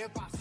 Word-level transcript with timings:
Qué 0.00 0.08
pasó? 0.08 0.39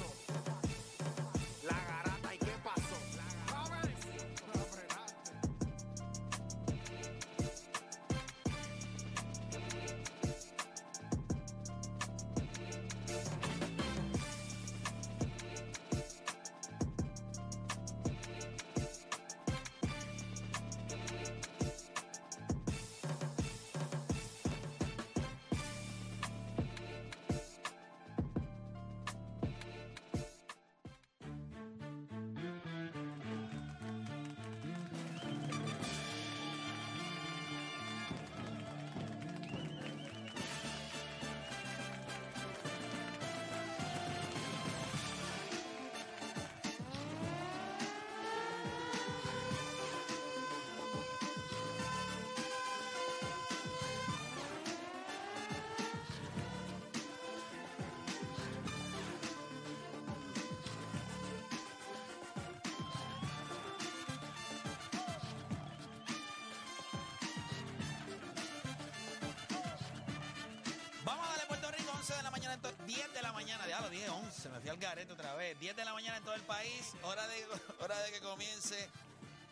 11 72.09 72.15
de 72.17 72.23
la 72.23 72.31
mañana, 72.31 72.53
en 72.55 72.61
to- 72.61 72.71
10 72.87 73.13
de 73.13 73.21
la 73.21 73.31
mañana, 73.33 73.67
ya 73.67 73.81
lo 73.81 73.89
dije 73.91 74.09
11, 74.09 74.49
me 74.49 74.59
fui 74.61 74.69
al 74.71 74.77
garete 74.77 75.13
otra 75.13 75.35
vez. 75.35 75.59
10 75.59 75.75
de 75.75 75.85
la 75.85 75.93
mañana 75.93 76.17
en 76.17 76.23
todo 76.23 76.33
el 76.33 76.41
país, 76.41 76.93
hora 77.03 77.27
de, 77.27 77.45
hora 77.81 77.99
de 78.01 78.11
que 78.11 78.19
comience 78.19 78.89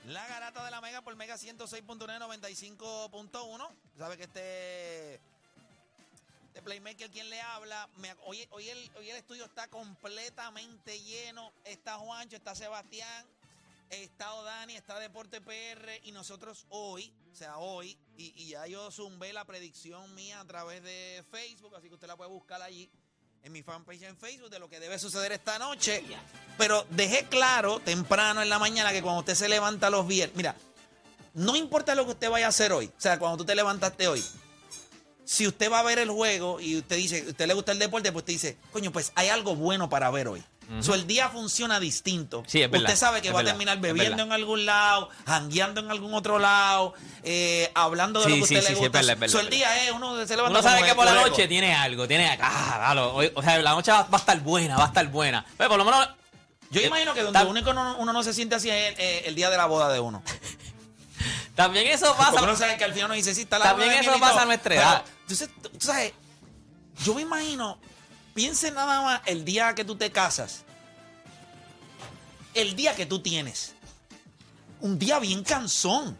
la 0.06 0.26
garata 0.28 0.66
de 0.66 0.72
la 0.72 0.82
Mega 0.82 1.02
por 1.04 1.16
Mega 1.16 1.36
106.9, 1.36 2.18
95.1. 2.20 3.70
Sabe 4.00 4.18
que 4.18 4.24
este, 4.24 5.16
este 6.48 6.62
Playmaker, 6.64 7.12
quien 7.12 7.30
le 7.30 7.40
habla, 7.42 7.88
me- 7.98 8.16
hoy, 8.26 8.42
el, 8.70 8.92
hoy 8.98 9.08
el 9.12 9.18
estudio 9.18 9.46
está 9.46 9.68
completamente 9.68 11.00
lleno. 11.02 11.54
Está 11.64 11.98
Juancho, 12.00 12.38
está 12.38 12.56
Sebastián, 12.56 13.28
está 13.92 14.34
Odani, 14.34 14.76
está 14.76 14.98
Deporte 14.98 15.42
PR 15.42 16.00
y 16.06 16.12
nosotros 16.12 16.66
hoy, 16.70 17.14
o 17.32 17.36
sea, 17.36 17.58
hoy, 17.60 17.96
y, 18.18 18.48
ya 18.48 18.66
yo 18.68 18.90
zumbé 18.92 19.32
la 19.32 19.46
predicción 19.46 20.14
mía 20.16 20.40
a 20.40 20.46
través 20.46 20.84
de 20.84 21.24
Facebook, 21.30 21.76
así 21.76 21.88
que 21.88 21.94
usted 21.94 22.08
la 22.08 22.18
puede 22.18 22.30
buscar 22.30 22.62
allí 22.62 22.90
en 23.44 23.52
mi 23.52 23.62
fanpage 23.64 24.02
en 24.04 24.18
Facebook 24.18 24.50
de 24.50 24.60
lo 24.60 24.70
que 24.70 24.80
debe 24.80 24.98
suceder 24.98 25.32
esta 25.32 25.60
noche. 25.60 26.04
Pero 26.58 26.86
dejé 26.90 27.26
claro 27.26 27.80
temprano 27.80 28.42
en 28.42 28.50
la 28.50 28.60
mañana 28.60 28.92
que 28.92 29.02
cuando 29.02 29.20
usted 29.20 29.36
se 29.36 29.48
levanta 29.48 29.90
los 29.90 30.08
viernes, 30.08 30.36
mira, 30.36 30.56
no 31.34 31.56
importa 31.56 31.94
lo 31.94 32.06
que 32.06 32.12
usted 32.12 32.30
vaya 32.30 32.48
a 32.48 32.50
hacer 32.50 32.72
hoy, 32.72 32.88
o 32.88 33.02
sea, 33.02 33.20
cuando 33.20 33.38
tú 33.38 33.46
te 33.46 33.56
levantaste 33.56 34.08
hoy, 34.08 34.24
si 35.24 35.46
usted 35.46 35.72
va 35.72 35.80
a 35.80 35.84
ver 35.84 36.00
el 36.00 36.10
juego 36.10 36.60
y 36.60 36.78
usted 36.78 36.96
dice, 36.96 37.26
usted 37.28 37.48
le 37.48 37.54
gusta 37.54 37.74
el 37.74 37.80
deporte, 37.80 38.12
pues 38.12 38.24
usted 38.24 38.34
dice, 38.34 38.58
coño, 38.72 38.92
pues 38.92 39.12
hay 39.14 39.30
algo 39.30 39.56
bueno 39.56 39.90
para 39.90 40.10
ver 40.10 40.28
hoy. 40.28 40.44
So, 40.82 40.94
el 40.96 41.08
día 41.08 41.30
funciona 41.30 41.80
distinto. 41.80 42.44
Sí, 42.46 42.62
es 42.62 42.70
verdad, 42.70 42.88
Usted 42.90 43.00
sabe 43.00 43.22
que 43.22 43.30
va 43.32 43.38
verdad, 43.38 43.52
a 43.52 43.54
terminar 43.54 43.80
bebiendo 43.80 44.24
en 44.24 44.32
algún 44.34 44.66
lado, 44.66 45.10
jangueando 45.26 45.80
en 45.80 45.90
algún 45.92 46.14
otro 46.14 46.40
lado, 46.40 46.94
eh, 47.24 47.72
hablando 47.74 48.20
de 48.20 48.26
Sí, 48.26 48.32
lo 48.32 48.36
que 48.46 48.48
sí, 48.48 48.58
usted 48.58 48.70
le 48.70 48.76
gusta. 48.76 48.90
verdad, 49.00 49.14
es 49.14 49.20
verdad, 49.20 49.32
So, 49.34 49.40
el 49.40 49.46
es 49.48 49.52
día 49.52 49.84
es, 49.86 49.92
uno 49.92 50.26
se 50.28 50.36
levanta 50.36 50.60
Uno 50.60 50.70
sabe 50.70 50.86
que 50.86 50.94
por 50.94 51.06
la 51.06 51.14
noche 51.14 51.48
tiene 51.48 51.74
algo, 51.74 52.06
tiene 52.08 52.38
ah, 52.42 52.78
dalo, 52.82 53.14
hoy- 53.16 53.32
o 53.34 53.42
sea, 53.42 53.58
la 53.60 53.72
noche 53.72 53.92
va, 53.92 54.04
va 54.04 54.18
a 54.18 54.20
estar 54.20 54.40
buena, 54.42 54.76
va 54.78 54.84
a 54.84 54.88
estar 54.88 55.08
buena. 55.08 55.46
Pero 55.58 55.70
por 55.70 55.78
lo 55.78 55.86
menos 55.86 56.10
Yo 56.70 56.82
Eh, 56.82 56.88
imagino 56.88 57.14
que 57.14 57.22
donde 57.24 57.40
tam- 57.40 57.48
único 57.48 57.72
uno, 57.72 57.96
uno 58.00 58.12
no 58.12 58.22
se 58.24 58.34
siente 58.34 58.56
así 58.56 58.70
es 58.70 58.94
eh, 59.00 59.24
el 59.26 59.36
día 59.36 59.50
de 59.50 59.56
la 59.56 59.68
boda 59.68 59.88
de 59.94 60.02
uno. 60.02 60.22
también 61.56 61.88
eso 61.88 62.14
pasa. 62.18 62.42
uno 62.42 62.56
sabe 62.58 62.78
que 62.78 62.84
al 62.84 62.92
final 62.94 63.06
uno 63.06 63.14
dice, 63.16 63.34
sí, 63.34 63.42
está 63.44 63.58
la 63.58 63.66
También 63.66 63.92
eso 63.94 64.20
pasa 64.20 64.42
a 64.42 64.46
nuestra 64.46 64.76
edad. 64.76 65.04
Entonces, 65.22 65.50
tú 65.62 65.80
sabes, 65.80 66.12
yo 67.04 67.14
me 67.14 67.22
imagino, 67.22 67.80
piense 68.38 68.70
nada 68.70 69.02
más 69.02 69.22
el 69.26 69.44
día 69.44 69.74
que 69.74 69.84
tú 69.84 69.96
te 69.96 70.12
casas. 70.12 70.62
El 72.54 72.76
día 72.76 72.96
que 72.96 73.08
tú 73.08 73.20
tienes. 73.20 73.74
Un 74.80 75.00
día 75.00 75.18
bien 75.18 75.44
cansón. 75.44 76.16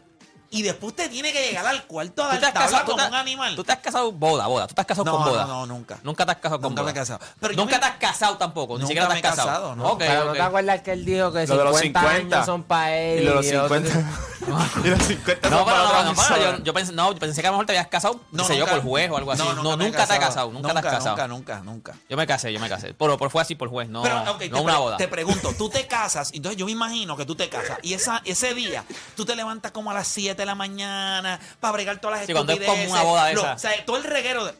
Y 0.50 0.62
después 0.62 0.96
te 0.96 1.10
tiene 1.10 1.30
que 1.30 1.46
llegar 1.46 1.66
al 1.66 1.84
cuarto 1.84 2.22
a 2.24 2.28
¿Tú 2.28 2.30
dar 2.32 2.40
te 2.40 2.46
has 2.46 2.52
tabla 2.54 2.66
casado, 2.70 2.84
como 2.92 3.02
te- 3.02 3.08
un 3.08 3.14
animal. 3.16 3.54
Tú 3.54 3.64
te 3.64 3.72
has 3.72 3.78
casado 3.80 4.12
boda, 4.12 4.46
boda. 4.46 4.66
Tú 4.66 4.74
te 4.74 4.80
has 4.80 4.86
casado 4.86 5.04
No, 5.04 5.12
con 5.12 5.20
no, 5.26 5.30
boda. 5.30 5.44
no, 5.46 5.66
nunca. 5.66 5.98
Nunca 6.02 6.24
te 6.24 6.32
has 6.32 6.38
casado 6.38 6.60
con 6.60 6.70
Nunca 6.70 6.82
me 6.82 6.90
boda. 6.90 6.90
he 6.92 6.94
casado. 7.02 7.20
Pero 7.38 7.54
Nunca 7.54 7.72
me- 7.74 7.78
te 7.80 7.84
has 7.86 7.96
casado 7.96 8.38
tampoco. 8.38 8.74
Ni 8.74 8.80
Nunca 8.80 8.86
siquiera 8.88 9.08
te 9.08 9.12
me 9.12 9.18
has 9.18 9.24
he 9.24 9.28
casado. 9.28 9.48
casado, 9.48 9.76
¿no? 9.76 9.84
Ok, 9.88 9.98
Pero 9.98 10.24
no 10.24 10.32
te 10.32 10.40
acuerdas 10.40 10.80
que 10.80 10.92
él 10.92 11.04
dijo 11.04 11.32
que 11.32 11.46
Lo 11.46 11.58
de 11.58 11.64
los 11.64 11.78
50, 11.78 12.00
50. 12.00 12.36
años 12.36 12.46
son 12.46 12.62
para 12.62 12.96
él. 12.96 13.20
Y 13.20 13.24
lo 13.24 13.30
de 13.30 13.36
los 13.36 13.46
y 13.46 13.56
otros- 13.56 13.82
50. 13.82 14.10
y 14.84 14.88
los 14.88 15.02
50 15.02 15.50
No, 15.50 15.56
son 15.58 15.66
pero 15.66 15.74
para 15.84 16.02
no, 16.04 16.12
no, 16.14 16.22
no, 16.30 16.36
yo, 16.58 16.64
yo 16.64 16.72
pensé, 16.72 16.92
no, 16.94 17.12
yo 17.12 17.18
pensé 17.18 17.40
que 17.42 17.46
a 17.46 17.50
lo 17.50 17.56
mejor 17.56 17.66
te 17.66 17.72
habías 17.72 17.88
casado, 17.88 18.18
no 18.32 18.44
sé 18.44 18.56
yo, 18.56 18.66
por 18.66 18.82
juez 18.82 19.10
o 19.10 19.16
algo 19.18 19.32
así. 19.32 19.42
No, 19.42 19.76
me 19.76 19.84
nunca 19.84 20.06
te 20.06 20.12
has 20.14 20.18
casado, 20.18 20.50
nunca, 20.50 20.72
te 20.72 20.78
has 20.78 20.84
casado. 20.84 21.08
Nunca, 21.10 21.28
nunca, 21.28 21.60
nunca. 21.60 21.94
Yo 22.08 22.16
me 22.16 22.26
casé, 22.26 22.52
yo 22.54 22.58
me 22.60 22.70
casé. 22.70 22.94
Pero, 22.94 23.18
pero 23.18 23.28
fue 23.28 23.42
así 23.42 23.54
por 23.54 23.68
juez, 23.68 23.90
no, 23.90 24.00
Pero, 24.02 24.20
ok, 24.20 24.24
no 24.24 24.36
te, 24.38 24.54
una 24.54 24.78
boda. 24.78 24.96
te 24.96 25.08
pregunto, 25.08 25.52
tú 25.58 25.68
te 25.68 25.86
casas, 25.86 26.30
entonces 26.32 26.56
yo 26.58 26.64
me 26.64 26.72
imagino 26.72 27.16
que 27.18 27.26
tú 27.26 27.34
te 27.34 27.50
casas 27.50 27.78
y 27.82 27.92
esa, 27.92 28.22
ese 28.24 28.54
día 28.54 28.82
tú 29.14 29.26
te 29.26 29.36
levantas 29.36 29.72
como 29.72 29.90
a 29.90 29.94
las 29.94 30.08
7 30.08 30.37
de 30.42 30.46
la 30.46 30.54
mañana 30.54 31.38
para 31.60 31.72
bregar 31.72 32.00
todas 32.00 32.18
las 32.20 32.26
Sí, 32.26 32.32
cuando 32.32 32.52
es 32.52 32.60
como 32.60 32.84
una 32.84 33.02
boda 33.02 33.32
lo- 33.32 33.40
esa. 33.40 33.54
O 33.54 33.58
sea, 33.58 33.84
todo 33.84 33.96
el 33.98 34.04
reguero. 34.04 34.44
de- 34.46 34.54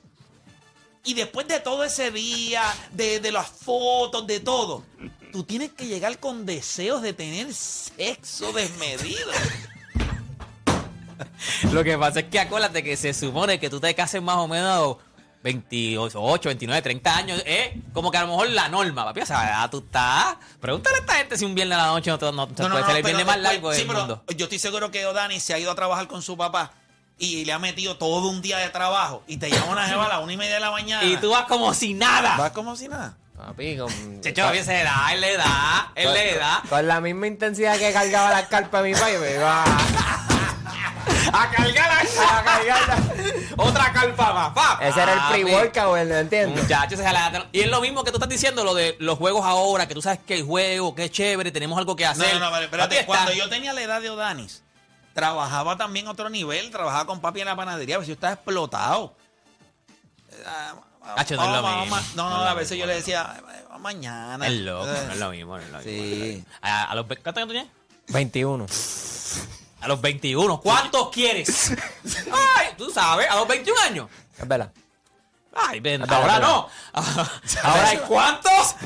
y 1.04 1.14
después 1.14 1.46
de 1.48 1.60
todo 1.60 1.84
ese 1.84 2.10
día, 2.10 2.62
de, 2.92 3.20
de 3.20 3.32
las 3.32 3.48
fotos, 3.48 4.26
de 4.26 4.40
todo, 4.40 4.84
tú 5.32 5.42
tienes 5.44 5.72
que 5.72 5.86
llegar 5.86 6.18
con 6.18 6.44
deseos 6.44 7.00
de 7.02 7.12
tener 7.14 7.52
sexo 7.54 8.52
desmedido. 8.52 9.30
Lo 11.72 11.82
que 11.84 11.96
pasa 11.98 12.20
es 12.20 12.26
que 12.26 12.38
acuérdate 12.40 12.82
que 12.82 12.96
se 12.96 13.12
supone 13.14 13.58
que 13.58 13.70
tú 13.70 13.80
te 13.80 13.94
cases 13.94 14.22
más 14.22 14.36
o 14.36 14.48
menos 14.48 14.96
28, 15.42 16.48
29, 16.48 16.82
30 16.82 17.16
años. 17.16 17.42
¿eh? 17.46 17.80
Como 17.92 18.10
que 18.10 18.18
a 18.18 18.22
lo 18.22 18.28
mejor 18.28 18.48
la 18.50 18.68
norma, 18.68 19.04
papi. 19.04 19.20
O 19.20 19.26
sea, 19.26 19.62
ah, 19.62 19.70
tú 19.70 19.78
estás. 19.78 20.36
Pregúntale 20.60 20.96
a 20.96 21.00
esta 21.00 21.14
gente 21.14 21.36
si 21.38 21.44
un 21.44 21.54
viernes 21.54 21.78
a 21.78 21.82
la 21.82 21.86
noche 21.88 22.10
no, 22.10 22.18
te- 22.18 22.26
no, 22.26 22.32
No, 22.32 22.46
no, 22.46 22.54
puede 22.54 22.68
no, 22.68 22.86
ser 22.86 22.96
el 22.96 23.02
viernes 23.02 23.26
más 23.26 23.38
largo 23.38 23.72
sí, 23.72 23.78
del 23.78 23.86
pero 23.86 23.98
mundo. 24.00 24.24
Yo 24.36 24.44
estoy 24.44 24.58
seguro 24.58 24.90
que 24.90 25.06
Odani 25.06 25.40
se 25.40 25.54
ha 25.54 25.58
ido 25.58 25.70
a 25.70 25.74
trabajar 25.74 26.08
con 26.08 26.22
su 26.22 26.36
papá 26.36 26.72
y 27.18 27.44
le 27.44 27.52
ha 27.52 27.58
metido 27.58 27.96
todo 27.96 28.28
un 28.28 28.42
día 28.42 28.58
de 28.58 28.68
trabajo 28.68 29.22
y 29.26 29.38
te 29.38 29.50
llama 29.50 29.66
una 29.72 29.86
jeva 29.88 30.06
a 30.06 30.08
las 30.08 30.22
una 30.22 30.32
y 30.32 30.36
media 30.36 30.54
de 30.54 30.60
la 30.60 30.70
mañana. 30.70 31.04
Y 31.04 31.16
tú 31.16 31.30
vas 31.30 31.46
como 31.46 31.74
si 31.74 31.94
nada. 31.94 32.36
vas 32.36 32.52
como 32.52 32.76
si 32.76 32.88
nada. 32.88 33.16
Papi, 33.36 33.76
con, 33.76 34.20
Checho, 34.20 34.42
papi, 34.42 34.58
se 34.64 34.82
da, 34.82 35.10
él 35.12 35.20
le 35.20 35.36
da, 35.36 35.92
él 35.94 36.12
le 36.12 36.34
da. 36.36 36.60
con 36.68 36.86
la 36.88 37.00
misma 37.00 37.28
intensidad 37.28 37.76
que 37.78 37.92
cargaba 37.92 38.30
la 38.30 38.46
carpa 38.48 38.82
de 38.82 38.90
mi 38.92 38.98
país, 38.98 39.18
me 39.20 39.34
iba. 39.36 39.64
A 41.32 41.50
cargar 41.50 41.90
a 41.90 42.44
cargar 42.44 43.02
otra 43.56 43.92
carpa 43.92 44.32
más. 44.32 44.50
pa. 44.54 44.78
Ese 44.82 45.00
era 45.02 45.12
el 45.12 45.18
Papi. 45.18 45.42
pre-workout, 45.44 45.98
¿no 46.08 46.14
entiendes? 46.16 46.62
Muchachos, 46.62 47.00
y 47.52 47.60
es 47.60 47.68
lo 47.68 47.80
mismo 47.80 48.04
que 48.04 48.10
tú 48.10 48.16
estás 48.16 48.28
diciendo, 48.28 48.64
lo 48.64 48.74
de 48.74 48.96
los 49.00 49.18
juegos 49.18 49.44
ahora, 49.44 49.86
que 49.88 49.94
tú 49.94 50.02
sabes 50.02 50.20
que 50.26 50.34
el 50.34 50.44
juego, 50.44 50.94
que 50.94 51.04
es 51.06 51.10
chévere, 51.10 51.50
tenemos 51.50 51.78
algo 51.78 51.94
que 51.96 52.04
No, 52.04 52.10
hacer. 52.10 52.34
no, 52.34 52.40
no, 52.40 52.50
vale, 52.50 52.66
espérate. 52.66 53.04
Cuando 53.06 53.32
yo 53.32 53.48
tenía 53.48 53.72
la 53.72 53.82
edad 53.82 54.00
de 54.00 54.10
Odanis, 54.10 54.62
trabajaba 55.14 55.76
también 55.76 56.06
a 56.06 56.12
otro 56.12 56.28
nivel, 56.30 56.70
trabajaba 56.70 57.06
con 57.06 57.20
papi 57.20 57.40
en 57.40 57.46
la 57.46 57.56
panadería, 57.56 57.96
a 57.96 57.98
veces 57.98 58.08
yo 58.08 58.14
estaba 58.14 58.34
explotado. 58.34 59.14
Ah, 60.46 60.74
no 61.16 61.22
es 61.22 61.30
lo 61.30 61.62
mismo. 61.80 61.96
No, 62.16 62.30
No 62.30 62.36
no, 62.38 62.44
a 62.44 62.54
veces 62.54 62.72
mismo, 62.72 62.80
yo 62.80 62.86
no 62.86 62.92
le 62.92 62.96
decía, 62.98 63.34
"Eh, 63.38 63.64
mañana. 63.80 64.46
Es 64.46 64.52
loco, 64.52 64.86
no 64.86 64.92
es 65.12 65.18
lo 65.18 65.30
mismo, 65.30 65.56
no 65.56 65.62
es 65.62 65.70
lo 65.70 65.78
mismo. 65.78 65.92
Sí. 66.04 66.44
A, 66.60 66.84
a 66.84 66.94
los, 66.94 67.08
ve- 67.08 67.16
¿Cuántos 67.16 67.42
años 67.42 67.48
tú 67.48 67.52
tienes? 67.54 67.70
21. 68.08 68.66
A 69.80 69.88
los 69.88 70.00
21. 70.00 70.60
¿Cuántos 70.60 71.10
quieres? 71.10 71.70
Ay, 72.56 72.68
tú 72.76 72.90
sabes, 72.90 73.28
a 73.30 73.36
los 73.36 73.46
21 73.48 73.80
años. 73.82 74.08
Es 74.38 74.46
verdad. 74.48 74.72
Ay, 75.60 75.80
ven, 75.80 76.02
Espera, 76.02 76.20
ahora 76.20 76.32
espera. 76.34 76.48
no. 76.48 76.68
Ahora 77.68 77.88
hay 77.88 77.98
cuántos. 77.98 78.76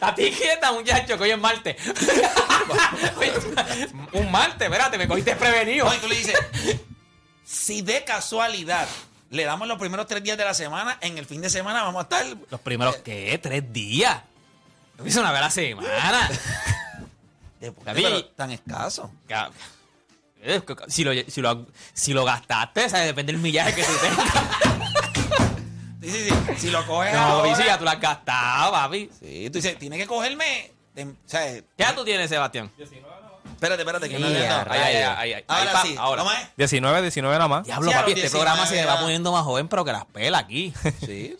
A 0.00 0.12
ti 0.14 0.32
quieta, 0.32 0.72
muchacho, 0.72 1.16
que 1.16 1.22
hoy 1.22 1.30
es 1.30 1.38
martes. 1.38 1.76
Oye, 3.16 3.32
un 4.12 4.30
martes, 4.32 4.62
espérate, 4.66 4.98
me 4.98 5.06
cogiste 5.06 5.36
prevenido. 5.36 5.84
No, 5.86 5.94
y 5.94 5.98
tú 5.98 6.08
le 6.08 6.16
dices, 6.16 6.36
si 7.44 7.82
de 7.82 8.02
casualidad 8.04 8.88
le 9.30 9.44
damos 9.44 9.68
los 9.68 9.78
primeros 9.78 10.06
tres 10.08 10.22
días 10.24 10.36
de 10.36 10.44
la 10.44 10.54
semana, 10.54 10.98
en 11.00 11.16
el 11.18 11.26
fin 11.26 11.40
de 11.42 11.50
semana 11.50 11.82
vamos 11.84 12.00
a 12.00 12.02
estar. 12.04 12.26
Los 12.50 12.60
primeros, 12.60 12.96
¿qué? 12.96 13.38
Tres 13.40 13.72
días. 13.72 14.20
Lo 14.98 15.06
hice 15.06 15.20
una 15.20 15.30
vez 15.30 15.38
a 15.40 15.44
la 15.44 15.50
semana. 15.50 16.30
David. 17.84 18.02
pero 18.02 18.24
tan 18.26 18.50
escaso. 18.50 19.12
Ca- 19.28 19.50
Si 20.88 21.02
lo, 21.04 21.12
si 21.28 21.40
lo, 21.40 21.66
si 21.92 22.12
lo 22.12 22.24
gastaste, 22.24 22.88
¿sabes? 22.88 23.06
depende 23.06 23.32
del 23.32 23.40
millaje 23.42 23.74
que 23.74 23.82
tú 23.82 23.92
tengas. 24.00 24.26
Sí, 26.02 26.12
sí, 26.12 26.28
sí. 26.28 26.34
Si 26.58 26.70
lo 26.70 26.86
coges 26.86 27.12
No, 27.12 27.18
ahora, 27.18 27.56
si 27.56 27.64
ya 27.64 27.78
tú 27.78 27.84
lo 27.84 27.90
has 27.90 28.00
gastado, 28.00 28.70
papi. 28.70 29.10
Sí, 29.18 29.50
tú 29.50 29.58
dices, 29.58 29.76
tiene 29.76 29.98
que 29.98 30.06
cogerme. 30.06 30.70
de- 30.94 31.02
o 31.04 31.14
sea, 31.24 31.40
¿Qué 31.52 31.64
edad 31.82 31.96
tú 31.96 32.04
tienes, 32.04 32.28
Sebastián? 32.28 32.70
espérate, 32.78 33.82
espérate, 33.82 34.08
que 34.08 34.16
no. 34.20 34.26
Ahora 34.28 34.72
Ahí, 35.18 35.34
pa, 35.44 35.82
sí, 35.82 35.96
ahora. 35.98 36.22
¿cómo 36.22 36.32
es? 36.32 36.38
19, 36.56 37.02
19 37.02 37.36
nada 37.36 37.48
más. 37.48 37.64
Diablo, 37.64 37.90
papi, 37.90 38.12
este 38.12 38.30
programa 38.30 38.66
se 38.66 38.74
19 38.74 38.86
va 38.94 39.00
poniendo 39.00 39.32
más 39.32 39.42
joven, 39.42 39.66
pero 39.66 39.84
que 39.84 39.90
las 39.92 40.04
pela 40.04 40.38
aquí. 40.38 40.72
Sí, 41.04 41.36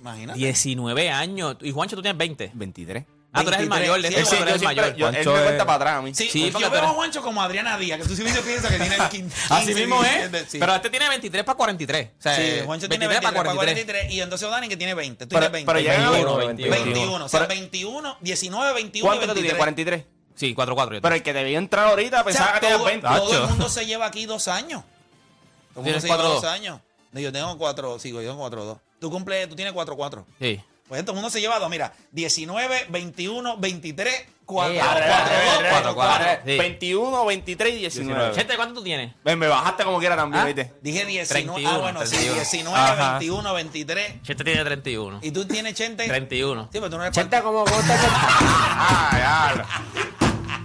imagínate. 0.00 0.38
19 0.38 1.10
años. 1.10 1.56
Y 1.60 1.72
Juancho, 1.72 1.96
tú 1.96 2.00
tienes 2.02 2.16
20. 2.16 2.52
23. 2.54 3.04
Ah, 3.32 3.42
tú 3.42 3.48
eres 3.48 3.60
el 3.60 3.68
23, 3.68 3.90
mayor 3.90 4.02
de 4.02 4.08
sí, 4.08 4.14
sí, 4.24 4.36
tú 4.36 4.42
eres 4.42 4.54
el 4.54 4.62
mayor. 4.62 4.84
yo- 4.96 5.08
él 5.08 5.12
Juancho 5.14 5.30
me 5.32 5.36
es- 5.38 5.44
cuenta 5.44 5.66
para 5.66 5.76
atrás 5.76 5.94
a 5.96 6.02
mí. 6.02 6.14
Sí, 6.14 6.28
Sí, 6.30 6.46
yo 6.46 6.52
porque 6.52 6.68
veo 6.70 6.84
a 6.84 6.88
Juancho 6.88 7.22
como 7.22 7.42
Adriana 7.42 7.76
Díaz, 7.76 8.00
que 8.00 8.08
tú 8.08 8.16
siempre 8.16 8.40
piensas 8.40 8.70
que 8.72 8.78
tiene 8.78 8.96
15. 9.10 9.36
Así 9.54 9.74
mismo 9.74 10.02
es. 10.04 10.10
17, 10.30 10.50
sí. 10.50 10.58
Pero 10.58 10.74
este 10.74 10.88
tiene 10.90 11.08
23 11.10 11.44
para 11.44 11.56
43. 11.56 12.08
O 12.18 12.22
sea, 12.22 12.34
Sí, 12.36 12.42
Juancho 12.64 12.88
tiene 12.88 13.06
23 13.08 13.32
para 13.42 13.54
43. 13.54 14.10
Y 14.12 14.20
entonces 14.22 14.48
Odani 14.48 14.68
que 14.68 14.76
tiene 14.78 14.94
20. 14.94 15.26
Tú 15.26 15.34
Pero, 15.34 15.40
tienes 15.50 15.52
20. 15.52 15.66
pero 15.66 15.80
llega 15.80 16.06
a 16.06 16.10
21, 16.10 16.36
21. 16.46 16.70
21. 16.84 17.24
O 17.24 17.28
sea, 17.28 17.40
Pero- 17.40 17.48
21, 17.60 18.16
19, 18.22 18.72
21 18.72 19.06
¿Cuánto 19.06 19.24
y 19.24 19.28
que 19.28 19.34
tú 19.34 19.40
tienes? 19.40 19.52
23. 19.52 19.58
43. 19.58 20.04
Sí, 20.34 20.54
4-4. 20.54 20.94
yo 20.96 21.02
Pero 21.02 21.14
el 21.14 21.22
que 21.22 21.32
te 21.34 21.44
vio 21.44 21.58
entrar 21.58 21.88
ahorita 21.88 22.16
O 22.20 22.24
sea, 22.24 22.24
pensaba 22.24 22.52
que 22.54 22.60
tenías 22.60 22.76
todo, 22.78 22.86
20. 22.86 23.06
todo 23.08 23.42
el 23.44 23.48
mundo 23.50 23.68
se 23.68 23.86
lleva 23.86 24.06
aquí 24.06 24.24
dos 24.26 24.48
años. 24.48 24.82
Todo 24.82 24.88
el 24.88 25.74
mundo 25.74 25.84
¿Tienes 25.84 26.02
se 26.02 26.08
lleva 26.08 26.16
cuatro 26.16 26.32
dos 26.34 26.42
dos? 26.42 26.50
años. 26.52 26.80
Yo 27.12 27.32
tengo 27.32 27.56
4, 27.58 27.98
sigo, 27.98 28.20
yo 28.20 28.28
tengo 28.30 28.40
4 28.40 28.64
2. 28.64 28.78
Tú 29.00 29.10
cumples, 29.10 29.48
tú 29.48 29.54
tienes 29.56 29.72
4 29.74 29.96
4. 29.96 30.26
Sí. 30.40 30.60
Pues 30.88 31.00
todo 31.02 31.12
el 31.12 31.16
mundo 31.16 31.30
se 31.30 31.40
lleva 31.40 31.58
dos. 31.58 31.68
Mira, 31.68 31.92
19, 32.12 32.86
21, 32.90 33.56
23, 33.56 34.24
4, 34.44 34.72
Sí, 34.72 34.78
4, 34.78 34.94
al 34.94 35.00
revés, 35.02 35.16
al 35.16 35.28
revés, 35.28 35.48
al 35.50 35.58
revés. 35.58 35.72
4, 35.72 35.94
4. 35.94 36.26
Sí. 36.46 36.58
21, 36.58 37.24
23 37.26 37.74
y 37.74 37.76
19. 37.78 38.34
Gente, 38.34 38.56
¿cuánto 38.56 38.74
tú 38.74 38.82
tienes? 38.84 39.12
Ven, 39.24 39.38
me 39.38 39.48
bajaste 39.48 39.82
como 39.84 39.98
quiera 39.98 40.14
también, 40.14 40.42
¿Ah? 40.42 40.46
¿viste? 40.46 40.72
Dije 40.82 41.04
19. 41.04 41.26
31, 41.26 41.68
ah, 41.68 41.78
bueno, 41.78 42.00
sí, 42.06 42.10
31. 42.16 42.34
19, 42.36 42.78
Ajá. 42.78 43.10
21, 43.18 43.54
23. 43.54 44.22
Chente 44.22 44.44
tiene 44.44 44.64
31. 44.64 45.18
¿Y 45.22 45.30
tú 45.32 45.44
tienes 45.46 45.72
80? 45.72 46.04
31. 46.04 46.62
Sí, 46.64 46.68
pero 46.72 46.90
tú 46.90 46.96
no 46.96 47.02
eres 47.02 47.14
Chente, 47.14 47.42
¿cómo, 47.42 47.64
cómo 47.64 47.80
te 47.80 47.92
Ah, 47.92 49.10
ya. 49.56 49.66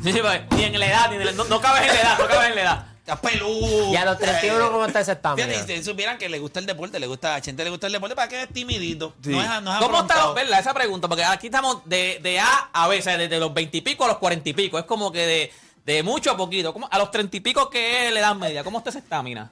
Sí, 0.03 0.11
sí, 0.13 0.19
pues, 0.21 0.41
ni 0.51 0.63
en 0.63 0.79
la 0.79 0.85
edad, 0.87 1.09
ni 1.09 1.15
en 1.15 1.25
la, 1.25 1.31
no, 1.31 1.43
no 1.45 1.59
cabes 1.61 1.81
en 1.81 1.87
la 1.87 2.01
edad, 2.01 2.19
no 2.19 2.27
cabes 2.27 2.49
en 2.49 2.55
la 2.55 2.61
edad. 2.61 2.85
Estás 3.13 3.19
peludo. 3.31 3.91
Y 3.91 3.95
a 3.97 4.05
los 4.05 4.17
31, 4.17 4.71
¿cómo 4.71 4.85
está 4.85 4.99
ese 5.01 5.11
estamina? 5.13 5.47
Fíjate, 5.47 5.77
si 5.77 5.83
supieran 5.83 6.17
que 6.17 6.29
le 6.29 6.39
gusta 6.39 6.59
el 6.59 6.65
deporte, 6.65 6.99
le 6.99 7.07
gusta 7.07 7.35
a 7.35 7.41
Chente 7.41 7.63
le 7.63 7.69
gusta 7.69 7.87
el 7.87 7.93
deporte 7.93 8.15
para 8.15 8.27
que 8.29 8.43
es 8.43 8.49
timidito. 8.53 9.13
Sí. 9.23 9.29
No 9.31 9.41
es, 9.41 9.61
no 9.61 9.73
es 9.73 9.79
¿Cómo 9.83 10.01
estamos, 10.01 10.33
verdad? 10.35 10.59
Esa 10.59 10.73
pregunta, 10.73 11.07
porque 11.07 11.23
aquí 11.25 11.47
estamos 11.47 11.79
de, 11.85 12.19
de 12.21 12.39
A 12.39 12.69
a 12.71 12.87
B, 12.87 12.99
o 12.99 13.01
sea, 13.01 13.17
desde 13.17 13.39
los 13.39 13.53
20 13.53 13.77
y 13.77 13.81
pico 13.81 14.05
a 14.05 14.07
los 14.07 14.17
40 14.17 14.47
y 14.49 14.53
pico. 14.53 14.79
Es 14.79 14.85
como 14.85 15.11
que 15.11 15.25
de, 15.25 15.53
de 15.85 16.03
mucho 16.03 16.31
a 16.31 16.37
poquito. 16.37 16.71
¿Cómo- 16.73 16.87
a 16.89 16.97
los 16.97 17.11
30 17.11 17.35
y 17.37 17.39
pico, 17.41 17.69
¿qué 17.69 18.07
es 18.07 18.13
la 18.13 18.19
edad 18.21 18.35
media? 18.35 18.63
¿Cómo 18.63 18.77
está 18.77 18.91
esa 18.91 18.99
estamina? 18.99 19.51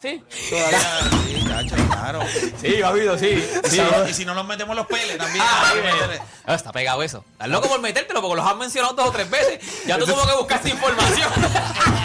¿Sí? 0.00 0.22
Todavía, 0.50 0.78
sí, 1.26 1.44
chacho, 1.48 1.74
claro. 1.88 2.20
Sí, 2.60 2.82
ha 2.82 2.88
habido, 2.88 3.18
sí. 3.18 3.42
Y 3.64 3.68
si 3.70 3.78
no- 3.80 4.08
y 4.08 4.12
si 4.14 4.24
no 4.26 4.34
nos 4.34 4.46
metemos 4.46 4.76
los 4.76 4.86
peles 4.86 5.16
también. 5.16 5.42
Ah, 5.48 5.72
que. 5.72 6.20
Ah, 6.46 6.54
está 6.54 6.70
pegado 6.72 7.02
eso. 7.02 7.24
Estás 7.32 7.48
loco 7.48 7.68
por 7.68 7.80
metértelo 7.80 8.20
porque 8.20 8.36
los 8.36 8.46
has 8.46 8.56
mencionado 8.56 8.92
dos 8.94 9.08
o 9.08 9.12
tres 9.12 9.30
veces. 9.30 9.84
Ya 9.86 9.98
tú 9.98 10.06
como 10.06 10.26
que 10.26 10.34
buscaste 10.34 10.68
información. 10.70 11.30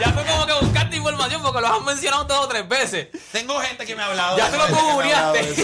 ya 0.00 0.14
tú 0.14 0.20
como 0.26 0.46
que 0.46 0.52
buscaste 0.64 0.96
información 0.96 1.42
porque 1.42 1.60
los 1.60 1.70
has 1.70 1.82
mencionado 1.84 2.24
dos 2.24 2.46
o 2.46 2.48
tres 2.48 2.68
veces. 2.68 3.08
Tengo 3.32 3.60
gente 3.60 3.86
que 3.86 3.94
me 3.94 4.02
ha 4.02 4.06
hablado 4.06 4.36
Ya 4.36 4.50
de 4.50 4.56
tú 4.56 4.64
eso, 4.64 5.02
lo 5.02 5.34
eso. 5.34 5.62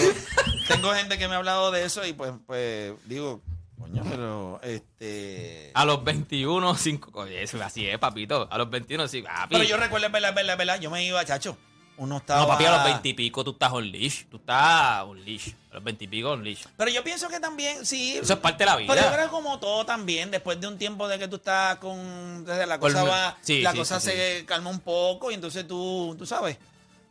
Tengo 0.67 0.93
gente 0.93 1.17
que 1.17 1.27
me 1.27 1.35
ha 1.35 1.37
hablado 1.37 1.71
de 1.71 1.85
eso 1.85 2.05
y 2.05 2.13
pues, 2.13 2.31
pues 2.45 2.93
digo, 3.05 3.41
coño, 3.79 4.03
pero 4.09 4.59
este. 4.63 5.71
A 5.73 5.85
los 5.85 6.03
21, 6.03 6.75
5. 6.75 7.11
Oye, 7.13 7.43
eso 7.43 7.61
así 7.63 7.87
es, 7.87 7.97
papito. 7.97 8.47
A 8.51 8.57
los 8.57 8.69
21, 8.69 9.07
sí, 9.07 9.21
papi. 9.21 9.55
Pero 9.55 9.63
yo 9.63 9.77
recuerdo, 9.77 10.07
es 10.07 10.11
verdad, 10.11 10.29
es 10.29 10.35
verdad, 10.35 10.53
es 10.53 10.57
verdad. 10.57 10.79
Yo 10.79 10.91
me 10.91 11.03
iba, 11.03 11.23
chacho. 11.25 11.57
Uno 11.97 12.17
estaba. 12.17 12.41
No, 12.41 12.47
papi, 12.47 12.65
a 12.65 12.71
los 12.75 12.83
20 12.83 13.09
y 13.09 13.13
pico 13.15 13.43
tú 13.43 13.51
estás 13.51 13.71
on 13.73 13.91
leash. 13.91 14.25
Tú 14.29 14.37
estás 14.37 15.03
on 15.03 15.23
leash. 15.25 15.49
A 15.71 15.75
los 15.75 15.83
20 15.83 16.03
y 16.03 16.07
pico 16.07 16.29
on 16.31 16.43
leash. 16.43 16.63
Pero 16.77 16.91
yo 16.91 17.03
pienso 17.03 17.27
que 17.27 17.39
también, 17.39 17.85
sí. 17.85 18.17
Eso 18.17 18.33
es 18.33 18.39
parte 18.39 18.59
de 18.63 18.65
la 18.69 18.75
vida. 18.77 18.93
Pero 18.93 19.07
yo 19.07 19.13
creo 19.13 19.25
que 19.25 19.31
como 19.31 19.59
todo 19.59 19.83
también, 19.85 20.29
después 20.29 20.59
de 20.61 20.67
un 20.67 20.77
tiempo 20.77 21.07
de 21.07 21.17
que 21.17 21.27
tú 21.27 21.37
estás 21.37 21.77
con. 21.77 22.45
Desde 22.45 22.67
la 22.67 22.79
cosa 22.79 23.03
va. 23.03 23.37
sí, 23.41 23.61
la 23.61 23.71
sí, 23.71 23.77
cosa 23.79 23.99
sí, 23.99 24.11
se 24.11 24.45
calma 24.45 24.69
un 24.69 24.79
poco 24.79 25.31
y 25.31 25.33
entonces 25.33 25.67
tú, 25.67 26.15
tú 26.19 26.25
sabes. 26.27 26.57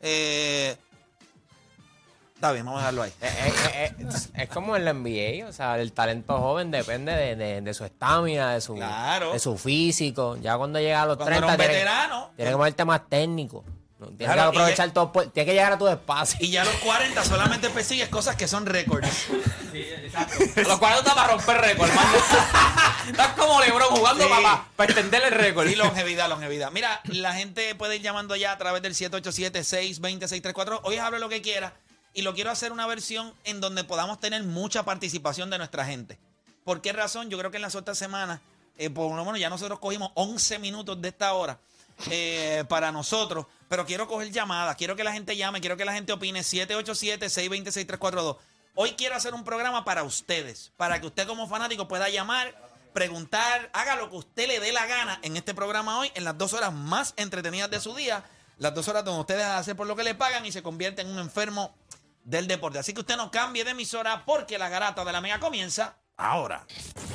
Eh, 0.01 0.77
está 2.37 2.53
bien, 2.53 2.65
vamos 2.65 2.79
a 2.79 2.93
dejarlo 2.93 3.03
ahí. 3.03 3.13
Eh, 3.23 3.29
eh, 3.47 3.53
eh, 3.75 4.07
es, 4.09 4.31
es 4.35 4.49
como 4.51 4.77
en 4.77 4.85
la 4.85 4.93
NBA, 4.93 5.49
o 5.49 5.53
sea, 5.53 5.79
el 5.81 5.93
talento 5.93 6.39
joven 6.39 6.71
depende 6.71 7.13
de, 7.13 7.35
de- 7.35 7.61
de 7.61 7.75
su 7.75 7.85
estamina, 7.85 8.53
de 8.55 8.61
su, 8.61 8.75
Claro. 8.77 9.33
de 9.33 9.39
su 9.41 9.57
físico. 9.59 10.37
Ya 10.37 10.57
cuando 10.57 10.79
llega 10.79 11.03
a 11.03 11.07
los 11.07 11.17
Cuando 11.17 11.35
30, 11.39 11.55
eres 11.55 11.59
un 11.59 11.59
tiene, 11.67 11.75
veterano. 11.75 12.31
tiene 12.37 12.51
que 12.53 12.57
moverte 12.57 12.85
más 12.85 13.09
técnico. 13.09 13.65
¿No? 13.99 14.09
Tienes 14.09 14.35
Claro, 14.35 14.51
que 14.53 14.59
aprovechar 14.59 14.91
todo, 14.93 15.13
pu- 15.13 15.33
tienes 15.33 15.49
que 15.49 15.55
llegar 15.55 15.73
a 15.73 15.79
tu 15.79 15.89
espacio. 15.89 16.39
Y 16.41 16.51
ya 16.51 16.63
a 16.63 16.65
los 16.65 16.75
40 16.77 17.25
solamente 17.25 17.71
persigues 17.71 18.09
cosas 18.09 18.37
que 18.37 18.47
son 18.49 18.67
récords. 18.67 19.27
A 20.17 20.61
los 20.63 20.79
40 20.79 20.99
estás 21.01 21.15
para 21.15 21.29
romper 21.35 21.59
récord, 21.59 21.91
man. 21.93 22.07
Estás 23.11 23.29
como 23.35 23.61
Lebron 23.61 23.89
jugando 23.91 24.25
Sí. 24.25 24.31
para, 24.31 24.65
para 24.75 24.91
extender 24.91 25.23
el 25.25 25.33
récord. 25.33 25.69
Y 25.69 25.77
longevidad, 25.77 26.29
longevidad. 26.31 26.71
Mira, 26.73 27.01
la 27.05 27.35
gente 27.35 27.75
puede 27.75 27.97
ir 27.97 28.03
llamando 28.03 28.35
ya 28.37 28.53
a 28.53 28.59
través 28.59 28.81
del 28.83 28.95
787-620-634. 28.95 30.81
Hoy 30.85 30.97
hable 30.97 31.19
lo 31.19 31.29
que 31.29 31.43
quiera. 31.43 31.75
Y 32.15 32.23
lo 32.23 32.33
quiero 32.35 32.51
hacer 32.51 32.73
una 32.73 32.87
versión 32.87 33.35
en 33.45 33.61
donde 33.61 33.85
podamos 33.85 34.19
tener 34.19 34.43
mucha 34.45 34.85
participación 34.85 35.51
de 35.51 35.59
nuestra 35.59 35.85
gente. 35.85 36.19
¿Por 36.65 36.81
qué 36.81 36.93
razón? 36.95 37.29
Yo 37.29 37.39
creo 37.39 37.51
que 37.51 37.59
en 37.59 37.63
las 37.63 37.75
otras 37.75 37.99
semanas, 37.99 38.41
eh, 38.79 38.89
por 38.89 39.15
lo 39.15 39.25
menos 39.25 39.39
ya 39.39 39.51
nosotros 39.51 39.79
cogimos 39.79 40.11
11 40.15 40.59
minutos 40.59 41.01
de 41.01 41.09
esta 41.09 41.35
hora 41.35 41.59
eh, 42.11 42.65
para 42.69 42.91
nosotros. 42.91 43.45
Pero 43.69 43.85
quiero 43.87 44.07
coger 44.07 44.31
llamadas, 44.31 44.77
quiero 44.77 44.95
que 44.97 45.05
la 45.05 45.13
gente 45.13 45.37
llame, 45.37 45.61
quiero 45.61 45.77
que 45.77 45.85
la 45.85 45.93
gente 45.93 46.13
opine. 46.13 46.41
787-620-6342. 46.41 48.37
Hoy 48.75 48.93
quiero 48.93 49.17
hacer 49.17 49.35
un 49.35 49.43
programa 49.45 49.85
para 49.85 50.03
ustedes, 50.03 50.73
para 50.77 51.01
que 51.01 51.07
usted 51.07 51.27
como 51.27 51.49
fanático 51.49 51.89
pueda 51.89 52.09
llamar, 52.09 52.55
preguntar, 52.93 53.71
haga 53.73 53.97
lo 53.97 54.11
que 54.11 54.17
usted 54.17 54.47
le 54.49 54.61
dé 54.61 54.73
la 54.73 54.87
gana 54.87 55.19
en 55.23 55.37
este 55.37 55.55
programa 55.55 55.99
hoy, 55.99 56.13
en 56.15 56.25
las 56.25 56.37
dos 56.37 56.53
horas 56.53 56.73
más 56.73 57.15
entretenidas 57.17 57.71
de 57.71 57.81
su 57.81 57.95
día, 57.95 58.25
las 58.59 58.75
dos 58.75 58.89
horas 58.89 59.05
donde 59.05 59.21
ustedes 59.21 59.45
hacen 59.45 59.77
por 59.77 59.87
lo 59.87 59.97
que 59.97 60.05
le 60.05 60.15
pagan 60.15 60.45
y 60.45 60.53
se 60.53 60.63
convierte 60.63 61.03
en 61.03 61.09
un 61.09 61.19
enfermo 61.19 61.75
del 62.25 62.47
deporte. 62.47 62.79
Así 62.79 62.93
que 62.93 63.01
usted 63.01 63.17
no 63.17 63.31
cambie 63.31 63.65
de 63.65 63.71
emisora 63.71 64.25
porque 64.27 64.59
la 64.59 64.69
garata 64.69 65.05
de 65.05 65.13
la 65.13 65.21
mega 65.21 65.41
comienza 65.41 65.97
ahora. 66.17 66.67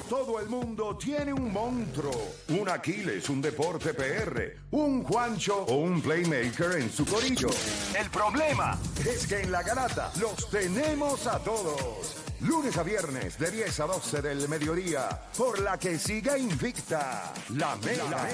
Todo 0.09 0.39
el 0.39 0.49
mundo 0.49 0.97
tiene 0.97 1.33
un 1.33 1.51
monstruo, 1.51 2.33
un 2.49 2.69
Aquiles, 2.69 3.29
un 3.29 3.41
deporte 3.41 3.93
PR, 3.93 4.57
un 4.71 5.03
Juancho 5.03 5.63
o 5.63 5.75
un 5.75 6.01
playmaker 6.01 6.73
en 6.77 6.91
su 6.91 7.05
corillo. 7.05 7.49
El 7.97 8.09
problema 8.09 8.77
es 9.05 9.25
que 9.25 9.41
en 9.41 9.51
la 9.51 9.63
garata 9.63 10.11
los 10.19 10.49
tenemos 10.49 11.27
a 11.27 11.39
todos. 11.39 12.17
Lunes 12.41 12.75
a 12.77 12.83
viernes 12.83 13.37
de 13.37 13.51
10 13.51 13.79
a 13.79 13.85
12 13.85 14.21
del 14.21 14.49
mediodía, 14.49 15.07
por 15.37 15.59
la 15.59 15.77
que 15.77 15.99
siga 15.99 16.37
invicta 16.37 17.31
la 17.49 17.75
mega. 17.77 18.27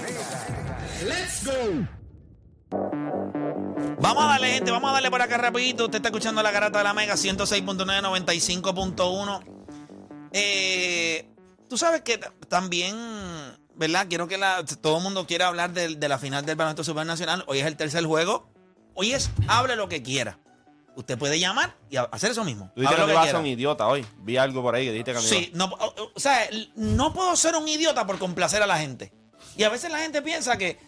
¡Let's 1.03 1.45
go! 1.45 1.87
Vamos 3.99 4.23
a 4.23 4.27
darle, 4.27 4.53
gente, 4.53 4.71
vamos 4.71 4.89
a 4.89 4.93
darle 4.93 5.11
por 5.11 5.21
acá 5.21 5.37
rapidito. 5.37 5.85
Usted 5.85 5.97
está 5.97 6.09
escuchando 6.09 6.41
la 6.41 6.51
garata 6.51 6.79
de 6.79 6.83
la 6.85 6.93
Mega 6.93 7.15
106.9, 7.15 8.01
95.1. 8.01 9.56
Eh, 10.31 11.27
Tú 11.69 11.77
sabes 11.77 12.01
que 12.01 12.17
también 12.47 12.95
¿verdad? 13.77 14.07
Quiero 14.09 14.27
que 14.27 14.37
la, 14.37 14.63
todo 14.81 14.97
el 14.97 15.03
mundo 15.03 15.27
quiera 15.27 15.47
hablar 15.47 15.71
de, 15.71 15.95
de 15.95 16.09
la 16.09 16.17
final 16.17 16.45
del 16.45 16.55
Baloncesto 16.55 16.83
Supernacional. 16.83 17.43
Hoy 17.47 17.59
es 17.59 17.65
el 17.65 17.77
tercer 17.77 18.03
juego. 18.05 18.49
Hoy 18.95 19.13
es 19.13 19.29
hable 19.47 19.75
lo 19.75 19.87
que 19.87 20.01
quiera. 20.01 20.39
Usted 20.95 21.15
puede 21.17 21.39
llamar 21.39 21.75
y 21.91 21.97
hacer 21.97 22.31
eso 22.31 22.43
mismo. 22.43 22.71
Tú 22.73 22.81
dijiste 22.81 23.05
que 23.05 23.13
vas 23.13 23.27
a 23.27 23.31
ser 23.31 23.39
un 23.39 23.45
idiota 23.45 23.87
hoy. 23.87 24.03
Vi 24.17 24.37
algo 24.37 24.63
por 24.63 24.73
ahí 24.73 24.85
que 24.85 24.91
dijiste 24.91 25.13
que 25.13 25.19
Sí, 25.19 25.51
no, 25.53 25.65
o 26.15 26.19
sea, 26.19 26.49
no 26.75 27.13
puedo 27.13 27.35
ser 27.35 27.55
un 27.55 27.67
idiota 27.67 28.07
por 28.07 28.17
complacer 28.17 28.63
a 28.63 28.67
la 28.67 28.79
gente. 28.79 29.13
Y 29.55 29.63
a 29.63 29.69
veces 29.69 29.91
la 29.91 29.99
gente 29.99 30.23
piensa 30.23 30.57
que. 30.57 30.79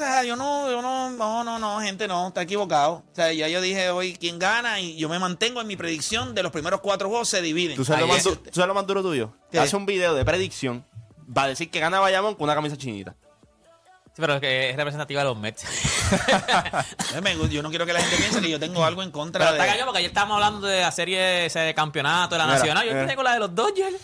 O 0.00 0.02
sea, 0.02 0.24
yo 0.24 0.34
no, 0.34 0.70
yo 0.70 0.80
no, 0.80 1.10
no, 1.10 1.44
no, 1.44 1.58
no, 1.58 1.78
gente, 1.80 2.08
no, 2.08 2.28
está 2.28 2.40
equivocado. 2.40 3.04
O 3.12 3.14
sea, 3.14 3.30
ya 3.34 3.48
yo 3.48 3.60
dije 3.60 3.90
hoy 3.90 4.16
quién 4.18 4.38
gana 4.38 4.80
y 4.80 4.96
yo 4.96 5.10
me 5.10 5.18
mantengo 5.18 5.60
en 5.60 5.66
mi 5.66 5.76
predicción 5.76 6.34
de 6.34 6.42
los 6.42 6.50
primeros 6.50 6.80
cuatro 6.80 7.08
juegos 7.10 7.28
se 7.28 7.42
dividen. 7.42 7.76
¿Tú 7.76 7.84
sabes, 7.84 8.00
lo 8.00 8.08
más, 8.08 8.24
du- 8.24 8.34
tú 8.36 8.50
sabes 8.54 8.68
lo 8.68 8.74
más 8.74 8.86
duro 8.86 9.02
tuyo? 9.02 9.34
¿Qué? 9.52 9.58
Hace 9.58 9.76
un 9.76 9.84
video 9.84 10.14
de 10.14 10.24
predicción. 10.24 10.86
Va 11.36 11.42
a 11.42 11.48
decir 11.48 11.70
que 11.70 11.80
gana 11.80 12.00
Bayamón 12.00 12.34
con 12.34 12.44
una 12.44 12.54
camisa 12.54 12.78
chinita. 12.78 13.14
Sí, 14.06 14.16
pero 14.16 14.34
es 14.36 14.40
que 14.40 14.70
es 14.70 14.76
representativa 14.76 15.20
de 15.20 15.28
los 15.28 15.36
Mets. 15.38 15.64
Eh, 17.14 17.20
me- 17.20 17.36
Yo 17.50 17.62
no 17.62 17.68
quiero 17.70 17.84
que 17.84 17.92
la 17.92 18.00
gente 18.00 18.16
piense 18.16 18.40
que 18.40 18.48
yo 18.50 18.58
tengo 18.58 18.84
algo 18.84 19.02
en 19.02 19.10
contra 19.10 19.38
Pero 19.44 19.52
está 19.52 19.64
de. 19.64 19.70
cañón 19.70 19.84
porque 19.86 19.98
ayer 19.98 20.10
estábamos 20.10 20.36
hablando 20.36 20.66
de 20.66 20.80
la 20.80 20.90
serie 20.92 21.44
ese 21.46 21.58
de 21.60 21.74
campeonato 21.74 22.34
de 22.34 22.38
la 22.38 22.46
Mira, 22.46 22.58
nacional. 22.58 22.86
Yo 22.86 22.94
mira. 22.94 23.06
tengo 23.06 23.22
la 23.22 23.34
de 23.34 23.38
los 23.40 23.54
Dodgers. 23.54 23.96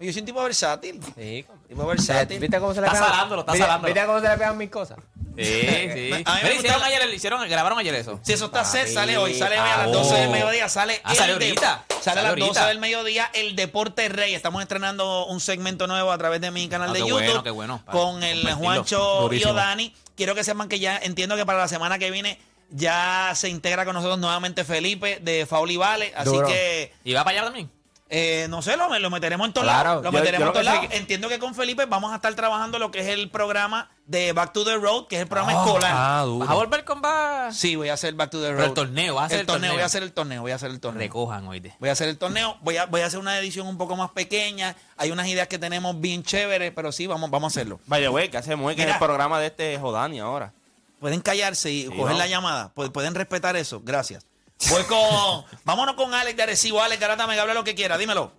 Yo 0.00 0.12
soy 0.12 0.20
un 0.20 0.26
tipo 0.26 0.42
versátil. 0.42 1.00
Sí. 1.16 1.46
Tipo 1.68 1.86
versátil. 1.86 2.38
¿Viste 2.40 2.58
cómo 2.58 2.74
se 2.74 2.80
le 2.80 2.86
Está 2.88 2.98
pegan? 2.98 3.12
salándolo, 3.12 3.40
está 3.42 3.52
¿Viste- 3.52 3.64
salándolo. 3.66 3.94
¿Viste 3.94 4.06
cómo 4.06 4.20
se 4.20 4.28
le 4.28 4.36
pegan 4.36 4.58
mis 4.58 4.70
cosas? 4.70 4.98
Sí, 5.36 5.44
sí. 5.44 6.10
A 6.26 6.34
mí 6.34 6.40
me 6.42 6.42
Mira, 6.42 6.42
gusta 6.42 6.54
hicieron 6.54 6.82
ayer, 6.82 7.14
hicieron, 7.14 7.48
grabaron 7.48 7.78
ayer 7.78 7.94
eso. 7.94 8.20
Si 8.22 8.32
eso 8.32 8.46
está 8.46 8.64
set, 8.64 8.88
sale 8.88 9.16
hoy, 9.18 9.34
sale 9.38 9.58
hoy 9.60 9.68
a 9.68 9.76
las 9.78 9.86
ah, 9.86 9.90
12 9.90 10.14
del 10.16 10.30
mediodía, 10.30 10.68
sale 10.68 11.00
Ah, 11.04 11.14
sale 11.14 11.32
el 11.34 11.38
de- 11.38 11.44
ahorita. 11.46 11.84
sale 12.00 12.20
a 12.20 12.22
las 12.22 12.30
ahorita. 12.30 12.46
12 12.48 12.60
del 12.66 12.78
mediodía 12.80 13.30
el 13.34 13.56
Deporte 13.56 14.08
Rey. 14.08 14.34
Estamos 14.34 14.62
estrenando 14.62 15.26
un 15.26 15.40
segmento 15.40 15.86
nuevo 15.86 16.10
a 16.12 16.18
través 16.18 16.40
de 16.40 16.50
mi 16.50 16.68
canal 16.68 16.90
Ah, 16.90 16.92
de 16.92 16.98
qué 17.02 17.08
YouTube 17.08 17.24
bueno, 17.24 17.42
qué 17.44 17.50
bueno. 17.50 17.82
Para 17.84 17.98
con 17.98 18.22
el 18.22 18.38
compartirlo. 18.42 18.56
Juancho 18.64 19.18
y 19.18 19.22
Durísimo. 19.22 19.52
Odani. 19.52 19.94
Quiero 20.16 20.34
que 20.34 20.44
sepan 20.44 20.68
que 20.68 20.78
ya 20.80 20.98
entiendo 20.98 21.36
que 21.36 21.46
para 21.46 21.58
la 21.58 21.68
semana 21.68 21.98
que 21.98 22.10
viene 22.10 22.38
ya 22.70 23.32
se 23.34 23.48
integra 23.48 23.84
con 23.84 23.94
nosotros 23.94 24.18
nuevamente 24.18 24.64
Felipe 24.64 25.18
de 25.20 25.46
Fauli 25.46 25.76
Vale, 25.76 26.12
así 26.16 26.30
Duro. 26.30 26.46
que 26.46 26.92
¿Y 27.04 27.12
va 27.12 27.24
para 27.24 27.38
allá 27.38 27.44
también? 27.46 27.70
Eh, 28.16 28.46
no 28.48 28.62
sé, 28.62 28.76
lo, 28.76 28.96
lo 28.98 29.10
meteremos 29.10 29.46
en 29.48 29.52
todos 29.52 29.64
Claro. 29.66 29.88
lados. 29.88 30.04
Lo 30.04 30.10
Yo- 30.12 30.18
meteremos 30.18 30.40
yo 30.40 30.46
en 30.46 30.52
todos 30.52 30.64
lados. 30.64 30.86
que- 30.88 30.96
Entiendo 30.96 31.28
que 31.28 31.38
con 31.40 31.54
Felipe 31.54 31.84
vamos 31.86 32.12
a 32.12 32.16
estar 32.16 32.32
trabajando 32.34 32.78
lo 32.78 32.90
que 32.90 33.00
es 33.00 33.08
el 33.08 33.28
programa 33.30 33.90
de 34.06 34.32
Back 34.32 34.52
to 34.52 34.64
the 34.64 34.76
Road, 34.76 35.06
que 35.08 35.16
es 35.16 35.22
el 35.22 35.28
programa 35.28 35.52
escolar. 35.64 35.92
¿Vas 35.92 36.48
a 36.50 36.54
volver 36.54 36.84
con 36.84 37.02
va? 37.02 37.50
Sí, 37.52 37.74
voy 37.76 37.88
a 37.88 37.94
hacer 37.94 38.14
Back 38.14 38.30
to 38.30 38.40
the 38.40 38.48
Road. 38.48 38.56
Pero 38.56 38.68
el 38.68 38.74
torneo, 38.74 39.14
vas 39.16 39.22
a 39.22 39.26
hacer 39.26 39.36
el 39.36 39.40
el 39.40 39.46
torneo, 39.46 39.60
torneo. 39.62 39.74
voy 39.74 39.82
a 39.82 39.86
hacer 39.86 40.02
el 40.02 40.12
torneo, 40.12 40.42
voy 40.42 40.52
a 40.52 40.54
hacer 40.54 40.70
el 40.70 40.80
torneo. 40.80 41.00
Recojan 41.00 41.46
hoy. 41.48 41.72
Voy 41.80 41.88
a 41.88 41.92
hacer 41.92 42.08
el 42.08 42.18
torneo, 42.18 42.56
voy 42.62 42.76
a, 42.76 42.86
voy 42.86 43.00
a 43.00 43.06
hacer 43.06 43.18
una 43.18 43.38
edición 43.38 43.66
un 43.66 43.78
poco 43.78 43.96
más 43.96 44.10
pequeña. 44.10 44.76
Hay 44.96 45.10
unas 45.10 45.26
ideas 45.26 45.48
que 45.48 45.58
tenemos 45.58 46.00
bien 46.00 46.22
chéveres, 46.22 46.72
pero 46.74 46.92
sí, 46.92 47.06
vamos, 47.06 47.30
vamos 47.30 47.52
a 47.52 47.58
hacerlo. 47.58 47.80
Vaya, 47.86 48.10
güey, 48.10 48.30
que 48.30 48.36
hacemos 48.38 48.72
que 48.74 48.82
es 48.82 48.88
el 48.88 48.98
programa 48.98 49.40
de 49.40 49.46
este 49.46 49.78
Jodani 49.78 50.20
ahora. 50.20 50.52
Pueden 51.00 51.20
callarse 51.20 51.70
y 51.70 51.84
coger 51.86 52.12
¿no? 52.12 52.18
la 52.18 52.26
llamada. 52.26 52.72
Pu- 52.74 52.90
Pueden 52.92 53.14
respetar 53.14 53.56
eso. 53.56 53.82
Gracias. 53.84 54.24
Voy 54.70 54.82
con. 54.84 55.44
vámonos 55.64 55.94
con 55.94 56.12
Alex 56.14 56.36
de 56.36 56.42
Arecibo. 56.42 56.80
Alex 56.80 57.00
Garata, 57.00 57.26
me 57.26 57.38
habla 57.38 57.54
lo 57.54 57.64
que 57.64 57.74
quiera. 57.74 57.98
Dímelo. 57.98 58.32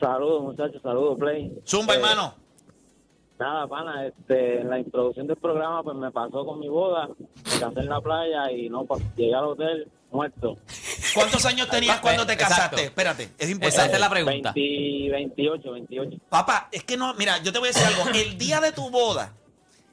Saludos, 0.00 0.42
muchachos, 0.42 0.82
saludos, 0.82 1.18
Play. 1.18 1.52
Zumba, 1.66 1.94
Eh, 1.94 1.96
hermano. 1.96 2.34
Nada, 3.38 3.66
pana, 3.66 4.06
este, 4.06 4.60
en 4.60 4.70
la 4.70 4.78
introducción 4.78 5.26
del 5.26 5.36
programa, 5.36 5.82
pues 5.82 5.96
me 5.96 6.10
pasó 6.12 6.44
con 6.46 6.60
mi 6.60 6.68
boda, 6.68 7.08
me 7.08 7.58
casé 7.60 7.80
en 7.80 7.88
la 7.88 8.00
playa 8.00 8.50
y 8.52 8.68
no, 8.68 8.86
llegué 9.16 9.34
al 9.34 9.44
hotel 9.46 9.90
muerto. 10.12 10.56
¿Cuántos 11.14 11.44
años 11.44 11.68
tenías 11.68 12.00
cuando 12.00 12.24
te 12.24 12.34
Exacto. 12.34 12.54
casaste? 12.54 12.84
Espérate, 12.84 13.30
es 13.38 13.50
importante. 13.50 13.92
es 13.94 14.00
la 14.00 14.08
pregunta. 14.10 14.52
20, 14.54 15.10
28, 15.10 15.72
28. 15.72 16.16
Papá, 16.28 16.68
es 16.70 16.84
que 16.84 16.96
no, 16.96 17.12
mira, 17.14 17.38
yo 17.42 17.52
te 17.52 17.58
voy 17.58 17.68
a 17.68 17.72
decir 17.72 17.86
algo. 17.86 18.08
El 18.16 18.38
día 18.38 18.60
de 18.60 18.70
tu 18.72 18.88
boda 18.90 19.32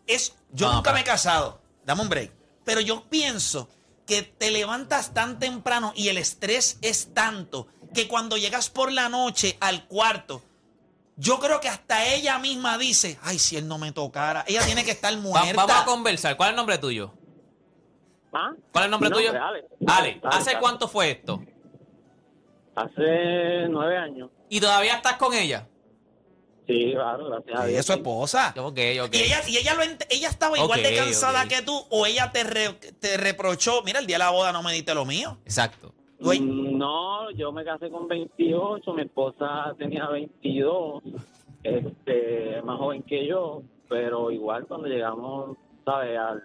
es. 0.06 0.36
Yo 0.52 0.68
No, 0.68 0.76
nunca 0.76 0.94
me 0.94 1.00
he 1.02 1.04
casado. 1.04 1.60
Dame 1.84 2.02
un 2.02 2.10
break. 2.10 2.32
Pero 2.64 2.80
yo 2.82 3.04
pienso 3.10 3.68
que 4.12 4.24
te 4.24 4.52
levantas 4.52 5.14
tan 5.14 5.40
temprano 5.40 5.94
y 5.96 6.10
el 6.10 6.18
estrés 6.18 6.78
es 6.82 7.14
tanto 7.14 7.68
que 7.94 8.10
cuando 8.10 8.36
llegas 8.36 8.70
por 8.70 8.92
la 8.92 9.08
noche 9.08 9.56
al 9.62 9.88
cuarto, 9.88 10.42
yo 11.16 11.40
creo 11.40 11.62
que 11.62 11.70
hasta 11.70 12.04
ella 12.14 12.38
misma 12.38 12.78
dice: 12.78 13.18
Ay, 13.24 13.40
si 13.40 13.56
él 13.56 13.70
no 13.70 13.78
me 13.78 13.94
tocara. 13.94 14.44
Ella 14.50 14.66
tiene 14.66 14.84
que 14.84 14.92
estar 14.92 15.14
Va- 15.14 15.18
muerta. 15.22 15.54
vamos 15.56 15.82
a 15.82 15.86
conversar. 15.86 16.36
¿Cuál 16.36 16.50
es 16.50 16.52
el 16.52 16.56
nombre 16.58 16.78
tuyo? 16.78 17.14
¿Ah? 18.34 18.52
¿Cuál 18.74 18.84
es 18.84 18.86
el 18.88 18.92
nombre 18.92 19.10
tuyo? 19.12 19.30
Ale. 19.32 19.66
Ale, 19.88 20.22
¿hace 20.26 20.50
Ale. 20.52 20.60
cuánto 20.60 20.90
fue 20.90 21.12
esto? 21.12 21.42
Hace 22.76 23.68
nueve 23.70 23.98
años. 23.98 24.30
¿Y 24.50 24.60
todavía 24.60 24.96
estás 24.96 25.14
con 25.16 25.34
ella? 25.34 25.68
Sí, 26.68 26.92
claro, 26.94 27.26
gracias 27.30 27.60
a 27.60 27.66
Dios. 27.66 27.80
es 27.80 27.86
su 27.86 27.94
esposa. 27.94 28.54
Y 28.56 29.18
ella, 29.18 29.42
y 29.48 29.58
ella, 29.58 29.74
lo 29.74 29.82
ella 29.84 30.30
estaba 30.30 30.58
igual 30.58 30.82
de 30.82 30.90
Ok, 30.90 30.96
cansada 31.06 31.48
que 31.48 31.62
tú, 31.64 31.78
o 31.90 32.06
ella 32.06 32.32
te, 32.32 32.44
re- 32.44 32.74
te 33.00 33.18
reprochó: 33.18 33.82
Mira, 33.84 34.00
el 34.00 34.08
día 34.08 34.16
de 34.16 34.20
la 34.24 34.30
boda 34.30 34.52
no 34.52 34.62
me 34.64 34.72
diste 34.74 34.94
lo 34.94 35.04
mío. 35.06 35.38
Exacto. 35.44 35.94
Mm, 36.20 36.78
No, 36.78 37.32
yo 37.32 37.52
me 37.52 37.66
casé 37.66 37.90
con 37.90 38.08
28, 38.08 38.94
mi 38.94 39.02
esposa 39.02 39.74
tenía 39.78 40.08
22, 40.08 41.02
este, 41.64 42.62
más 42.64 42.78
joven 42.78 43.04
que 43.04 43.26
yo, 43.28 43.64
pero 43.90 44.32
igual 44.32 44.66
cuando 44.68 44.88
llegamos, 44.88 45.58
¿sabes? 45.86 46.18
Al, 46.18 46.44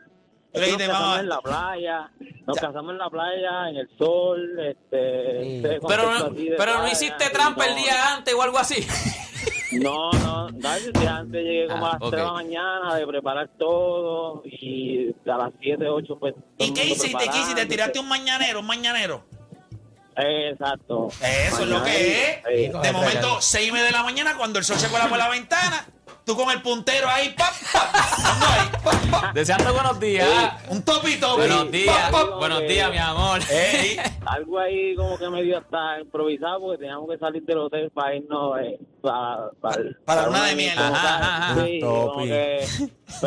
nos 0.54 0.62
casamos 0.78 0.88
mamá, 1.00 1.20
en 1.20 1.28
la 1.28 1.40
playa, 1.42 2.11
nos 2.46 2.56
Ya. 2.56 2.62
casamos 2.68 2.92
en 2.92 2.99
la 2.99 3.11
playa, 3.11 3.68
en 3.68 3.76
el 3.76 3.88
sol, 3.99 4.58
este... 4.61 5.42
Sí. 5.42 5.56
este 5.56 5.80
Pero, 5.87 6.11
no, 6.18 6.30
de 6.30 6.54
pero 6.56 6.78
no 6.78 6.88
hiciste 6.88 7.25
y 7.28 7.32
trampa 7.32 7.66
el 7.66 7.75
día 7.76 8.14
antes 8.14 8.32
o 8.35 8.40
algo 8.42 8.56
así. 8.58 8.87
No, 9.73 10.12
no, 10.12 10.49
día 10.50 11.16
antes 11.16 11.44
llegué 11.44 11.66
como 11.68 11.87
Ah, 11.87 11.90
a 11.90 11.92
las 11.94 12.02
ok. 12.02 12.11
3 12.11 12.20
de 12.20 12.26
la 12.26 12.32
mañana 12.32 12.94
de 12.94 13.06
preparar 13.06 13.50
todo 13.58 14.42
y 14.44 15.14
a 15.28 15.37
las 15.37 15.52
7, 15.61 15.88
8 15.88 16.18
pues... 16.18 16.35
¿Y 16.58 16.73
qué 16.73 16.85
hiciste? 16.85 17.25
¿Qué 17.30 17.38
hiciste? 17.38 17.66
¿Tiraste 17.66 17.99
un 17.99 18.08
mañanero? 18.08 18.61
¿Un 18.61 18.66
mañanero? 18.66 19.25
Exacto. 20.16 21.08
Eso 21.20 21.62
es 21.62 21.68
lo 21.68 21.82
que 21.82 22.23
es. 22.23 22.38
Sí. 22.46 22.78
De 22.82 22.92
momento, 22.92 23.40
seis 23.40 23.68
y 23.68 23.73
media 23.73 23.87
de 23.87 23.92
la 23.92 24.02
mañana, 24.02 24.37
cuando 24.37 24.58
el 24.58 24.64
sol 24.64 24.76
se 24.78 24.88
cuela 24.88 25.08
por 25.08 25.18
la 25.18 25.28
ventana, 25.28 25.87
tú 26.26 26.35
con 26.35 26.50
el 26.50 26.61
puntero 26.61 27.09
ahí, 27.09 27.33
pap, 27.38 27.54
pap, 27.73 27.95
dando 28.18 28.47
ahí, 28.47 28.68
pap, 28.83 29.11
pap, 29.23 29.33
Deseando 29.35 29.73
buenos 29.73 30.00
días. 30.00 30.28
un 30.68 30.83
topito. 30.83 31.37
Buenos 31.37 31.71
días. 31.71 32.11
pap. 32.11 32.30
Buenos 32.38 32.62
días, 32.62 32.90
mi 32.90 32.99
amor. 32.99 33.40
Ey, 33.49 33.97
algo 34.26 34.59
ahí 34.59 34.97
como 34.97 35.16
que 35.16 35.30
medio 35.30 35.59
hasta 35.59 36.00
improvisado 36.00 36.61
porque 36.61 36.78
teníamos 36.78 37.09
que 37.09 37.18
salir 37.18 37.45
del 37.45 37.59
hotel 37.59 37.90
para 37.92 38.16
irnos 38.16 38.59
eh, 38.61 38.76
para, 39.00 39.50
para, 39.61 39.83
Para 40.04 40.23
la 40.23 40.26
luna 40.26 40.45
de 40.47 40.56
miel. 40.56 40.75
como 40.76 40.95
Ajá, 40.95 41.16
ajá, 41.16 41.37
ajá. 41.52 41.64
Sí, 41.64 41.78
Topi. 41.80 42.25
que, 42.25 42.66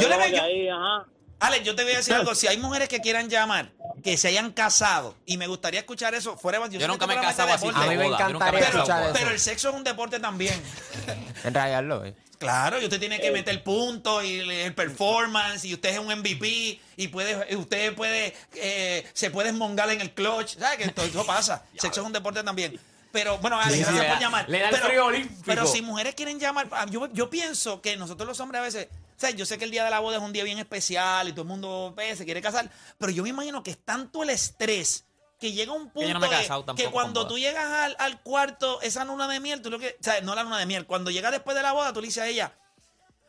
Yo 0.01 0.09
le 0.09 0.15
ahí, 0.41 0.67
ajá. 0.67 1.05
Alex, 1.39 1.63
yo 1.65 1.75
te 1.75 1.83
voy 1.83 1.93
a 1.93 1.97
decir 1.97 2.13
algo. 2.13 2.35
Si 2.35 2.47
hay 2.47 2.57
mujeres 2.57 2.89
que 2.89 2.99
quieran 2.99 3.29
llamar, 3.29 3.71
que 4.03 4.17
se 4.17 4.27
hayan 4.27 4.51
casado, 4.51 5.15
y 5.25 5.37
me 5.37 5.47
gustaría 5.47 5.79
escuchar 5.79 6.13
eso 6.15 6.37
fuera 6.37 6.59
de- 6.59 6.69
Yo 6.73 6.79
que 6.79 6.87
nunca 6.87 7.07
me 7.07 7.13
he 7.15 7.17
casado 7.21 7.53
así. 7.53 7.65
deporte, 7.67 7.85
A 7.87 7.89
mí 7.91 7.97
me. 7.97 8.07
Yo 8.09 8.13
encantaría 8.15 8.59
pero, 8.59 8.77
escuchar 8.79 9.03
eso. 9.03 9.13
pero 9.13 9.29
el 9.31 9.39
sexo 9.39 9.69
es 9.69 9.75
un 9.75 9.83
deporte 9.83 10.19
también. 10.19 10.61
En 11.43 11.53
rayarlo, 11.53 12.03
eh. 12.05 12.13
Claro, 12.37 12.81
y 12.81 12.85
usted 12.85 12.99
tiene 12.99 13.19
que 13.19 13.31
meter 13.31 13.61
puntos 13.63 14.23
y 14.23 14.39
el 14.39 14.73
performance 14.73 15.65
y 15.65 15.73
usted 15.73 15.89
es 15.89 15.99
un 15.99 16.07
MVP 16.07 16.79
y 16.95 17.07
puede, 17.09 17.55
usted 17.57 17.93
puede, 17.95 18.33
eh, 18.55 19.05
se 19.13 19.29
puede 19.29 19.49
esmongar 19.49 19.89
en 19.91 19.99
el 19.99 20.11
clutch. 20.11 20.57
¿Sabes 20.57 20.77
que 20.77 20.87
todo 20.89 21.05
eso 21.05 21.25
pasa? 21.25 21.63
Sexo 21.77 21.99
es 22.01 22.07
un 22.07 22.13
deporte 22.13 22.41
también. 22.43 22.79
Pero 23.11 23.37
bueno, 23.39 23.59
Alex, 23.59 23.79
gracias 23.79 24.03
le 24.03 24.09
por 24.09 24.19
llamar. 24.19 24.49
le 24.49 24.59
da 24.59 24.69
el 24.69 24.75
pero, 24.75 24.85
frío 24.87 25.05
olímpico. 25.07 25.41
pero 25.45 25.65
si 25.65 25.81
mujeres 25.81 26.15
quieren 26.15 26.39
llamar, 26.39 26.67
ah, 26.71 26.85
yo, 26.89 27.07
yo 27.11 27.29
pienso 27.29 27.81
que 27.81 27.97
nosotros 27.97 28.27
los 28.27 28.39
hombres 28.39 28.59
a 28.59 28.63
veces, 28.63 28.87
o 29.19 29.21
sea, 29.21 29.31
yo 29.31 29.45
sé 29.45 29.57
que 29.57 29.65
el 29.65 29.71
día 29.71 29.83
de 29.83 29.89
la 29.91 29.99
boda 29.99 30.15
es 30.15 30.23
un 30.23 30.31
día 30.31 30.45
bien 30.45 30.59
especial 30.59 31.27
y 31.27 31.31
todo 31.33 31.41
el 31.41 31.49
mundo 31.49 31.91
pues, 31.93 32.17
se 32.17 32.23
quiere 32.23 32.41
casar, 32.41 32.71
pero 32.97 33.11
yo 33.11 33.21
me 33.23 33.27
imagino 33.29 33.61
que 33.61 33.71
es 33.71 33.77
tanto 33.83 34.23
el 34.23 34.29
estrés 34.29 35.03
que 35.41 35.51
llega 35.51 35.73
un 35.73 35.89
punto 35.89 36.07
yo 36.07 36.13
no 36.13 36.21
de- 36.21 36.75
que 36.75 36.89
cuando 36.89 37.27
tú 37.27 37.37
llegas 37.37 37.65
al, 37.69 37.95
al 37.99 38.21
cuarto, 38.21 38.81
esa 38.81 39.03
luna 39.03 39.27
de 39.27 39.41
miel, 39.41 39.61
tú 39.61 39.69
lo 39.69 39.77
que, 39.77 39.97
o 39.99 40.03
sea, 40.03 40.21
no 40.21 40.35
la 40.35 40.43
luna 40.43 40.57
de 40.57 40.65
miel, 40.65 40.85
cuando 40.85 41.11
llega 41.11 41.31
después 41.31 41.53
de 41.57 41.63
la 41.63 41.73
boda, 41.73 41.91
tú 41.91 41.99
le 41.99 42.07
dices 42.07 42.23
a 42.23 42.27
ella, 42.27 42.53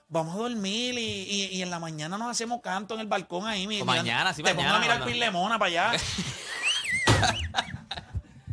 vamos 0.09 0.37
a 0.37 0.39
dormir 0.39 0.97
y, 0.97 1.03
y- 1.03 1.47
y 1.57 1.63
en 1.63 1.71
la 1.71 1.81
mañana 1.81 2.17
nos 2.19 2.29
hacemos 2.31 2.61
canto 2.61 2.95
en 2.95 3.01
el 3.01 3.07
balcón 3.09 3.49
ahí. 3.49 3.67
mirando- 3.67 3.93
mañana, 3.93 4.33
sí, 4.33 4.45
Te 4.45 4.55
mañana, 4.55 4.75
pongo 4.75 4.77
a 4.93 4.95
mirar 4.97 5.05
Pirlemona 5.05 5.59
para 5.59 5.69
allá. 5.91 5.93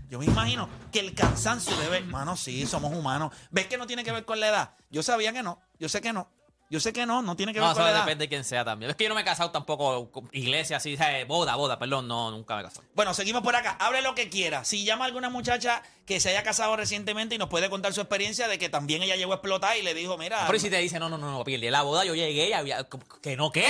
Yo 0.10 0.20
me 0.20 0.26
imagino 0.26 0.70
que 0.92 1.00
el 1.02 1.14
cansancio 1.14 1.76
debe, 1.78 2.00
mano, 2.02 2.38
sí, 2.38 2.66
somos 2.66 2.96
humanos. 2.96 3.34
¿Ves 3.52 3.68
que 3.68 3.78
no 3.78 3.86
tiene 3.86 4.04
que 4.06 4.12
ver 4.14 4.24
con 4.24 4.40
la 4.40 4.48
edad? 4.48 4.72
Yo 4.90 5.04
sabía 5.04 5.34
que 5.34 5.44
no, 5.44 5.60
yo 5.80 5.90
sé 5.90 6.00
que 6.00 6.14
no. 6.14 6.30
Yo 6.70 6.82
sé 6.82 6.92
que 6.92 7.06
no, 7.06 7.22
no 7.22 7.36
tiene 7.38 7.54
que 7.54 7.60
ver 7.60 7.70
No, 7.70 7.74
con 7.74 7.84
la 7.86 7.92
edad. 7.92 8.00
depende 8.02 8.26
de 8.26 8.30
quién 8.30 8.44
sea 8.44 8.66
también. 8.66 8.90
Es 8.92 8.98
que 8.98 9.06
yo 9.06 9.10
no 9.10 9.16
me 9.16 9.22
he 9.22 9.24
casado 9.26 9.52
tampoco 9.52 10.12
con 10.12 10.30
iglesia 10.34 10.78
así, 10.78 10.98
boda, 11.26 11.56
boda, 11.56 11.80
perdón, 11.80 12.08
no, 12.10 12.30
nunca 12.30 12.56
me 12.56 12.62
he 12.62 12.64
casado. 12.66 12.84
Bueno, 12.94 13.14
seguimos 13.14 13.42
por 13.42 13.56
acá. 13.56 13.78
Hable 13.80 14.02
lo 14.02 14.14
que 14.16 14.30
quiera. 14.30 14.66
Si 14.66 14.84
llama 14.84 15.06
a 15.06 15.08
alguna 15.08 15.30
muchacha 15.30 15.82
que 16.06 16.20
se 16.20 16.30
haya 16.30 16.44
casado 16.44 16.76
recientemente 16.76 17.36
y 17.36 17.38
nos 17.38 17.48
puede 17.48 17.70
contar 17.70 17.94
su 17.94 18.02
experiencia 18.02 18.50
de 18.50 18.58
que 18.60 18.68
también 18.68 19.02
ella 19.02 19.16
llegó 19.16 19.32
a 19.32 19.36
explotar 19.36 19.78
y 19.78 19.82
le 19.82 19.94
dijo, 19.94 20.18
mira, 20.18 20.44
Pero 20.46 20.58
y 20.58 20.60
si 20.60 20.70
te 20.70 20.78
dice, 20.80 21.00
no, 21.00 21.08
no, 21.08 21.18
no, 21.18 21.32
no, 21.32 21.40
el 21.40 21.46
día 21.46 21.68
de 21.68 21.72
la 21.72 21.84
boda 21.84 22.04
yo 22.04 22.16
llegué 22.16 22.50
y 22.50 22.54
había. 22.54 22.86
¿Que 23.22 23.38
no 23.38 23.50
qué? 23.52 23.66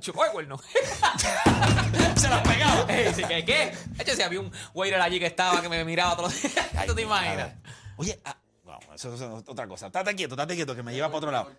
Chupó 0.00 0.24
el 0.24 0.32
cuerno. 0.32 0.58
se 2.16 2.28
las 2.28 2.40
pegaba. 2.42 2.84
Dice 2.86 3.44
qué. 3.44 3.72
De 3.90 4.02
hecho, 4.02 4.16
si 4.16 4.22
había 4.22 4.40
un 4.40 4.50
waiter 4.74 5.00
allí 5.00 5.20
que 5.20 5.26
estaba, 5.26 5.60
que 5.62 5.68
me 5.68 5.84
miraba 5.84 6.16
todos 6.16 6.32
los 6.32 6.42
días. 6.42 6.68
¿Tú 6.86 6.94
te 6.94 7.02
imaginas? 7.02 7.52
Oye, 7.96 8.18
ah, 8.24 8.36
vamos, 8.80 8.94
eso 8.94 9.14
es 9.14 9.22
otra 9.48 9.66
cosa. 9.66 9.86
Estate 9.86 10.14
quieto, 10.14 10.34
estate 10.34 10.54
quieto, 10.56 10.74
que 10.74 10.82
me 10.82 10.92
lleva 10.92 11.08
para 11.08 11.18
otro 11.18 11.30
lado. 11.30 11.50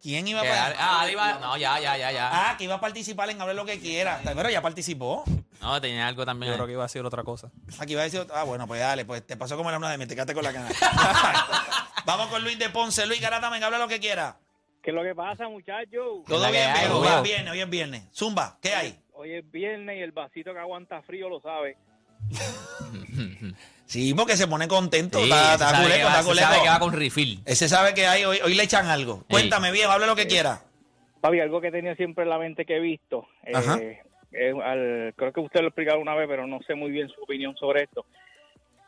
¿Quién 0.00 0.28
iba 0.28 0.40
para 0.42 0.66
Ale- 0.66 0.76
Ah, 0.78 1.00
Ale 1.00 1.12
iba- 1.12 1.38
No, 1.38 1.56
ya, 1.56 1.80
ya, 1.80 1.96
ya, 1.96 2.12
ya. 2.12 2.28
Ah, 2.50 2.56
que 2.58 2.64
iba 2.64 2.74
a 2.74 2.80
participar 2.80 3.30
en 3.30 3.40
Hable 3.40 3.54
lo 3.54 3.64
que 3.64 3.80
quiera. 3.80 4.20
Pero 4.22 4.50
ya 4.50 4.60
participó. 4.60 5.24
No, 5.62 5.80
tenía 5.80 6.06
algo 6.06 6.26
también. 6.26 6.52
Yo 6.52 6.56
creo 6.56 6.66
que 6.66 6.72
iba 6.74 6.82
a 6.82 6.86
decir 6.86 7.02
otra 7.04 7.22
cosa. 7.22 7.50
Aquí 7.78 7.92
iba 7.92 8.02
a 8.02 8.04
decir, 8.04 8.26
ah, 8.34 8.42
bueno, 8.44 8.66
pues 8.66 8.80
dale, 8.80 9.06
pues 9.06 9.26
te 9.26 9.34
pasó 9.38 9.56
como 9.56 9.70
la 9.70 9.78
una 9.78 9.90
de 9.90 9.96
mí, 9.96 10.06
te 10.06 10.14
quedaste 10.14 10.34
con 10.34 10.44
la 10.44 10.52
gana. 10.52 10.68
Vamos 12.04 12.26
con 12.26 12.42
Luis 12.44 12.58
de 12.58 12.68
Ponce. 12.68 13.06
Luis 13.06 13.18
Garata, 13.20 13.48
venga, 13.48 13.64
habla 13.66 13.78
lo 13.78 13.88
que 13.88 13.98
quiera. 13.98 14.36
¿Qué 14.82 14.90
es 14.90 14.94
lo 14.94 15.02
que 15.02 15.14
pasa, 15.14 15.48
muchachos? 15.48 16.22
Todo 16.26 16.38
la 16.40 16.48
que 16.48 16.58
bien, 16.58 16.70
hay, 16.70 16.80
viejo. 16.84 16.98
Hoy 16.98 17.08
es 17.08 17.22
viernes, 17.22 17.52
hoy 17.52 17.60
es 17.62 17.70
viernes. 17.70 18.02
Zumba, 18.14 18.58
¿qué 18.60 18.74
hay? 18.74 19.00
Hoy 19.14 19.32
es 19.36 19.50
viernes 19.50 19.96
y 19.96 20.02
el 20.02 20.12
vasito 20.12 20.52
que 20.52 20.58
aguanta 20.58 21.00
frío 21.02 21.30
lo 21.30 21.40
sabe. 21.40 21.78
Sí, 23.86 24.14
porque 24.14 24.36
se 24.36 24.48
pone 24.48 24.66
contento. 24.66 25.18
Sí, 25.18 25.24
está 25.24 25.52
está 25.52 25.68
sabe 25.70 25.84
culeco, 25.84 25.98
que 25.98 26.04
va- 26.04 26.08
está 26.08 26.20
ese 26.20 26.28
culeco. 26.30 26.48
sabe 26.48 26.62
que 26.62 26.68
va 26.68 26.78
con 26.80 26.92
refill. 26.94 27.40
Ese 27.44 27.68
sabe 27.68 27.94
que 27.94 28.06
hay, 28.06 28.24
hoy, 28.24 28.38
hoy 28.42 28.54
le 28.54 28.62
echan 28.62 28.86
algo. 28.86 29.24
Cuéntame, 29.30 29.70
viejo, 29.72 29.90
hable 29.92 30.06
lo 30.06 30.16
que 30.16 30.26
quiera. 30.26 30.62
Papi, 31.20 31.38
algo 31.40 31.60
que 31.60 31.68
he 31.68 31.70
tenido 31.70 31.94
siempre 31.94 32.24
en 32.24 32.30
la 32.30 32.38
mente 32.38 32.64
que 32.64 32.76
he 32.76 32.80
visto. 32.80 33.28
eh, 33.44 33.52
Ajá. 33.54 33.78
es 34.32 34.54
al- 34.64 35.12
creo 35.16 35.32
que 35.32 35.40
usted 35.40 35.60
lo 35.60 35.66
ha 35.66 35.68
explicado 35.68 36.00
una 36.00 36.14
vez, 36.14 36.26
pero 36.28 36.46
no 36.46 36.60
sé 36.66 36.74
muy 36.74 36.90
bien 36.90 37.08
su 37.08 37.22
opinión 37.22 37.54
sobre 37.56 37.82
esto. 37.84 38.04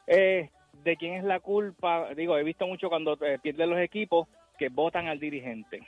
Eh, 0.07 0.49
¿De 0.83 0.97
quién 0.97 1.15
es 1.15 1.25
la 1.25 1.41
culpa? 1.41 2.09
Digo, 2.17 2.37
he 2.39 2.43
visto 2.43 2.67
mucho 2.67 2.89
cuando 2.89 3.19
eh, 3.25 3.39
pierden 3.41 3.71
los 3.71 3.79
equipos 3.81 4.27
que 4.59 4.71
votan 4.71 5.09
al 5.09 5.21
dirigente. 5.21 5.83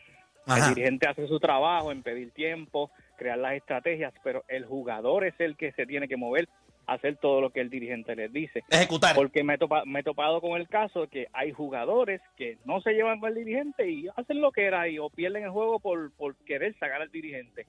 Ajá. 0.46 0.68
El 0.68 0.74
dirigente 0.74 1.08
hace 1.08 1.26
su 1.26 1.40
trabajo 1.40 1.90
en 1.92 2.02
pedir 2.02 2.30
tiempo, 2.32 2.90
crear 3.16 3.38
las 3.38 3.54
estrategias, 3.54 4.12
pero 4.22 4.44
el 4.48 4.64
jugador 4.66 5.24
es 5.24 5.34
el 5.38 5.56
que 5.56 5.72
se 5.72 5.86
tiene 5.86 6.08
que 6.08 6.16
mover 6.16 6.48
hacer 6.88 7.16
todo 7.16 7.40
lo 7.40 7.50
que 7.50 7.60
el 7.60 7.70
dirigente 7.70 8.16
les 8.16 8.32
dice. 8.32 8.64
Ejecutar. 8.70 9.14
Porque 9.14 9.44
me 9.44 9.54
he, 9.54 9.58
topa- 9.58 9.84
me 9.84 10.00
he 10.00 10.02
topado 10.02 10.40
con 10.40 10.60
el 10.60 10.66
caso 10.68 11.02
de 11.02 11.08
que 11.08 11.26
hay 11.32 11.52
jugadores 11.52 12.20
que 12.36 12.58
no 12.64 12.80
se 12.80 12.92
llevan 12.92 13.20
con 13.20 13.28
el 13.28 13.34
dirigente 13.36 13.88
y 13.90 14.08
hacen 14.16 14.40
lo 14.40 14.50
que 14.52 14.64
era 14.64 14.88
y 14.88 14.98
o 14.98 15.08
pierden 15.10 15.44
el 15.44 15.50
juego 15.50 15.78
por, 15.78 16.10
por 16.12 16.34
querer 16.46 16.74
sacar 16.80 17.00
al 17.02 17.10
dirigente. 17.12 17.66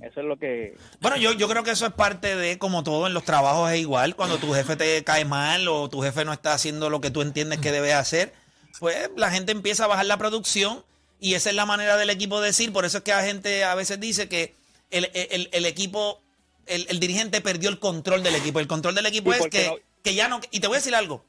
Eso 0.00 0.20
es 0.20 0.26
lo 0.26 0.36
que... 0.36 0.76
Bueno, 1.00 1.16
yo, 1.16 1.32
yo 1.32 1.48
creo 1.48 1.64
que 1.64 1.72
eso 1.72 1.84
es 1.84 1.92
parte 1.92 2.36
de, 2.36 2.56
como 2.56 2.84
todo 2.84 3.06
en 3.08 3.14
los 3.14 3.24
trabajos 3.24 3.70
es 3.72 3.80
igual, 3.80 4.14
cuando 4.16 4.38
tu 4.38 4.52
jefe 4.52 4.76
te 4.76 5.02
cae 5.04 5.24
mal 5.24 5.66
o 5.68 5.88
tu 5.88 6.00
jefe 6.02 6.24
no 6.24 6.32
está 6.32 6.52
haciendo 6.54 6.88
lo 6.88 7.00
que 7.00 7.10
tú 7.10 7.20
entiendes 7.20 7.58
que 7.58 7.72
debe 7.72 7.92
hacer, 7.92 8.32
pues 8.78 9.10
la 9.16 9.30
gente 9.30 9.50
empieza 9.52 9.84
a 9.84 9.88
bajar 9.88 10.06
la 10.06 10.16
producción 10.16 10.84
y 11.18 11.34
esa 11.34 11.50
es 11.50 11.56
la 11.56 11.66
manera 11.66 11.96
del 11.96 12.10
equipo 12.10 12.40
de 12.40 12.46
decir, 12.46 12.72
por 12.72 12.84
eso 12.84 12.98
es 12.98 13.04
que 13.04 13.10
la 13.10 13.24
gente 13.24 13.64
a 13.64 13.74
veces 13.74 13.98
dice 13.98 14.28
que 14.28 14.54
el, 14.92 15.10
el- 15.14 15.48
el 15.52 15.66
equipo, 15.66 16.22
el, 16.68 16.86
el 16.88 17.00
dirigente 17.00 17.40
perdió 17.40 17.68
el 17.70 17.78
control 17.78 18.22
del 18.22 18.34
equipo. 18.34 18.60
El 18.60 18.66
control 18.66 18.94
del 18.94 19.06
equipo 19.06 19.32
es 19.32 19.46
que, 19.48 19.66
no- 19.66 19.76
que 20.02 20.14
ya 20.14 20.28
no, 20.28 20.40
y 20.50 20.60
te 20.60 20.66
voy 20.66 20.76
a 20.76 20.78
decir 20.80 20.94
algo, 20.94 21.24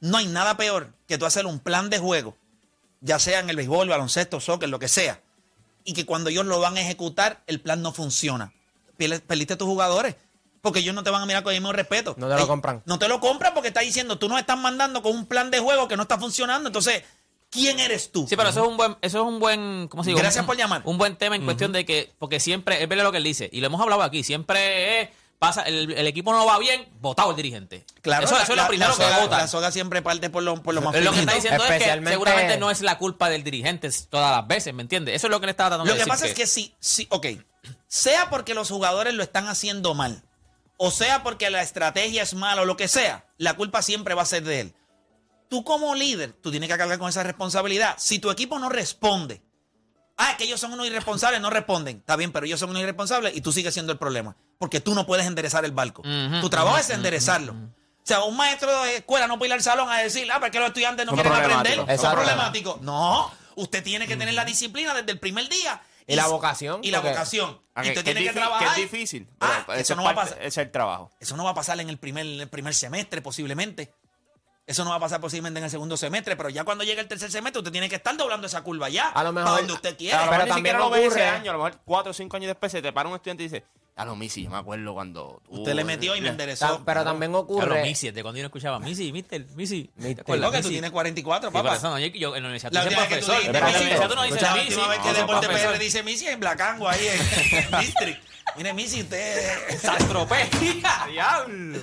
no 0.00 0.16
hay 0.18 0.26
nada 0.26 0.56
peor 0.56 0.92
que 1.06 1.18
tú 1.18 1.26
hacer 1.26 1.46
un 1.46 1.58
plan 1.60 1.90
de 1.90 1.98
juego, 1.98 2.36
ya 3.00 3.18
sea 3.18 3.40
en 3.40 3.50
el 3.50 3.56
béisbol, 3.56 3.88
baloncesto, 3.88 4.40
soccer, 4.40 4.68
lo 4.68 4.78
que 4.78 4.88
sea, 4.88 5.20
y 5.84 5.92
que 5.94 6.04
cuando 6.06 6.30
ellos 6.30 6.46
lo 6.46 6.60
van 6.60 6.76
a 6.76 6.80
ejecutar, 6.80 7.42
el 7.46 7.60
plan 7.60 7.82
no 7.82 7.92
funciona. 7.92 8.52
Perdiste 8.96 9.54
a 9.54 9.58
tus 9.58 9.66
jugadores. 9.68 10.14
Porque 10.62 10.80
ellos 10.80 10.94
no 10.94 11.02
te 11.02 11.08
van 11.08 11.22
a 11.22 11.26
mirar 11.26 11.42
con 11.42 11.54
el 11.54 11.58
mismo 11.60 11.72
respeto. 11.72 12.14
No 12.18 12.28
te 12.28 12.34
lo 12.34 12.40
Ey, 12.40 12.46
compran. 12.46 12.82
No 12.84 12.98
te 12.98 13.08
lo 13.08 13.18
compran 13.18 13.54
porque 13.54 13.68
está 13.68 13.80
diciendo, 13.80 14.18
tú 14.18 14.28
nos 14.28 14.38
estás 14.38 14.58
mandando 14.58 15.00
con 15.00 15.12
un 15.16 15.24
plan 15.24 15.50
de 15.50 15.58
juego 15.58 15.88
que 15.88 15.96
no 15.96 16.02
está 16.02 16.18
funcionando. 16.18 16.68
Entonces, 16.68 17.02
¿quién 17.50 17.78
eres 17.80 18.10
tú? 18.12 18.26
Sí, 18.28 18.36
pero 18.36 18.48
eso 18.48 18.62
es 18.62 18.68
un 18.68 18.76
buen, 18.76 18.96
eso 19.02 19.18
es 19.20 19.24
un 19.26 19.38
buen, 19.40 19.88
¿cómo 19.88 20.04
se 20.04 20.10
dice? 20.10 20.22
Gracias 20.22 20.42
Un- 20.42 20.46
por 20.46 20.56
llamar. 20.56 20.82
Un 20.84 20.98
buen 20.98 21.16
tema 21.16 21.36
en 21.36 21.44
cuestión 21.44 21.72
de 21.72 21.84
que, 21.84 22.12
porque 22.18 22.40
siempre, 22.40 22.82
es 22.82 22.88
verdad 22.88 23.04
lo 23.04 23.12
que 23.12 23.18
él 23.18 23.24
dice, 23.24 23.48
y 23.52 23.60
lo 23.60 23.66
hemos 23.66 23.80
hablado 23.80 24.02
aquí, 24.02 24.22
siempre 24.22 25.02
es, 25.02 25.08
pasa, 25.38 25.62
el, 25.62 25.90
el 25.92 26.06
equipo 26.06 26.32
no 26.32 26.44
va 26.46 26.58
bien, 26.58 26.86
votado 27.00 27.30
el 27.30 27.36
dirigente. 27.36 27.84
Claro, 28.02 28.26
eso, 28.26 28.36
la, 28.36 28.42
eso 28.42 28.52
es 28.52 28.56
la- 28.56 28.62
lo 28.64 28.68
primero 28.68 28.94
la 28.98 29.16
que 29.16 29.20
vota. 29.22 29.38
la 29.38 29.48
soga 29.48 29.70
siempre 29.72 30.02
parte 30.02 30.28
por 30.30 30.42
lo, 30.42 30.62
por 30.62 30.74
lo 30.74 30.82
más 30.82 30.94
Lo 31.02 31.12
que 31.12 31.20
está 31.20 31.34
diciendo 31.34 31.64
es 31.64 31.82
que 31.82 32.02
seguramente 32.08 32.58
no 32.58 32.70
es 32.70 32.82
la 32.82 32.98
culpa 32.98 33.28
del 33.30 33.42
dirigente 33.42 33.88
todas 34.10 34.36
las 34.36 34.46
veces, 34.46 34.74
¿me 34.74 34.82
entiendes? 34.82 35.14
Eso 35.16 35.26
es 35.26 35.30
lo 35.30 35.40
que 35.40 35.46
le 35.46 35.50
estaba 35.52 35.70
tratando 35.70 35.86
Lo 35.86 35.92
de 35.94 35.98
que 35.98 36.04
decir. 36.04 36.10
pasa 36.12 36.26
es 36.26 36.34
que 36.34 36.46
sí, 36.46 36.74
sí, 36.78 37.06
ok, 37.10 37.26
sea 37.88 38.30
porque 38.30 38.54
los 38.54 38.68
jugadores 38.68 39.14
lo 39.14 39.22
están 39.22 39.48
haciendo 39.48 39.94
mal, 39.94 40.22
o 40.76 40.90
sea 40.90 41.22
porque 41.22 41.50
la 41.50 41.62
estrategia 41.62 42.22
es 42.22 42.34
mala 42.34 42.62
o 42.62 42.64
lo 42.64 42.76
que 42.76 42.86
sea, 42.88 43.24
la 43.38 43.54
culpa 43.54 43.82
siempre 43.82 44.14
va 44.14 44.22
a 44.22 44.26
ser 44.26 44.44
de 44.44 44.60
él. 44.60 44.74
Tú 45.50 45.64
como 45.64 45.94
líder, 45.94 46.32
tú 46.32 46.50
tienes 46.50 46.68
que 46.70 46.78
cargar 46.78 46.98
con 46.98 47.08
esa 47.10 47.22
responsabilidad. 47.22 47.96
Si 47.98 48.18
tu 48.20 48.30
equipo 48.30 48.58
no 48.58 48.68
responde, 48.70 49.42
ah, 50.16 50.30
es 50.30 50.36
que 50.36 50.44
ellos 50.44 50.60
son 50.60 50.72
unos 50.72 50.86
irresponsables, 50.86 51.40
no 51.40 51.50
responden. 51.50 51.98
Está 51.98 52.14
bien, 52.16 52.30
pero 52.32 52.46
ellos 52.46 52.58
son 52.60 52.70
unos 52.70 52.80
irresponsables 52.82 53.36
y 53.36 53.40
tú 53.40 53.50
sigues 53.52 53.74
siendo 53.74 53.92
el 53.92 53.98
problema. 53.98 54.36
Porque 54.58 54.80
tú 54.80 54.94
no 54.94 55.04
puedes 55.06 55.26
enderezar 55.26 55.64
el 55.64 55.72
barco. 55.72 56.02
Tu 56.40 56.48
trabajo 56.48 56.78
es 56.78 56.88
enderezarlo. 56.90 57.52
O 57.52 58.02
sea, 58.10 58.22
un 58.22 58.36
maestro 58.36 58.82
de 58.84 58.96
escuela 58.98 59.26
no 59.26 59.38
puede 59.38 59.48
ir 59.50 59.54
al 59.54 59.62
salón 59.62 59.90
a 59.90 59.98
decir, 59.98 60.26
ah, 60.32 60.36
pero 60.36 60.46
es 60.46 60.52
que 60.52 60.58
los 60.60 60.68
estudiantes 60.68 61.04
no 61.04 61.12
Son 61.12 61.20
quieren 61.20 61.32
aprender. 61.32 61.80
Exacto. 61.80 62.16
problemáticos. 62.16 62.80
No, 62.80 63.30
usted 63.56 63.82
tiene 63.82 64.06
que 64.06 64.16
tener 64.16 64.34
la 64.34 64.44
disciplina 64.44 64.94
desde 64.94 65.10
el 65.12 65.18
primer 65.18 65.48
día. 65.48 65.82
Y 66.06 66.16
la 66.16 66.26
vocación, 66.28 66.80
Y 66.82 66.90
la 66.90 66.98
porque- 66.98 67.10
vocación. 67.14 67.60
Y 67.76 67.88
usted 67.88 67.94
que 67.94 68.02
tiene 68.02 68.20
es 68.20 68.26
que 68.28 68.32
trabajar. 68.38 68.74
Que 68.74 68.82
es 68.82 68.90
difícil. 68.90 69.28
Ah, 69.40 69.64
eso 69.76 69.92
es 69.92 69.96
no 69.96 70.02
va 70.04 70.10
a 70.10 70.14
pasar. 70.14 70.42
Es 70.42 70.56
el 70.58 70.70
trabajo. 70.70 71.10
Eso 71.20 71.36
no 71.36 71.44
va 71.44 71.50
a 71.50 71.54
pasar 71.54 71.78
en 71.80 71.88
el 71.88 71.98
primer, 71.98 72.26
en 72.26 72.40
el 72.40 72.48
primer 72.48 72.74
semestre, 72.74 73.22
posiblemente. 73.22 73.92
Eso 74.66 74.84
no 74.84 74.90
va 74.90 74.96
a 74.96 75.00
pasar 75.00 75.20
posiblemente 75.20 75.58
en 75.58 75.64
el 75.64 75.70
segundo 75.70 75.96
semestre, 75.96 76.36
pero 76.36 76.48
ya 76.48 76.62
cuando 76.64 76.84
llegue 76.84 77.00
el 77.00 77.08
tercer 77.08 77.30
semestre, 77.30 77.58
usted 77.58 77.72
tiene 77.72 77.88
que 77.88 77.96
estar 77.96 78.16
doblando 78.16 78.46
esa 78.46 78.62
curva 78.62 78.88
ya. 78.88 79.08
A 79.08 79.24
lo 79.24 79.32
mejor- 79.32 79.46
Para 79.50 79.56
donde 79.58 79.72
usted 79.72 79.94
A 79.94 79.96
quiera. 79.96 80.24
lo 80.26 80.30
Pero 80.30 80.42
ni 80.44 80.48
también 80.48 80.76
siquiera 80.76 80.78
lo 80.78 80.90
ves 80.90 81.00
ese 81.06 81.08
ocurre- 81.20 81.28
año, 81.28 81.50
a 81.50 81.54
lo 81.54 81.64
mejor 81.64 81.80
cuatro 81.84 82.10
o 82.10 82.14
cinco 82.14 82.36
años 82.36 82.48
después 82.48 82.70
se 82.70 82.80
te 82.80 82.92
para 82.92 83.08
un 83.08 83.16
estudiante 83.16 83.42
y 83.42 83.46
dice, 83.48 83.64
a 83.96 84.04
lo 84.04 84.14
Missy, 84.14 84.44
yo 84.44 84.50
me 84.50 84.58
acuerdo 84.58 84.94
cuando 84.94 85.42
tú- 85.44 85.56
Usted 85.60 85.74
le 85.74 85.82
metió 85.84 86.14
y 86.14 86.20
me 86.20 86.26
Ta- 86.28 86.32
enderezó. 86.32 86.82
Pero 86.86 87.02
también 87.04 87.34
ocurre. 87.34 87.82
Missy, 87.82 88.12
de 88.12 88.22
cuando 88.22 88.38
yo 88.38 88.44
no 88.44 88.46
escuchaba 88.46 88.78
Missy, 88.78 89.10
Mister, 89.12 89.44
Missy. 89.56 89.90
Mister. 89.96 90.24
Lo 90.38 90.50
que 90.52 90.58
tú 90.58 90.62
Missy. 90.64 90.68
tienes 90.70 90.90
44, 90.92 91.48
Sí, 91.48 91.52
por 91.52 91.62
papá. 91.64 91.76
eso 91.76 91.90
no, 91.90 91.98
yo, 91.98 92.06
yo 92.06 92.36
en 92.36 92.42
la 92.44 92.48
universidad 92.48 92.72
La 92.72 92.82
tú 92.82 92.88
dices 92.90 92.98
última 93.02 93.08
vez 93.08 93.08
que 93.08 93.20
tú 93.20 93.26
profesor. 93.26 93.34
dijiste 93.42 93.58
En 93.58 93.64
la 93.64 93.66
Missy, 93.66 93.80
universidad 93.80 94.08
tú 94.08 94.14
no 94.14 94.22
dices 94.22 94.42
la 94.42 94.54
Missy. 94.54 94.66
última 94.68 94.88
vez 94.88 94.98
que 95.00 95.12
Deporte 95.20 95.46
profesor. 95.48 95.72
PR 95.72 95.78
dice 95.84 96.02
Missy 96.04 96.26
en 96.28 96.40
Blacango 96.40 96.88
ahí 96.88 97.06
en 97.08 97.80
District. 97.80 98.22
Mire, 98.56 98.72
Missy, 98.72 99.00
usted. 99.02 99.78
Sastropea, 99.80 100.48
diablo. 101.10 101.80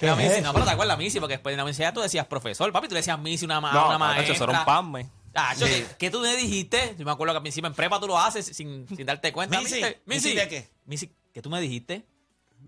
¿Qué 0.00 0.06
es 0.10 0.16
Missy, 0.16 0.32
eso? 0.32 0.42
no, 0.42 0.52
pero 0.54 0.64
te 0.64 0.70
acuerdas 0.72 0.98
Missy, 0.98 1.20
porque 1.20 1.34
después 1.34 1.52
en 1.52 1.58
la 1.58 1.62
universidad 1.64 1.94
tú 1.94 2.00
decías 2.00 2.26
profesor, 2.26 2.72
papi, 2.72 2.88
tú 2.88 2.94
le 2.94 3.00
decías 3.00 3.18
Missy 3.18 3.44
una, 3.44 3.60
ma- 3.60 3.72
No, 3.72 3.84
una 3.84 3.92
no, 3.92 3.98
maestra. 4.00 4.34
Eso 4.34 4.44
era 4.44 4.58
un 4.60 4.64
pasme. 4.64 5.10
Ah, 5.34 5.54
yo, 5.56 5.66
¿qué, 5.66 5.86
qué 5.98 6.10
tú 6.10 6.18
me 6.20 6.34
dijiste? 6.36 6.96
Yo 6.98 7.04
me 7.04 7.12
acuerdo 7.12 7.40
que 7.40 7.48
encima 7.48 7.68
en 7.68 7.74
prepa 7.74 8.00
tú 8.00 8.08
lo 8.08 8.18
haces 8.18 8.46
sin, 8.46 8.88
sin 8.88 9.06
darte 9.06 9.32
cuenta. 9.32 9.60
Missy, 9.60 9.80
Missy, 10.06 10.34
¿de 10.34 10.48
qué? 10.48 10.70
Missy, 10.86 11.14
¿qué 11.32 11.40
tú 11.42 11.48
me 11.50 11.60
dijiste? 11.60 12.04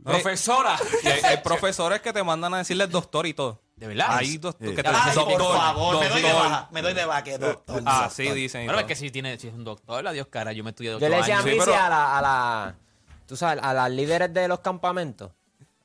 Profesora. 0.04 0.76
Y 1.02 1.06
hay, 1.08 1.20
hay 1.22 1.36
profesores 1.38 2.00
que 2.00 2.12
te 2.12 2.22
mandan 2.22 2.54
a 2.54 2.58
decirles 2.58 2.90
doctor 2.90 3.26
y 3.26 3.34
todo. 3.34 3.62
¿De 3.76 3.86
verdad? 3.88 4.16
Hay 4.16 4.36
doctor 4.38 4.74
que 4.74 4.82
te 4.82 4.88
Ay, 4.88 4.94
dicen 5.06 5.24
por 5.24 5.38
doctor. 5.38 5.56
favor, 5.56 6.00
me 6.00 6.08
doy 6.08 6.22
de 6.22 6.28
doctor. 6.28 6.50
baja. 6.50 6.68
Me 6.70 6.82
doy 6.82 6.94
de 6.94 7.04
baja. 7.04 7.24
que 7.24 7.38
doctor, 7.38 7.82
Ah, 7.84 8.02
doctor. 8.02 8.10
sí, 8.26 8.30
dicen. 8.32 8.64
Bueno, 8.66 8.80
es 8.80 8.86
que 8.86 8.94
si, 8.94 9.10
tiene, 9.10 9.38
si 9.38 9.48
es 9.48 9.54
un 9.54 9.64
doctor, 9.64 10.06
adiós 10.06 10.26
cara, 10.28 10.52
yo 10.52 10.62
me 10.64 10.70
estudié 10.70 10.90
Yo 10.90 10.96
ocho 10.98 11.08
le 11.08 11.16
decía 11.16 11.36
a 11.36 11.38
años. 11.38 11.44
Sí, 11.50 11.54
Missy 11.56 11.70
pero- 11.70 11.82
a 11.84 11.88
la, 11.88 12.18
a 12.18 12.22
la, 12.22 12.74
tú 13.26 13.36
sabes, 13.36 13.62
a 13.62 13.72
las 13.74 13.90
líderes 13.90 14.32
de 14.32 14.46
los 14.48 14.60
campamentos, 14.60 15.32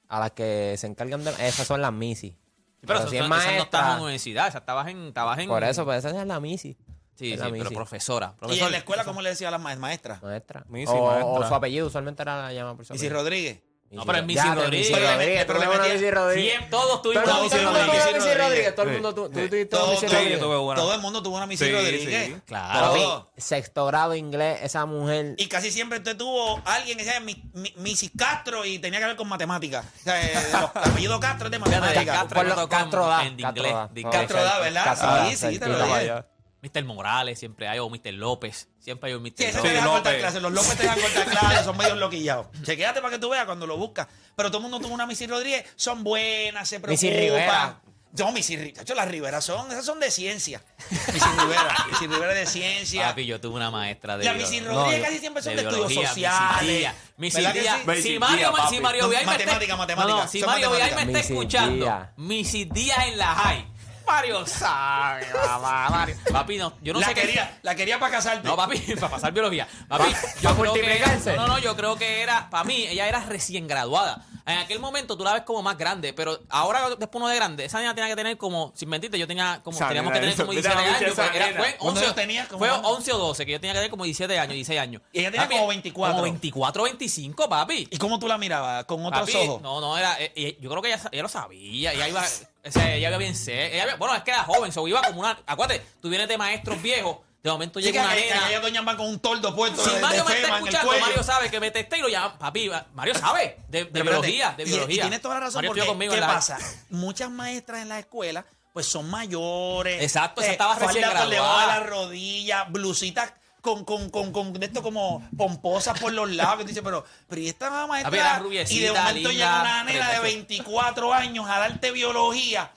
a 0.09 0.19
las 0.19 0.31
que 0.31 0.75
se 0.77 0.87
encargan 0.87 1.23
de, 1.23 1.31
esas 1.47 1.67
son 1.67 1.81
las 1.81 1.93
Missy. 1.93 2.37
Pero, 2.81 2.99
eso, 2.99 3.09
si 3.09 3.17
es 3.17 3.21
eso 3.21 3.29
no 3.29 3.35
estabas 3.35 3.51
en 3.51 3.57
maestra, 3.57 3.95
universidad, 4.01 4.47
esa 4.47 4.57
estabas 4.59 4.87
en, 4.87 5.07
estabas 5.07 5.39
en... 5.39 5.47
por 5.49 5.63
eso, 5.63 5.83
pues 5.83 6.05
esa 6.05 6.21
es 6.21 6.27
la 6.27 6.39
Missy. 6.39 6.77
Sí, 7.15 7.35
sí, 7.35 7.43
pero 7.51 7.71
profesora. 7.71 8.35
¿Y 8.47 8.59
en 8.59 8.71
la 8.71 8.77
escuela 8.77 9.03
cómo 9.03 9.21
le 9.23 9.29
decía 9.29 9.47
a 9.47 9.51
las 9.51 9.59
ma- 9.59 9.75
maestras? 9.75 10.21
Maestra. 10.21 10.63
Missy, 10.69 10.93
o, 10.95 11.07
maestra. 11.07 11.25
o 11.25 11.47
su 11.47 11.55
apellido, 11.55 11.87
usualmente 11.87 12.21
era 12.21 12.43
la 12.43 12.53
llama 12.53 12.75
por 12.75 12.85
su. 12.85 12.93
Rodríguez. 13.09 13.61
No, 13.89 14.05
pero 14.05 14.17
es 14.17 14.25
Missy 14.25 14.41
Rodríguez. 14.47 14.69
Missy 14.79 14.93
Pero 14.93 15.05
le 15.05 15.11
Rodríguez. 15.13 15.39
metí- 15.39 15.47
pero 15.47 15.59
le 15.59 15.65
metí- 15.67 15.93
Missy 15.93 16.11
Rodríguez. 16.11 16.49
Siempre- 16.51 16.69
todos 16.71 17.01
tuvimos 17.01 17.23
el 17.23 17.29
tuvo 17.29 17.69
una 17.69 17.87
Missy 17.87 18.33
Rodríguez. 18.33 18.75
Todo 18.75 18.85
el 18.85 18.91
mundo 18.93 19.15
tu- 19.15 19.21
tú 19.29 19.31
tuviste 19.33 19.65
Todo- 19.67 19.83
una 19.85 19.91
Missy 19.93 20.07
Rodríguez. 20.07 20.39
Todo 20.39 20.93
el 20.93 21.01
mundo 21.01 21.23
tuvo 21.23 21.37
una 21.37 21.45
Missy 21.47 21.71
Rodríguez. 21.71 22.41
Claro. 22.45 23.31
Sexto 23.37 23.85
grado 23.85 24.13
inglés, 24.15 24.59
esa 24.63 24.85
mujer. 24.85 25.35
Y 25.37 25.47
casi 25.47 25.71
siempre 25.71 25.99
usted 25.99 26.17
tuvo 26.17 26.61
alguien 26.65 26.97
que 26.97 27.05
se 27.05 27.13
llama 27.13 27.25
Mi- 27.27 27.43
Mi- 27.53 27.73
Missy 27.77 28.09
Castro 28.09 28.65
y 28.65 28.79
tenía 28.79 28.99
que 28.99 29.05
ver 29.05 29.15
con 29.15 29.27
matemáticas. 29.29 29.85
O 29.85 30.03
sea, 30.03 30.21
eh, 30.21 30.33
los 30.51 30.71
apellidos 30.75 31.19
Castro 31.19 31.47
es 31.47 31.51
de 31.51 31.59
matemáticas. 31.59 32.05
Castro 32.17 32.35
Por 32.35 32.43
me 32.43 32.49
lo- 32.49 32.55
tocó 32.55 32.69
Castro 32.69 33.03
en- 33.21 33.37
da, 33.37 33.43
Castro 33.43 33.63
inglés, 33.63 33.73
da. 33.73 34.59
¿verdad? 34.59 35.29
Sí, 35.29 35.35
sí, 35.37 35.59
te 35.59 35.67
lo 35.67 35.85
dije. 35.85 36.23
Mr. 36.61 36.83
Morales 36.85 37.37
siempre 37.39 37.67
hay, 37.67 37.79
o 37.79 37.89
Mr. 37.89 38.13
López. 38.13 38.67
Siempre 38.79 39.09
hay 39.11 39.15
un 39.15 39.23
Mr. 39.23 39.33
Sí, 39.37 39.43
ese 39.45 39.57
López. 39.57 39.61
te 39.63 39.73
deja 39.75 39.85
López. 39.85 40.01
cortar 40.01 40.17
clases. 40.19 40.41
Los 40.41 40.51
López 40.53 40.75
te 40.77 40.83
dejan 40.83 40.99
cortar 40.99 41.25
clases, 41.39 41.65
son 41.65 41.77
medios 41.77 41.97
loquillados. 41.97 42.47
Chequéate 42.63 43.01
para 43.01 43.13
que 43.13 43.19
tú 43.19 43.29
veas 43.29 43.45
cuando 43.45 43.67
lo 43.67 43.77
buscas. 43.77 44.07
Pero 44.35 44.49
todo 44.49 44.57
el 44.57 44.63
mundo 44.63 44.79
tuvo 44.79 44.93
una 44.93 45.05
Missy 45.05 45.27
Rodríguez. 45.27 45.65
Son 45.75 46.03
buenas, 46.03 46.67
se 46.67 46.79
preocupan. 46.79 46.91
Missy 47.09 47.09
Rivera. 47.11 47.81
No, 48.17 48.31
Missy 48.31 48.55
Rivera. 48.55 48.75
De 48.77 48.81
hecho, 48.81 48.95
las 48.95 49.07
Riveras 49.07 49.45
son, 49.45 49.69
esas 49.71 49.85
son 49.85 49.99
de 49.99 50.09
ciencia. 50.09 50.63
Missy 50.89 51.29
Rivera. 51.39 51.75
Missy 51.91 52.07
Rivera 52.07 52.33
es 52.33 52.39
de 52.39 52.45
ciencia. 52.47 53.07
Papi, 53.09 53.25
yo 53.27 53.39
tuve 53.39 53.55
una 53.55 53.69
maestra 53.69 54.17
de. 54.17 54.25
La 54.25 54.33
Missy 54.33 54.59
Rodríguez 54.61 55.01
casi 55.05 55.19
siempre 55.19 55.43
son 55.43 55.55
de, 55.55 55.61
de 55.61 55.67
estudios 55.69 55.87
biología, 55.89 56.09
sociales. 56.09 56.61
Missy 56.63 56.77
Díaz. 56.77 56.95
Missy 57.17 57.37
¿Verdad 57.37 57.53
que 57.53 57.61
Díaz. 57.61 57.77
sí? 57.83 57.87
Missy 57.87 58.01
Si 58.13 58.19
Mario, 58.19 58.53
si. 58.69 58.79
Mario 58.79 59.09
Viay 59.09 59.25
me 59.25 59.31
Matemática, 59.33 59.61
está- 59.63 59.75
matemática. 59.77 60.13
No, 60.15 60.21
no, 60.23 60.27
si 60.27 60.41
Mario 60.41 60.71
Viay 60.71 60.95
me 60.95 61.01
está 61.03 61.19
escuchando. 61.19 62.07
Missy 62.15 62.65
Díaz 62.65 63.05
en 63.07 63.17
la 63.19 63.35
high. 63.35 63.67
Mario 64.07 64.45
sabe, 64.45 65.27
mamá, 65.33 65.89
Mario. 65.89 66.15
Papi, 66.31 66.57
no, 66.57 66.73
yo 66.81 66.93
no 66.93 66.99
la, 66.99 67.07
sé 67.07 67.13
qué. 67.13 67.21
quería, 67.21 67.59
la 67.61 67.75
quería 67.75 67.99
para 67.99 68.13
casarte. 68.13 68.47
No, 68.47 68.55
papi, 68.55 68.79
para 68.95 69.09
pasar 69.09 69.33
biología. 69.33 69.67
Papi, 69.87 70.11
yo 70.41 70.49
¿Pa 70.49 70.61
creo 70.61 70.73
que 70.73 71.35
no, 71.35 71.47
no, 71.47 71.59
yo 71.59 71.75
creo 71.75 71.95
que 71.97 72.21
era, 72.21 72.49
para 72.49 72.63
mí, 72.63 72.87
ella 72.87 73.07
era 73.07 73.19
recién 73.21 73.67
graduada. 73.67 74.25
En 74.47 74.57
aquel 74.59 74.79
momento 74.79 75.17
tú 75.17 75.23
la 75.23 75.33
ves 75.33 75.43
como 75.43 75.61
más 75.61 75.77
grande, 75.77 76.13
pero 76.13 76.39
ahora 76.49 76.89
después 76.89 77.09
uno 77.21 77.27
de 77.27 77.35
grande, 77.35 77.65
esa 77.65 77.79
niña 77.79 77.93
tenía 77.93 78.09
que 78.09 78.15
tener 78.15 78.37
como, 78.37 78.71
sin 78.75 78.87
mentirte, 78.89 79.19
yo 79.19 79.27
tenía 79.27 79.59
como, 79.63 79.75
Esa 79.77 79.87
teníamos 79.89 80.13
que 80.13 80.19
tener 80.21 80.35
como 80.37 80.49
mira, 80.53 80.61
17 80.61 80.85
mira 80.85 80.97
años. 80.97 81.13
pues, 81.15 81.35
era- 81.35 81.45
fue 81.57 81.75
¿Cuándo 81.77 81.99
11, 81.99 82.05
yo 82.05 82.15
tenía? 82.15 82.47
¿Cómo 82.47 82.59
fue 82.59 82.69
cuándo? 82.69 82.87
11 82.89 83.11
o 83.13 83.17
12, 83.17 83.45
que 83.45 83.51
yo 83.51 83.59
tenía 83.59 83.73
que 83.73 83.77
tener 83.79 83.91
como 83.91 84.03
17 84.05 84.39
años, 84.39 84.53
16 84.53 84.79
años. 84.79 85.01
Y 85.11 85.19
ella 85.19 85.31
tenía 85.31 85.43
Papi, 85.45 85.55
como 85.55 85.67
24. 85.67 86.13
Como 86.13 86.23
24, 86.23 86.83
25, 86.83 87.49
papi. 87.49 87.87
¿Y 87.91 87.97
cómo 87.97 88.17
tú 88.19 88.27
la 88.27 88.37
mirabas? 88.37 88.85
¿Con 88.85 89.05
otros 89.05 89.29
Papi, 89.29 89.35
ojos? 89.35 89.61
No, 89.61 89.81
no, 89.81 89.97
era. 89.97 90.19
eh, 90.21 90.31
eh, 90.35 90.57
yo 90.61 90.69
creo 90.69 90.81
que 90.81 90.93
ella, 90.93 91.01
ella 91.11 91.23
lo 91.23 91.29
sabía. 91.29 91.91
Ella 91.93 92.07
iba. 92.07 92.23
O 92.65 92.71
sea, 92.71 92.95
ella 92.95 93.09
iba 93.09 93.17
bien 93.17 93.35
ser. 93.35 93.73
ella 93.75 93.95
bueno, 93.97 94.15
es 94.15 94.23
que 94.23 94.31
era 94.31 94.43
joven, 94.43 94.71
so 94.71 94.87
iba 94.87 95.01
como 95.01 95.19
una. 95.21 95.37
Acuérdate, 95.45 95.85
tú 96.01 96.09
vienes 96.09 96.27
de 96.29 96.37
maestros 96.37 96.81
viejos. 96.81 97.17
De 97.43 97.51
momento 97.51 97.79
llega 97.79 98.03
una 98.03 98.59
doña 98.59 98.81
va 98.81 98.97
con 98.97 99.07
un 99.07 99.19
tordo 99.19 99.55
puesto 99.55 99.83
Si 99.83 99.93
de, 99.93 100.01
Mario 100.01 100.23
de 100.23 100.29
me 100.29 100.35
está 100.41 100.55
escuchando. 100.55 100.91
Mario 100.99 101.23
sabe 101.23 101.49
que 101.49 101.59
me 101.59 101.71
testé 101.71 101.97
y 101.97 102.01
lo 102.01 102.09
llama. 102.09 102.37
Papi, 102.37 102.69
Mario 102.93 103.15
sabe 103.15 103.57
de, 103.69 103.85
biología. 103.85 104.53
De 104.57 104.65
biología. 104.65 104.95
Y, 104.95 104.99
tienes 105.01 105.21
toda 105.21 105.35
la 105.35 105.41
razón 105.41 105.59
Mario 105.59 105.69
porque, 105.69 105.85
conmigo 105.85 106.13
¿qué 106.13 106.21
pasa? 106.21 106.57
Muchas 106.89 107.29
maestras 107.29 107.81
en 107.81 107.89
la 107.89 107.99
escuela 107.99 108.45
pues 108.73 108.85
son 108.85 109.09
mayores. 109.09 110.03
Exacto, 110.03 110.41
esa 110.41 110.51
estaba 110.51 110.75
recién 110.75 111.09
graduada. 111.09 111.65
la 111.65 111.79
rodilla, 111.79 112.65
blusitas 112.65 113.33
con, 113.61 113.83
con, 113.83 114.09
con, 114.09 114.31
con 114.31 114.61
esto 114.61 114.83
como 114.83 115.27
pomposas 115.35 115.99
por 115.99 116.13
los 116.13 116.29
lados. 116.29 116.57
que 116.57 116.63
tú 116.63 116.67
dices, 116.67 116.83
pero, 116.83 117.03
pero 117.27 117.41
y 117.41 117.47
esta 117.47 117.87
maestra. 117.87 118.41
y 118.69 118.79
de 118.79 118.91
momento 118.91 119.31
llega 119.31 119.61
una 119.61 119.83
nena 119.83 120.11
de 120.11 120.19
preciosa. 120.19 120.21
24 120.21 121.13
años 121.13 121.49
a 121.49 121.59
darte 121.59 121.91
biología. 121.91 122.71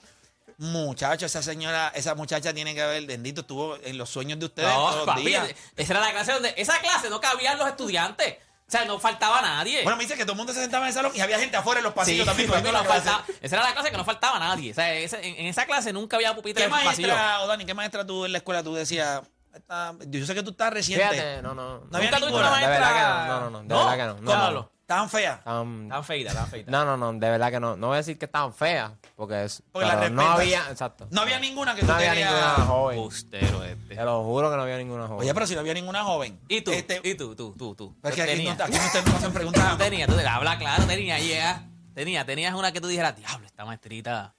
Muchacho, 0.61 1.25
esa 1.25 1.41
señora, 1.41 1.91
esa 1.95 2.13
muchacha 2.13 2.53
tiene 2.53 2.75
que 2.75 2.83
haber, 2.83 3.03
bendito, 3.07 3.41
estuvo 3.41 3.77
en 3.83 3.97
los 3.97 4.09
sueños 4.11 4.37
de 4.37 4.45
ustedes 4.45 4.69
todos 4.71 4.91
No, 4.91 4.97
los 4.97 5.05
papi, 5.07 5.23
días. 5.25 5.49
esa 5.75 5.93
era 5.93 6.01
la 6.01 6.11
clase 6.11 6.33
donde. 6.33 6.53
Esa 6.55 6.77
clase 6.79 7.09
no 7.09 7.19
cabían 7.19 7.57
los 7.57 7.67
estudiantes. 7.67 8.35
O 8.67 8.71
sea, 8.71 8.85
no 8.85 8.99
faltaba 8.99 9.41
nadie. 9.41 9.81
Bueno, 9.81 9.97
me 9.97 10.03
dice 10.03 10.15
que 10.15 10.21
todo 10.23 10.33
el 10.33 10.37
mundo 10.37 10.53
se 10.53 10.61
sentaba 10.61 10.85
en 10.85 10.89
el 10.89 10.93
salón 10.93 11.11
y 11.15 11.19
había 11.19 11.39
gente 11.39 11.57
afuera 11.57 11.79
en 11.79 11.83
los 11.83 11.93
pasillos 11.93 12.25
Sí, 12.35 12.45
también. 12.45 12.63
no 12.63 12.71
la 12.71 12.83
faltaba- 12.83 13.25
esa 13.41 13.55
era 13.55 13.65
la 13.65 13.73
clase 13.73 13.89
que 13.89 13.97
no 13.97 14.05
faltaba 14.05 14.37
nadie. 14.39 14.71
O 14.71 14.75
sea, 14.75 14.93
en, 14.93 15.09
en 15.23 15.45
esa 15.47 15.65
clase 15.65 15.91
nunca 15.91 16.15
había 16.17 16.35
pupitre 16.35 16.63
¿Qué 16.63 16.69
en 16.69 16.77
el 16.79 16.85
pasillo. 16.85 17.07
maestra, 17.07 17.41
o 17.41 17.47
Dani, 17.47 17.65
qué 17.65 17.73
maestra 17.73 18.05
tú 18.05 18.25
en 18.25 18.31
la 18.31 18.37
escuela 18.37 18.61
tú 18.63 18.75
decías? 18.75 19.21
esta- 19.55 19.95
yo 20.07 20.25
sé 20.27 20.35
que 20.35 20.43
tú 20.43 20.51
estás 20.51 20.71
reciente. 20.71 21.03
Fíjate, 21.09 21.41
no, 21.41 21.55
no. 21.55 21.79
No 21.79 21.97
había 21.97 22.11
¿Nunca 22.11 22.19
tuviste 22.25 22.39
ninguna. 22.39 22.47
una 22.49 22.59
De 22.59 22.67
maestra? 22.67 22.87
verdad 22.93 23.23
que 23.23 23.27
no, 23.27 23.39
no, 23.39 23.39
no, 23.41 23.49
no, 23.49 23.59
de 23.63 23.67
¿No? 23.67 23.77
verdad 23.89 23.91
que 23.97 24.03
no, 24.03 24.21
no, 24.21 24.31
¿Cómo? 24.31 24.43
no, 24.45 24.51
no. 24.51 24.71
Estaban 24.91 25.09
feas. 25.09 25.37
Estaban- 25.39 25.87
Tan 25.89 26.03
feita, 26.03 26.33
tan 26.33 26.47
feita. 26.47 26.69
No, 26.71 26.83
no, 26.85 26.97
no, 26.97 27.13
de 27.13 27.29
verdad 27.29 27.49
que 27.49 27.59
no. 27.61 27.77
No 27.77 27.87
voy 27.87 27.93
a 27.95 27.97
decir 27.97 28.17
que 28.17 28.25
estaban 28.25 28.53
feas, 28.53 28.91
porque, 29.15 29.45
es, 29.45 29.63
Porque 29.71 29.87
la 29.87 29.99
pero 29.99 30.09
no 30.13 30.21
respetas. 30.21 30.39
había, 30.41 30.71
exacto. 30.71 31.07
No 31.11 31.21
había 31.21 31.39
ninguna 31.39 31.73
que 31.75 31.81
tú 31.81 31.87
No 31.87 31.93
había 31.93 32.09
querías- 32.11 32.31
ninguna 32.33 32.65
joven. 32.65 32.97
Bustero 32.97 33.63
este. 33.63 33.95
Te 33.95 34.03
lo 34.03 34.23
juro 34.25 34.49
que 34.51 34.57
no 34.57 34.63
había 34.63 34.77
ninguna 34.77 35.07
joven. 35.07 35.21
Oye, 35.21 35.33
pero 35.33 35.47
si 35.47 35.53
no 35.55 35.61
había 35.61 35.73
ninguna 35.73 36.03
joven. 36.03 36.39
¿Y 36.49 36.61
tú? 36.61 36.71
Este, 36.71 36.99
¿Y 37.03 37.15
tú? 37.15 37.35
Tú, 37.35 37.55
tú, 37.57 37.73
tú. 37.75 37.95
es 38.03 38.13
que 38.13 38.21
aquí 38.21 38.31
Tenía. 38.33 38.55
no, 38.55 38.63
aquí 38.65 38.73
no 38.77 38.85
ustedes 38.85 39.05
no 39.05 39.15
hacen 39.15 39.31
preguntas. 39.33 39.63
a 39.65 39.71
Tú 39.71 39.77
tenías, 39.77 40.07
tú 40.09 40.15
tenías, 40.15 40.33
habla 40.35 40.57
claro, 40.57 40.83
tenía, 40.85 41.19
yeah. 41.19 41.67
Tenía, 41.93 42.25
tenías 42.25 42.53
una 42.53 42.71
que 42.71 42.81
tú 42.81 42.87
dijeras, 42.87 43.15
diablo, 43.15 43.45
esta 43.47 43.63
maestrita. 43.65 44.33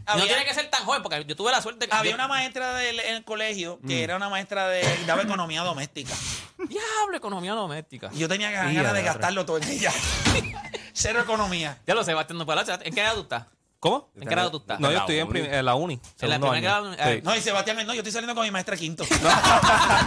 Y 0.00 0.06
no 0.06 0.12
Había- 0.14 0.26
tiene 0.26 0.44
que 0.44 0.54
ser 0.54 0.68
tan 0.70 0.84
joven, 0.84 1.02
porque 1.02 1.24
yo 1.24 1.36
tuve 1.36 1.52
la 1.52 1.62
suerte 1.62 1.86
que. 1.86 1.94
Había 1.94 2.10
yo- 2.12 2.16
una 2.16 2.26
maestra 2.28 2.74
del, 2.74 2.98
en 3.00 3.16
el 3.16 3.24
colegio 3.24 3.78
que 3.86 3.96
Mm. 4.00 4.04
era 4.04 4.16
una 4.16 4.28
maestra 4.28 4.68
de 4.68 4.82
daba 5.06 5.22
economía 5.22 5.62
doméstica. 5.62 6.14
Diablo, 6.58 7.16
economía 7.16 7.52
doméstica. 7.52 8.10
Y 8.12 8.18
yo 8.18 8.28
tenía 8.28 8.50
ganas 8.50 8.92
de 8.92 9.02
gastarlo 9.02 9.44
todo 9.46 9.58
en 9.58 9.68
ella. 9.68 9.92
Cero 10.92 11.20
economía. 11.20 11.78
Ya 11.86 11.94
lo 11.94 12.02
sé, 12.02 12.10
Sebastián, 12.10 12.38
no. 12.38 12.44
¿En 12.82 12.94
qué 12.94 13.00
grado 13.00 13.16
tú 13.16 13.22
estás? 13.22 13.44
¿Cómo? 13.78 14.10
¿En 14.14 14.22
qué 14.24 14.28
grado 14.28 14.50
tú 14.50 14.58
estás? 14.58 14.78
No, 14.78 14.90
yo 14.92 14.98
estoy 14.98 15.18
en, 15.20 15.64
la 15.64 15.74
uni. 15.74 15.98
En 16.20 16.28
la 16.28 16.38
primera 16.38 16.60
grado- 16.60 16.92
Sí. 16.92 17.20
No, 17.22 17.34
y 17.34 17.40
Sebastián, 17.40 17.78
no, 17.86 17.94
yo 17.94 18.00
estoy 18.00 18.12
saliendo 18.12 18.34
con 18.34 18.44
mi 18.44 18.50
maestra 18.50 18.76
quinto. 18.76 19.04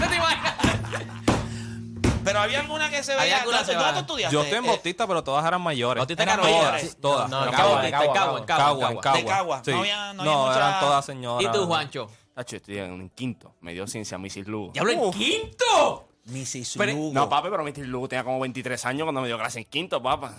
había 2.43 2.59
alguna 2.61 2.89
que 2.89 3.03
se 3.03 3.15
veía. 3.15 3.37
alguna 3.39 3.57
¿Dónde 3.57 3.73
se 3.73 3.77
¿dónde 3.77 3.85
va. 3.91 3.93
tú 3.93 3.99
estudiaste? 4.01 4.33
Yo 4.33 4.41
estoy 4.43 4.57
en 4.59 4.65
Eh, 4.65 4.67
Bautista, 4.67 5.07
pero 5.07 5.23
todas 5.23 5.45
eran 5.45 5.61
mayores. 5.61 5.99
Bautista 6.01 6.23
Eran 6.23 6.39
mayores. 6.41 6.97
Todas. 7.01 7.29
No, 7.29 7.37
no, 7.37 7.43
eran 7.43 7.55
Cagua, 7.55 7.85
en 7.85 7.91
Cagua, 7.91 8.39
en 8.39 8.45
Cagua, 8.45 8.91
en 8.91 8.97
Cagua. 8.99 9.17
De 9.19 9.25
Cagua. 9.25 9.61
Sí. 9.65 9.71
No 9.71 9.79
había- 9.79 10.13
no 10.13 10.21
había 10.23 10.37
mucha- 10.37 10.55
eran 10.57 10.79
todas 10.79 11.05
señoras. 11.05 11.49
¿Y 11.49 11.57
tú, 11.57 11.65
Juancho? 11.65 12.09
Tacho, 12.35 12.55
estoy 12.55 12.77
en 12.79 12.91
un 12.91 13.09
quinto. 13.09 13.55
Me 13.61 13.73
dio 13.73 13.85
ciencia 13.87 14.17
Mrs. 14.17 14.47
Lugo. 14.47 14.71
¡Diablo, 14.73 14.91
en 14.91 15.11
quinto! 15.11 16.09
Mrs. 16.25 16.75
Lugo. 16.77 17.11
No, 17.13 17.29
papi, 17.29 17.49
pero 17.49 17.63
Mrs. 17.63 17.87
Lugo 17.87 18.07
tenía 18.07 18.23
como 18.23 18.39
23 18.39 18.85
años 18.85 19.05
cuando 19.05 19.21
me 19.21 19.27
dio 19.27 19.37
clase 19.37 19.59
en 19.59 19.65
quinto, 19.65 20.01
papá. 20.01 20.33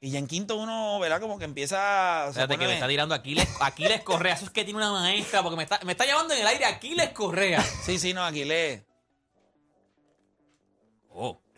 Y 0.00 0.10
ya 0.10 0.18
en 0.18 0.26
quinto 0.26 0.56
uno, 0.56 0.98
¿verdad? 0.98 1.20
Como 1.20 1.38
que 1.38 1.44
empieza... 1.44 2.26
Espérate 2.28 2.58
que 2.58 2.66
me 2.66 2.74
está 2.74 2.88
tirando 2.88 3.14
Aquiles, 3.14 3.48
Aquiles 3.60 4.02
Correa. 4.02 4.34
Eso 4.34 4.46
es 4.46 4.50
que 4.50 4.64
tiene 4.64 4.78
una 4.78 4.90
maestra, 4.90 5.42
porque 5.42 5.56
me 5.56 5.62
está, 5.62 5.78
me 5.84 5.92
está 5.92 6.04
llevando 6.04 6.34
en 6.34 6.40
el 6.40 6.46
aire 6.48 6.64
Aquiles 6.64 7.10
Correa. 7.10 7.62
Sí, 7.62 7.98
sí, 8.00 8.12
no, 8.12 8.24
Aquiles. 8.24 8.82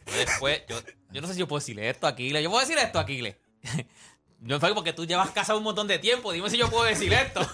Yo 0.06 0.16
después, 0.18 0.62
yo, 0.68 0.76
yo 1.12 1.20
no 1.20 1.26
sé 1.26 1.34
si 1.34 1.40
yo 1.40 1.48
puedo 1.48 1.60
decirle 1.60 1.88
esto 1.88 2.06
a 2.06 2.10
Aquiles. 2.10 2.42
Yo 2.42 2.50
puedo 2.50 2.60
decir 2.60 2.78
esto 2.78 2.98
a 2.98 3.02
Aquiles. 3.02 3.36
Yo 4.46 4.60
fue 4.60 4.74
porque 4.74 4.92
tú 4.92 5.06
llevas 5.06 5.30
casado 5.30 5.56
un 5.56 5.64
montón 5.64 5.86
de 5.88 5.98
tiempo. 5.98 6.30
Dime 6.30 6.50
si 6.50 6.58
yo 6.58 6.68
puedo 6.68 6.84
decir 6.84 7.10
esto. 7.14 7.40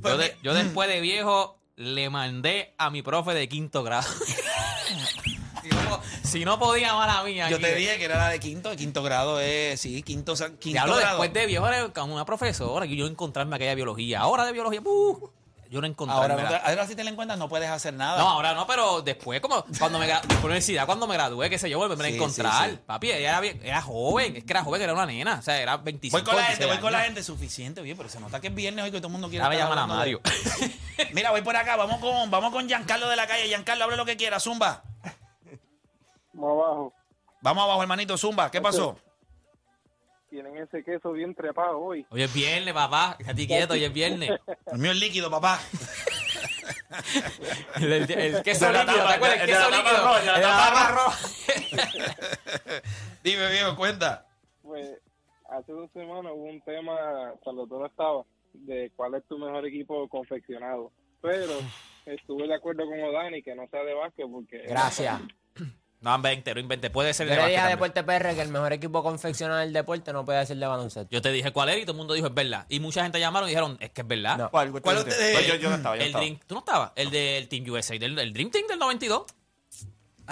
Pues 0.00 0.14
yo, 0.14 0.18
de- 0.18 0.28
mi- 0.34 0.40
yo 0.42 0.54
después 0.54 0.88
de 0.88 1.00
viejo 1.00 1.58
le 1.76 2.08
mandé 2.08 2.74
a 2.78 2.88
mi 2.88 3.02
profe 3.02 3.34
de 3.34 3.48
quinto 3.50 3.82
grado. 3.82 4.08
si, 5.62 5.68
no, 5.68 6.00
si 6.22 6.44
no 6.46 6.58
podía, 6.58 6.94
mala 6.94 7.22
mía. 7.22 7.50
Yo 7.50 7.60
te 7.60 7.74
dije 7.74 7.98
que 7.98 8.04
era 8.06 8.16
la 8.16 8.28
de 8.30 8.40
quinto, 8.40 8.70
de 8.70 8.76
quinto 8.76 9.02
grado 9.02 9.40
es, 9.40 9.78
sí, 9.78 10.02
quinto, 10.02 10.34
quinto 10.34 10.58
Diablo, 10.70 10.96
grado. 10.96 11.08
después 11.20 11.34
de 11.34 11.46
viejo 11.46 11.68
era 11.68 11.88
como 11.92 12.14
una 12.14 12.24
profesora. 12.24 12.86
Yo 12.86 13.06
encontrarme 13.06 13.56
aquella 13.56 13.74
biología. 13.74 14.20
Ahora 14.20 14.46
de 14.46 14.52
biología, 14.52 14.80
¡uh! 14.82 15.30
Yo 15.70 15.80
no 15.80 15.86
encontrarme. 15.86 16.42
Ahora, 16.42 16.56
ahora 16.66 16.86
si 16.86 16.94
te 16.96 17.04
la 17.04 17.10
encuentras 17.10 17.38
no 17.38 17.48
puedes 17.48 17.70
hacer 17.70 17.94
nada. 17.94 18.18
No, 18.18 18.28
ahora 18.28 18.54
no, 18.54 18.66
pero 18.66 19.02
después, 19.02 19.40
como 19.40 19.64
cuando 19.78 19.98
me 20.00 20.06
universidad, 20.42 20.84
cuando 20.84 21.06
me 21.06 21.14
gradué, 21.14 21.48
qué 21.48 21.58
sé 21.58 21.70
yo, 21.70 21.78
volverme 21.78 22.04
Sí, 22.08 22.12
a 22.12 22.16
encontrar. 22.16 22.64
sí, 22.64 22.70
sí. 22.72 22.78
Papi, 22.84 23.10
ella 23.12 23.28
era, 23.30 23.40
bien- 23.40 23.60
era 23.62 23.80
joven, 23.80 24.36
es 24.36 24.44
que 24.44 24.52
era 24.52 24.64
joven, 24.64 24.82
era 24.82 24.92
una 24.92 25.06
nena, 25.06 25.36
o 25.38 25.42
sea, 25.42 25.58
era 25.62 25.76
25 25.76 26.18
voy 26.18 26.24
con 26.26 26.36
la 26.36 26.42
gente, 26.42 26.64
26 26.66 26.68
voy 26.76 26.82
con 26.82 26.92
la 26.92 27.04
gente, 27.04 27.22
suficiente, 27.22 27.80
oye, 27.80 27.94
pero 27.94 28.08
se 28.08 28.18
nota 28.20 28.40
que 28.40 28.48
es 28.48 28.54
viernes 28.54 28.84
hoy 28.84 28.90
que 28.90 28.98
todo 28.98 29.06
el 29.06 29.12
mundo 29.12 29.28
quiere 29.28 29.44
Ahora 29.44 29.56
llaman 29.56 29.78
a 29.78 29.86
Mario. 29.86 30.20
de- 30.24 31.08
Mira, 31.14 31.30
voy 31.30 31.42
por 31.42 31.56
acá, 31.56 31.76
vamos 31.76 31.98
con, 32.00 32.30
vamos 32.30 32.52
con 32.52 32.66
Giancarlo 32.66 33.08
de 33.08 33.16
la 33.16 33.26
calle. 33.26 33.46
Giancarlo, 33.46 33.84
hable 33.84 33.96
lo 33.96 34.04
que 34.04 34.16
quiera, 34.16 34.38
Zumba. 34.40 34.82
Más 36.32 36.50
abajo. 36.50 36.92
Vamos 37.42 37.64
abajo, 37.64 37.82
hermanito, 37.82 38.18
Zumba. 38.18 38.50
¿Qué 38.50 38.60
pasó? 38.60 38.98
Tienen 40.30 40.56
ese 40.58 40.84
queso 40.84 41.10
bien 41.12 41.34
trepado 41.34 41.78
hoy. 41.80 42.06
Hoy 42.10 42.22
es 42.22 42.32
viernes, 42.32 42.72
papá, 42.72 43.18
a 43.26 43.34
ti 43.34 43.46
quieto, 43.48 43.74
hoy 43.74 43.82
es 43.84 43.92
viernes. 43.92 44.30
El 44.72 44.78
mío 44.78 44.92
es 44.92 45.00
líquido, 45.00 45.28
papá. 45.30 45.58
El, 47.76 47.92
el- 47.92 48.10
el 48.10 48.42
queso 48.42 48.66
De 48.66 48.72
la 48.72 48.84
líquido, 48.84 48.96
¿te 48.98 49.02
tapa, 49.02 49.14
acuerdas? 49.14 49.40
El 49.40 49.46
de 49.46 49.52
la 49.52 49.58
queso 49.58 49.70
tapa 49.70 49.82
líquido. 49.90 50.06
roja, 50.06 50.20
de 50.20 50.40
la 50.40 50.56
tapa 50.56 50.88
roja. 50.92 51.18
Dime, 53.24 53.50
viejo, 53.50 53.76
cuenta. 53.76 54.26
Pues 54.62 54.90
hace 55.50 55.72
dos 55.72 55.90
semanas 55.92 56.32
hubo 56.34 56.44
un 56.44 56.60
tema, 56.62 57.32
cuando 57.42 57.66
tú 57.66 57.78
no 57.78 57.86
estabas, 57.86 58.26
de 58.52 58.90
cuál 58.96 59.14
es 59.14 59.24
tu 59.26 59.38
mejor 59.38 59.66
equipo 59.66 60.08
confeccionado. 60.08 60.92
Pero 61.22 61.52
estuve 62.06 62.46
de 62.48 62.54
acuerdo 62.54 62.84
con 62.86 63.00
Odani 63.02 63.42
que 63.42 63.54
no 63.54 63.66
sea 63.68 63.82
de 63.84 63.94
básquet 63.94 64.26
porque... 64.30 64.58
Gracias. 64.68 65.20
No, 66.00 66.14
invente, 66.14 66.54
no 66.54 66.60
invente, 66.60 66.88
puede 66.88 67.12
ser 67.12 67.26
Yo 67.28 67.34
de 67.34 67.40
le 67.40 67.46
dije 67.48 67.58
a 67.58 67.68
también. 67.68 67.78
Deporte 67.78 68.02
PR 68.04 68.34
que 68.34 68.40
el 68.40 68.48
mejor 68.48 68.72
equipo 68.72 69.02
confeccionado 69.02 69.60
del 69.60 69.72
deporte 69.72 70.12
no 70.14 70.24
puede 70.24 70.44
ser 70.46 70.56
de 70.56 70.66
baloncesto. 70.66 71.08
Yo 71.10 71.20
te 71.20 71.30
dije 71.30 71.50
cuál 71.52 71.68
era 71.68 71.78
y 71.78 71.82
todo 71.82 71.92
el 71.92 71.98
mundo 71.98 72.14
dijo 72.14 72.26
es 72.26 72.34
verdad. 72.34 72.64
Y 72.70 72.80
mucha 72.80 73.02
gente 73.02 73.20
llamaron 73.20 73.48
y 73.48 73.52
dijeron, 73.52 73.76
es 73.80 73.90
que 73.90 74.00
es 74.00 74.06
verdad. 74.08 74.38
No. 74.38 74.50
¿Cuál? 74.50 74.70
¿Cuál 74.70 74.82
¿Cuál 74.82 74.96
usted- 74.98 75.32
Pues 75.34 75.46
yo, 75.46 75.56
yo 75.56 75.68
no 75.68 75.76
estaba, 75.76 75.96
yo 75.96 76.00
no 76.00 76.04
El 76.04 76.06
estaba. 76.08 76.24
Dream, 76.24 76.40
¿Tú 76.46 76.54
no 76.54 76.60
estabas? 76.60 76.92
El 76.96 77.10
del 77.10 77.48
Team 77.48 77.64
USA, 77.68 77.98
del, 77.98 78.18
el 78.18 78.32
Dream 78.32 78.50
Team 78.50 78.66
del 78.66 78.78
92. 78.78 79.24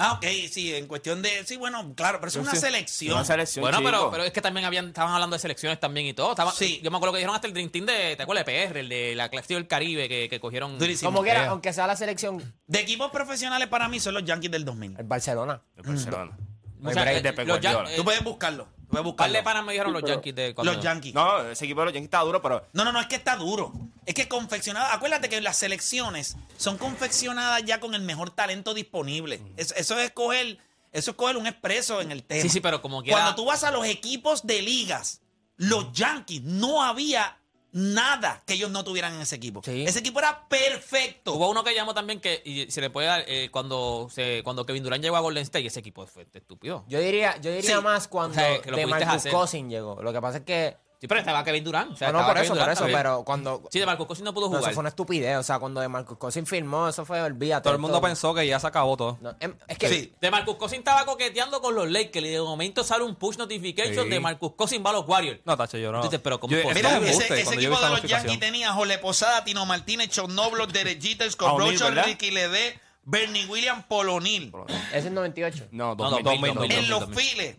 Ah, 0.00 0.12
ok, 0.12 0.24
sí, 0.50 0.72
en 0.74 0.86
cuestión 0.86 1.20
de. 1.22 1.44
Sí, 1.44 1.56
bueno, 1.56 1.92
claro, 1.96 2.18
pero 2.20 2.28
es 2.28 2.36
una 2.36 2.54
selección. 2.54 3.14
Una 3.14 3.24
selección, 3.24 3.62
Bueno, 3.62 3.78
pero, 3.82 3.98
chico. 3.98 4.10
pero 4.12 4.24
es 4.24 4.32
que 4.32 4.40
también 4.40 4.64
habían, 4.64 4.86
estaban 4.88 5.12
hablando 5.12 5.34
de 5.34 5.40
selecciones 5.40 5.80
también 5.80 6.06
y 6.06 6.12
todo. 6.14 6.30
Estaba- 6.30 6.52
Sí. 6.52 6.80
Yo 6.82 6.90
me 6.90 6.96
acuerdo 6.98 7.12
que 7.14 7.18
dijeron 7.18 7.34
hasta 7.34 7.46
el 7.48 7.52
Dream 7.52 7.70
Team 7.70 7.86
de, 7.86 8.14
¿te 8.16 8.22
acuerdas? 8.22 8.46
De 8.46 8.52
PR, 8.68 8.80
el 8.80 8.88
de 8.88 9.14
la 9.16 9.28
clase 9.28 9.54
del 9.54 9.66
Caribe, 9.66 10.08
que, 10.08 10.28
que 10.28 10.38
cogieron. 10.40 10.78
Durísimo. 10.78 11.10
Como 11.10 11.22
quiera, 11.22 11.48
aunque 11.48 11.72
sea 11.72 11.86
la 11.86 11.96
selección, 11.96 12.54
De 12.66 12.78
equipos 12.80 13.10
profesionales 13.10 13.68
para 13.68 13.88
mí 13.88 13.98
son 14.00 14.14
los 14.14 14.24
Yankees 14.24 14.50
del 14.50 14.64
2000. 14.64 14.94
el 14.98 15.04
Barcelona. 15.04 15.60
De 15.76 15.82
Barcelona. 15.82 16.36
O 16.84 16.92
sea, 16.92 17.02
break 17.02 17.22
de 17.22 17.32
Pep 17.32 17.48
los 17.48 17.60
Yan- 17.60 17.72
Guardiola. 17.74 17.92
eh, 17.92 17.96
Tú 17.96 18.04
puedes 18.04 18.22
buscarlo. 18.22 18.68
Puedes 18.88 19.02
par 19.02 19.04
buscarlo. 19.04 19.34
de 19.36 19.42
panas 19.42 19.64
me 19.64 19.72
dijeron 19.72 19.92
los 19.92 20.02
Yankees 20.02 20.34
de 20.34 20.54
cuando- 20.54 20.72
Los 20.72 20.82
Yankees. 20.82 21.14
No, 21.14 21.42
ese 21.50 21.64
equipo 21.64 21.80
de 21.80 21.84
los 21.86 21.94
Yankees 21.94 22.06
está 22.06 22.20
duro, 22.20 22.40
pero 22.40 22.66
No, 22.72 22.84
no, 22.84 22.92
no, 22.92 23.00
es 23.00 23.06
que 23.06 23.16
está 23.16 23.36
duro. 23.36 23.72
Es 24.06 24.14
que 24.14 24.26
confeccionada. 24.28 24.94
Acuérdate 24.94 25.28
que 25.28 25.40
las 25.40 25.56
selecciones 25.58 26.36
son 26.56 26.78
confeccionadas 26.78 27.62
ya 27.64 27.80
con 27.80 27.94
el 27.94 28.00
mejor 28.02 28.30
talento 28.30 28.72
disponible. 28.74 29.42
Eso, 29.58 29.74
eso 29.76 29.98
es 29.98 30.10
coger, 30.12 30.58
eso 30.92 31.10
es 31.10 31.16
coger 31.16 31.36
un 31.36 31.46
expreso 31.46 32.00
en 32.00 32.12
el 32.12 32.22
tema. 32.24 32.40
Sí, 32.42 32.48
sí, 32.48 32.60
pero 32.60 32.80
como 32.80 33.02
quiera. 33.02 33.18
Cuando 33.20 33.34
tú 33.36 33.44
vas 33.44 33.62
a 33.64 33.70
los 33.70 33.84
equipos 33.86 34.46
de 34.46 34.62
ligas, 34.62 35.20
los 35.56 35.92
Yankees 35.92 36.42
no 36.42 36.82
había 36.82 37.36
nada 37.78 38.42
que 38.46 38.54
ellos 38.54 38.70
no 38.70 38.82
tuvieran 38.84 39.14
en 39.14 39.20
ese 39.20 39.36
equipo. 39.36 39.62
Sí. 39.64 39.84
Ese 39.86 40.00
equipo 40.00 40.18
era 40.18 40.48
perfecto. 40.48 41.34
Hubo 41.34 41.48
uno 41.48 41.62
que 41.64 41.74
llamó 41.74 41.94
también 41.94 42.20
que 42.20 42.42
y 42.44 42.70
se 42.70 42.80
le 42.80 42.90
puede 42.90 43.06
dar 43.06 43.24
eh, 43.28 43.48
cuando 43.50 44.08
se, 44.10 44.42
cuando 44.42 44.66
Kevin 44.66 44.82
Durant 44.82 45.02
llegó 45.02 45.16
a 45.16 45.20
Golden 45.20 45.42
State, 45.44 45.66
ese 45.66 45.80
equipo 45.80 46.06
fue 46.06 46.26
estúpido. 46.32 46.84
Yo 46.88 46.98
diría, 47.00 47.36
yo 47.40 47.52
diría 47.52 47.76
Sí. 47.76 47.82
más 47.82 48.08
cuando 48.08 48.32
O 48.32 48.40
sea, 48.40 48.60
que 48.60 48.70
de 48.72 48.86
Marcus. 48.86 49.26
Cousins 49.30 49.70
llegó. 49.70 50.02
Lo 50.02 50.12
que 50.12 50.20
pasa 50.20 50.38
es 50.38 50.44
que 50.44 50.76
Sí, 51.00 51.06
pero 51.06 51.20
estaba 51.20 51.44
Kevin 51.44 51.62
Durant. 51.62 51.92
O 51.92 51.96
sea, 51.96 52.10
No, 52.10 52.18
por 52.24 52.34
Kevin 52.34 52.42
eso, 52.44 52.54
por 52.54 52.68
eso, 52.70 52.78
también. 52.80 52.98
pero 52.98 53.22
cuando... 53.24 53.62
Sí, 53.70 53.78
de 53.78 53.86
Marcus 53.86 54.06
Cousins 54.08 54.24
no 54.24 54.34
pudo 54.34 54.46
No, 54.46 54.48
jugar. 54.56 54.62
eso 54.64 54.72
fue 54.72 54.80
una 54.80 54.88
estupidez, 54.88 55.36
o 55.36 55.42
sea, 55.44 55.60
cuando 55.60 55.80
de 55.80 55.86
Marcus 55.86 56.18
Cousins 56.18 56.48
firmó, 56.48 56.88
eso 56.88 57.04
fue, 57.04 57.22
olvídate. 57.22 57.62
Todo 57.62 57.74
el 57.74 57.78
mundo 57.78 58.00
pensó 58.00 58.34
que 58.34 58.44
ya 58.46 58.58
se 58.58 58.66
acabó 58.66 58.96
todo. 58.96 59.16
No, 59.20 59.32
em- 59.38 59.54
es 59.68 59.78
que... 59.78 59.88
Sí. 59.88 60.12
De 60.20 60.30
Marcus 60.32 60.56
Cousins 60.56 60.80
estaba 60.80 61.04
coqueteando 61.04 61.60
con 61.62 61.76
los 61.76 61.88
Lakers 61.88 62.26
y 62.26 62.30
de 62.30 62.40
momento 62.40 62.82
sale 62.82 63.04
un 63.04 63.14
push 63.14 63.36
notification 63.36 64.06
Sí. 64.06 64.10
de 64.10 64.18
Marcus 64.18 64.54
Cousins 64.56 64.84
va 64.84 64.90
a 64.90 64.94
los 64.94 65.06
Warriors. 65.08 65.40
No, 65.44 65.56
tacho, 65.56 65.78
yo 65.78 65.92
no. 65.92 66.02
Dices, 66.02 66.18
pero 66.20 66.40
¿cómo 66.40 66.50
Yo- 66.50 66.58
es 66.58 66.64
esto 66.64 66.74
posible? 66.88 66.98
Mira, 67.00 67.10
ese, 67.12 67.40
ese 67.42 67.54
equipo 67.54 67.78
de 67.80 67.88
los 67.90 68.02
Yankees 68.02 68.40
tenía 68.40 68.72
Jole 68.72 68.98
Posada, 68.98 69.44
Tino 69.44 69.64
Martínez, 69.66 70.08
Chuck 70.08 70.28
Noblo, 70.30 70.66
Derek 70.66 71.00
Jeter, 71.00 71.30
Scott 71.30 71.56
¿verdad? 71.60 72.06
Ricky 72.06 72.32
Ledé, 72.32 72.80
Bernie 73.04 73.46
Williams, 73.46 73.84
Paul 73.88 74.08
O'Neill. 74.08 74.52
Es 74.92 75.04
el 75.06 75.14
98. 75.14 75.68
No, 75.70 75.94
No, 75.94 76.10
2000. 76.10 76.24
2000, 76.24 76.54
2000. 76.54 76.72
En 76.78 76.90
los 76.90 77.00
2000. 77.02 77.18
files, 77.24 77.56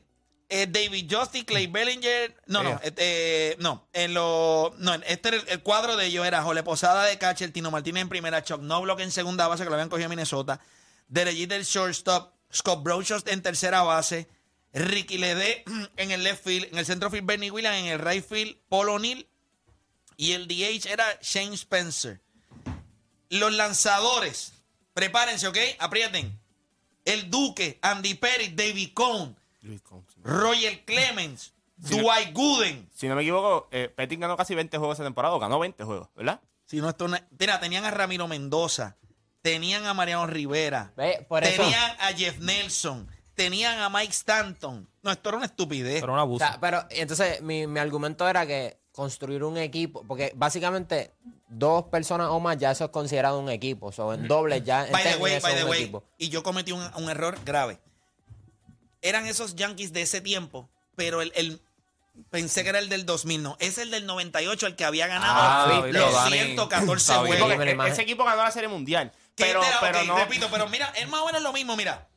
eh, 0.49 0.67
David 0.67 1.07
Justin, 1.09 1.45
Clay 1.45 1.67
Bellinger. 1.67 2.35
No, 2.47 2.63
no, 2.63 2.69
Yeah. 2.71 2.81
este, 2.83 3.55
no. 3.59 3.87
En 3.93 4.13
los. 4.13 4.77
No, 4.79 4.93
este 4.95 5.29
era 5.29 5.37
el, 5.37 5.47
el 5.49 5.61
cuadro 5.63 5.95
de 5.95 6.07
ellos 6.07 6.25
era 6.25 6.41
Jole 6.43 6.63
Posada 6.63 7.05
de 7.05 7.17
catcher, 7.17 7.51
Tino 7.51 7.71
Martínez 7.71 8.01
en 8.01 8.09
primera, 8.09 8.43
Chuck 8.43 8.61
Noblock 8.61 8.99
en 8.99 9.11
segunda 9.11 9.47
base, 9.47 9.63
que 9.63 9.69
lo 9.69 9.75
habían 9.75 9.89
cogido 9.89 10.07
a 10.07 10.09
Minnesota. 10.09 10.59
Derek 11.07 11.35
Jeter, 11.35 11.63
shortstop. 11.63 12.33
Scott 12.51 12.81
Brochus 12.83 13.23
en 13.27 13.43
tercera 13.43 13.83
base. 13.83 14.27
Ricky 14.73 15.17
Ledé 15.19 15.63
en 15.97 16.11
el 16.11 16.23
left 16.23 16.43
field. 16.43 16.67
En 16.71 16.77
el 16.79 16.85
centro 16.85 17.09
field, 17.11 17.25
Bernie 17.27 17.51
Williams. 17.51 17.77
En 17.77 17.85
el 17.85 17.99
right 17.99 18.25
field, 18.27 18.57
Paul 18.69 18.89
O'Neill. 18.89 19.27
Y 20.17 20.33
el 20.33 20.47
DH 20.47 20.87
era 20.91 21.05
Shane 21.21 21.53
Spencer. 21.55 22.19
Los 23.29 23.53
lanzadores, 23.53 24.53
prepárense, 24.93 25.47
¿ok? 25.47 25.57
Aprieten. 25.77 26.39
El 27.05 27.29
Duque, 27.29 27.77
Andy 27.81 28.15
Perry, 28.15 28.49
David 28.49 28.89
Cohn, 28.93 29.37
Luis 29.61 29.81
Combs. 29.81 30.08
Roger 30.29 30.83
Clemens, 30.85 31.53
no- 31.77 31.97
Dwight 31.97 32.33
Gooden. 32.33 32.89
Si 32.93 33.07
no 33.07 33.15
me 33.15 33.21
equivoco, 33.21 33.67
eh, 33.71 33.89
Petting 33.95 34.19
ganó 34.19 34.35
casi 34.37 34.55
20 34.55 34.77
juegos 34.77 34.97
esa 34.97 35.03
temporada, 35.03 35.33
o 35.35 35.39
ganó 35.39 35.59
20 35.59 35.83
juegos, 35.83 36.09
¿verdad? 36.15 36.39
Si 36.65 36.77
no, 36.77 36.89
esto 36.89 37.07
Mira, 37.39 37.59
tenían 37.59 37.83
a 37.85 37.91
Ramiro 37.91 38.27
Mendoza, 38.27 38.97
tenían 39.41 39.85
a 39.85 39.93
Mariano 39.93 40.27
Rivera, 40.27 40.93
Ve, 40.95 41.25
por 41.27 41.43
eso... 41.43 41.61
tenían 41.63 41.91
a 41.99 42.07
Jeff 42.13 42.37
Nelson, 42.39 43.07
tenían 43.33 43.79
a 43.79 43.89
Mike 43.89 44.11
Stanton. 44.13 44.87
No, 45.01 45.11
esto 45.11 45.29
era 45.29 45.37
una 45.37 45.45
estupidez. 45.47 46.01
Pero 46.01 46.13
un 46.13 46.19
O 46.19 46.21
abuso. 46.21 46.45
sea, 46.45 46.59
pero 46.59 46.83
entonces 46.89 47.41
mi, 47.41 47.65
mi 47.67 47.79
argumento 47.79 48.27
era 48.27 48.45
que 48.45 48.77
construir 48.91 49.43
un 49.45 49.57
equipo, 49.57 50.03
porque 50.05 50.33
básicamente 50.35 51.13
dos 51.47 51.85
personas 51.85 52.27
o 52.31 52.39
más 52.41 52.57
ya 52.57 52.71
eso 52.71 52.83
es 52.85 52.89
considerado 52.91 53.39
un 53.39 53.49
equipo, 53.49 53.87
o 53.87 53.91
sea, 53.93 54.13
en 54.13 54.27
dobles 54.27 54.63
ya 54.63 54.85
en 54.85 54.91
By 54.91 55.03
the 55.03 55.15
way, 55.17 55.39
by 55.39 55.55
the 55.55 55.63
way. 55.63 55.81
equipo. 55.83 56.03
Y 56.17 56.27
yo 56.29 56.43
cometí 56.43 56.71
un, 56.73 56.81
un 56.97 57.09
error 57.09 57.37
grave. 57.45 57.79
Eran 59.01 59.25
esos 59.27 59.55
Yankees 59.55 59.93
de 59.93 60.01
ese 60.01 60.21
tiempo, 60.21 60.69
pero 60.95 61.21
el, 61.21 61.31
el- 61.35 61.61
pensé 62.29 62.63
que 62.63 62.69
era 62.69 62.79
el 62.79 62.89
del 62.89 63.05
2000, 63.05 63.41
no. 63.43 63.55
Es 63.59 63.77
el 63.77 63.91
del 63.91 64.05
98 64.05 64.67
el 64.67 64.75
que 64.75 64.83
había 64.85 65.07
ganado 65.07 65.33
Ah, 65.35 65.81
los 65.87 66.13
Dani. 66.13 66.37
114 66.37 67.11
Está 67.11 67.23
bien. 67.23 67.37
juegos. 67.39 67.65
Lo 67.75 67.85
ese 67.85 68.01
equipo 68.01 68.25
ganó 68.25 68.43
la 68.43 68.51
Serie 68.51 68.67
Mundial. 68.69 69.11
Pero, 69.35 69.63
era- 69.63 69.79
pero 69.79 70.03
no. 70.03 70.17
repito, 70.17 70.49
pero 70.51 70.67
mira, 70.67 70.87
es 70.97 71.07
más 71.07 71.21
o 71.21 71.25
menos 71.27 71.41
lo 71.41 71.53
mismo, 71.53 71.75
mira. 71.77 72.07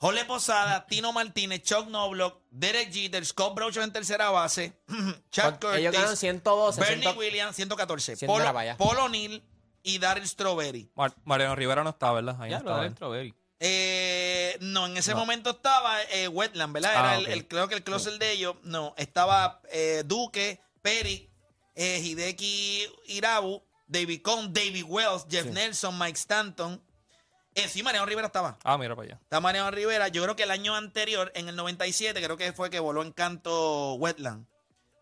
Jole 0.00 0.24
Posada, 0.26 0.86
Tino 0.86 1.12
Martínez, 1.12 1.62
Chuck 1.64 1.88
Noblock, 1.88 2.40
Derek 2.50 2.92
Jeter, 2.92 3.24
Scott 3.26 3.54
Brochus 3.56 3.82
en 3.82 3.92
tercera 3.92 4.30
base, 4.30 4.72
Chuck 5.32 5.58
Con- 5.60 5.74
ellos 5.74 5.92
ganan 5.92 6.08
Curtis, 6.08 6.20
112, 6.20 6.80
Bernie 6.80 7.02
100 7.02 7.18
Williams, 7.18 7.56
114, 7.56 8.14
Cien 8.16 8.26
Paul, 8.28 8.42
era 8.42 8.52
para 8.52 8.60
allá. 8.60 8.76
Paul 8.76 8.96
O'Neill 8.98 9.42
y 9.82 9.98
Daryl 9.98 10.28
Strawberry. 10.28 10.88
Mar- 10.94 11.14
Mariano 11.24 11.56
Rivera 11.56 11.82
no 11.82 11.90
está, 11.90 12.12
¿verdad? 12.12 12.36
Ahí 12.40 12.50
Ya, 12.50 12.58
no 12.60 12.64
lo 12.64 12.70
estaba 12.70 12.80
de 12.82 12.86
él. 12.88 12.94
Strawberry. 12.94 13.34
Eh, 13.60 14.56
no, 14.60 14.86
en 14.86 14.96
ese 14.96 15.14
momento 15.14 15.50
estaba 15.50 16.02
eh, 16.04 16.28
Wetland, 16.28 16.72
¿verdad? 16.72 16.92
Era 16.92 17.10
Ah, 17.10 17.16
el, 17.18 17.24
ok. 17.24 17.30
el- 17.32 17.48
creo 17.48 17.68
que 17.68 17.74
el 17.74 17.82
closer 17.84 18.18
de 18.18 18.32
ellos. 18.32 18.56
No, 18.62 18.94
estaba 18.96 19.60
eh, 19.70 20.02
Duque, 20.06 20.60
Perry, 20.82 21.28
eh, 21.74 22.00
Hideki 22.02 22.86
Irabu, 23.08 23.62
David 23.86 24.22
Cohn, 24.22 24.52
David 24.52 24.84
Wells, 24.86 25.26
Jeff 25.28 25.46
Nelson, 25.46 25.98
Mike 25.98 26.18
Stanton. 26.18 26.82
Sí, 27.68 27.82
Mariano 27.82 28.06
Rivera 28.06 28.28
estaba. 28.28 28.56
Ah, 28.62 28.78
mira 28.78 28.94
para 28.94 29.06
allá. 29.08 29.18
Está 29.20 29.40
Mariano 29.40 29.70
Rivera. 29.72 30.06
Yo 30.06 30.22
creo 30.22 30.36
que 30.36 30.44
el 30.44 30.52
año 30.52 30.76
anterior, 30.76 31.32
en 31.34 31.48
el 31.48 31.56
97, 31.56 32.22
creo 32.22 32.36
que 32.36 32.52
fue 32.52 32.70
que 32.70 32.78
voló 32.78 33.02
en 33.02 33.10
canto 33.10 33.94
Wetland. 33.94 34.46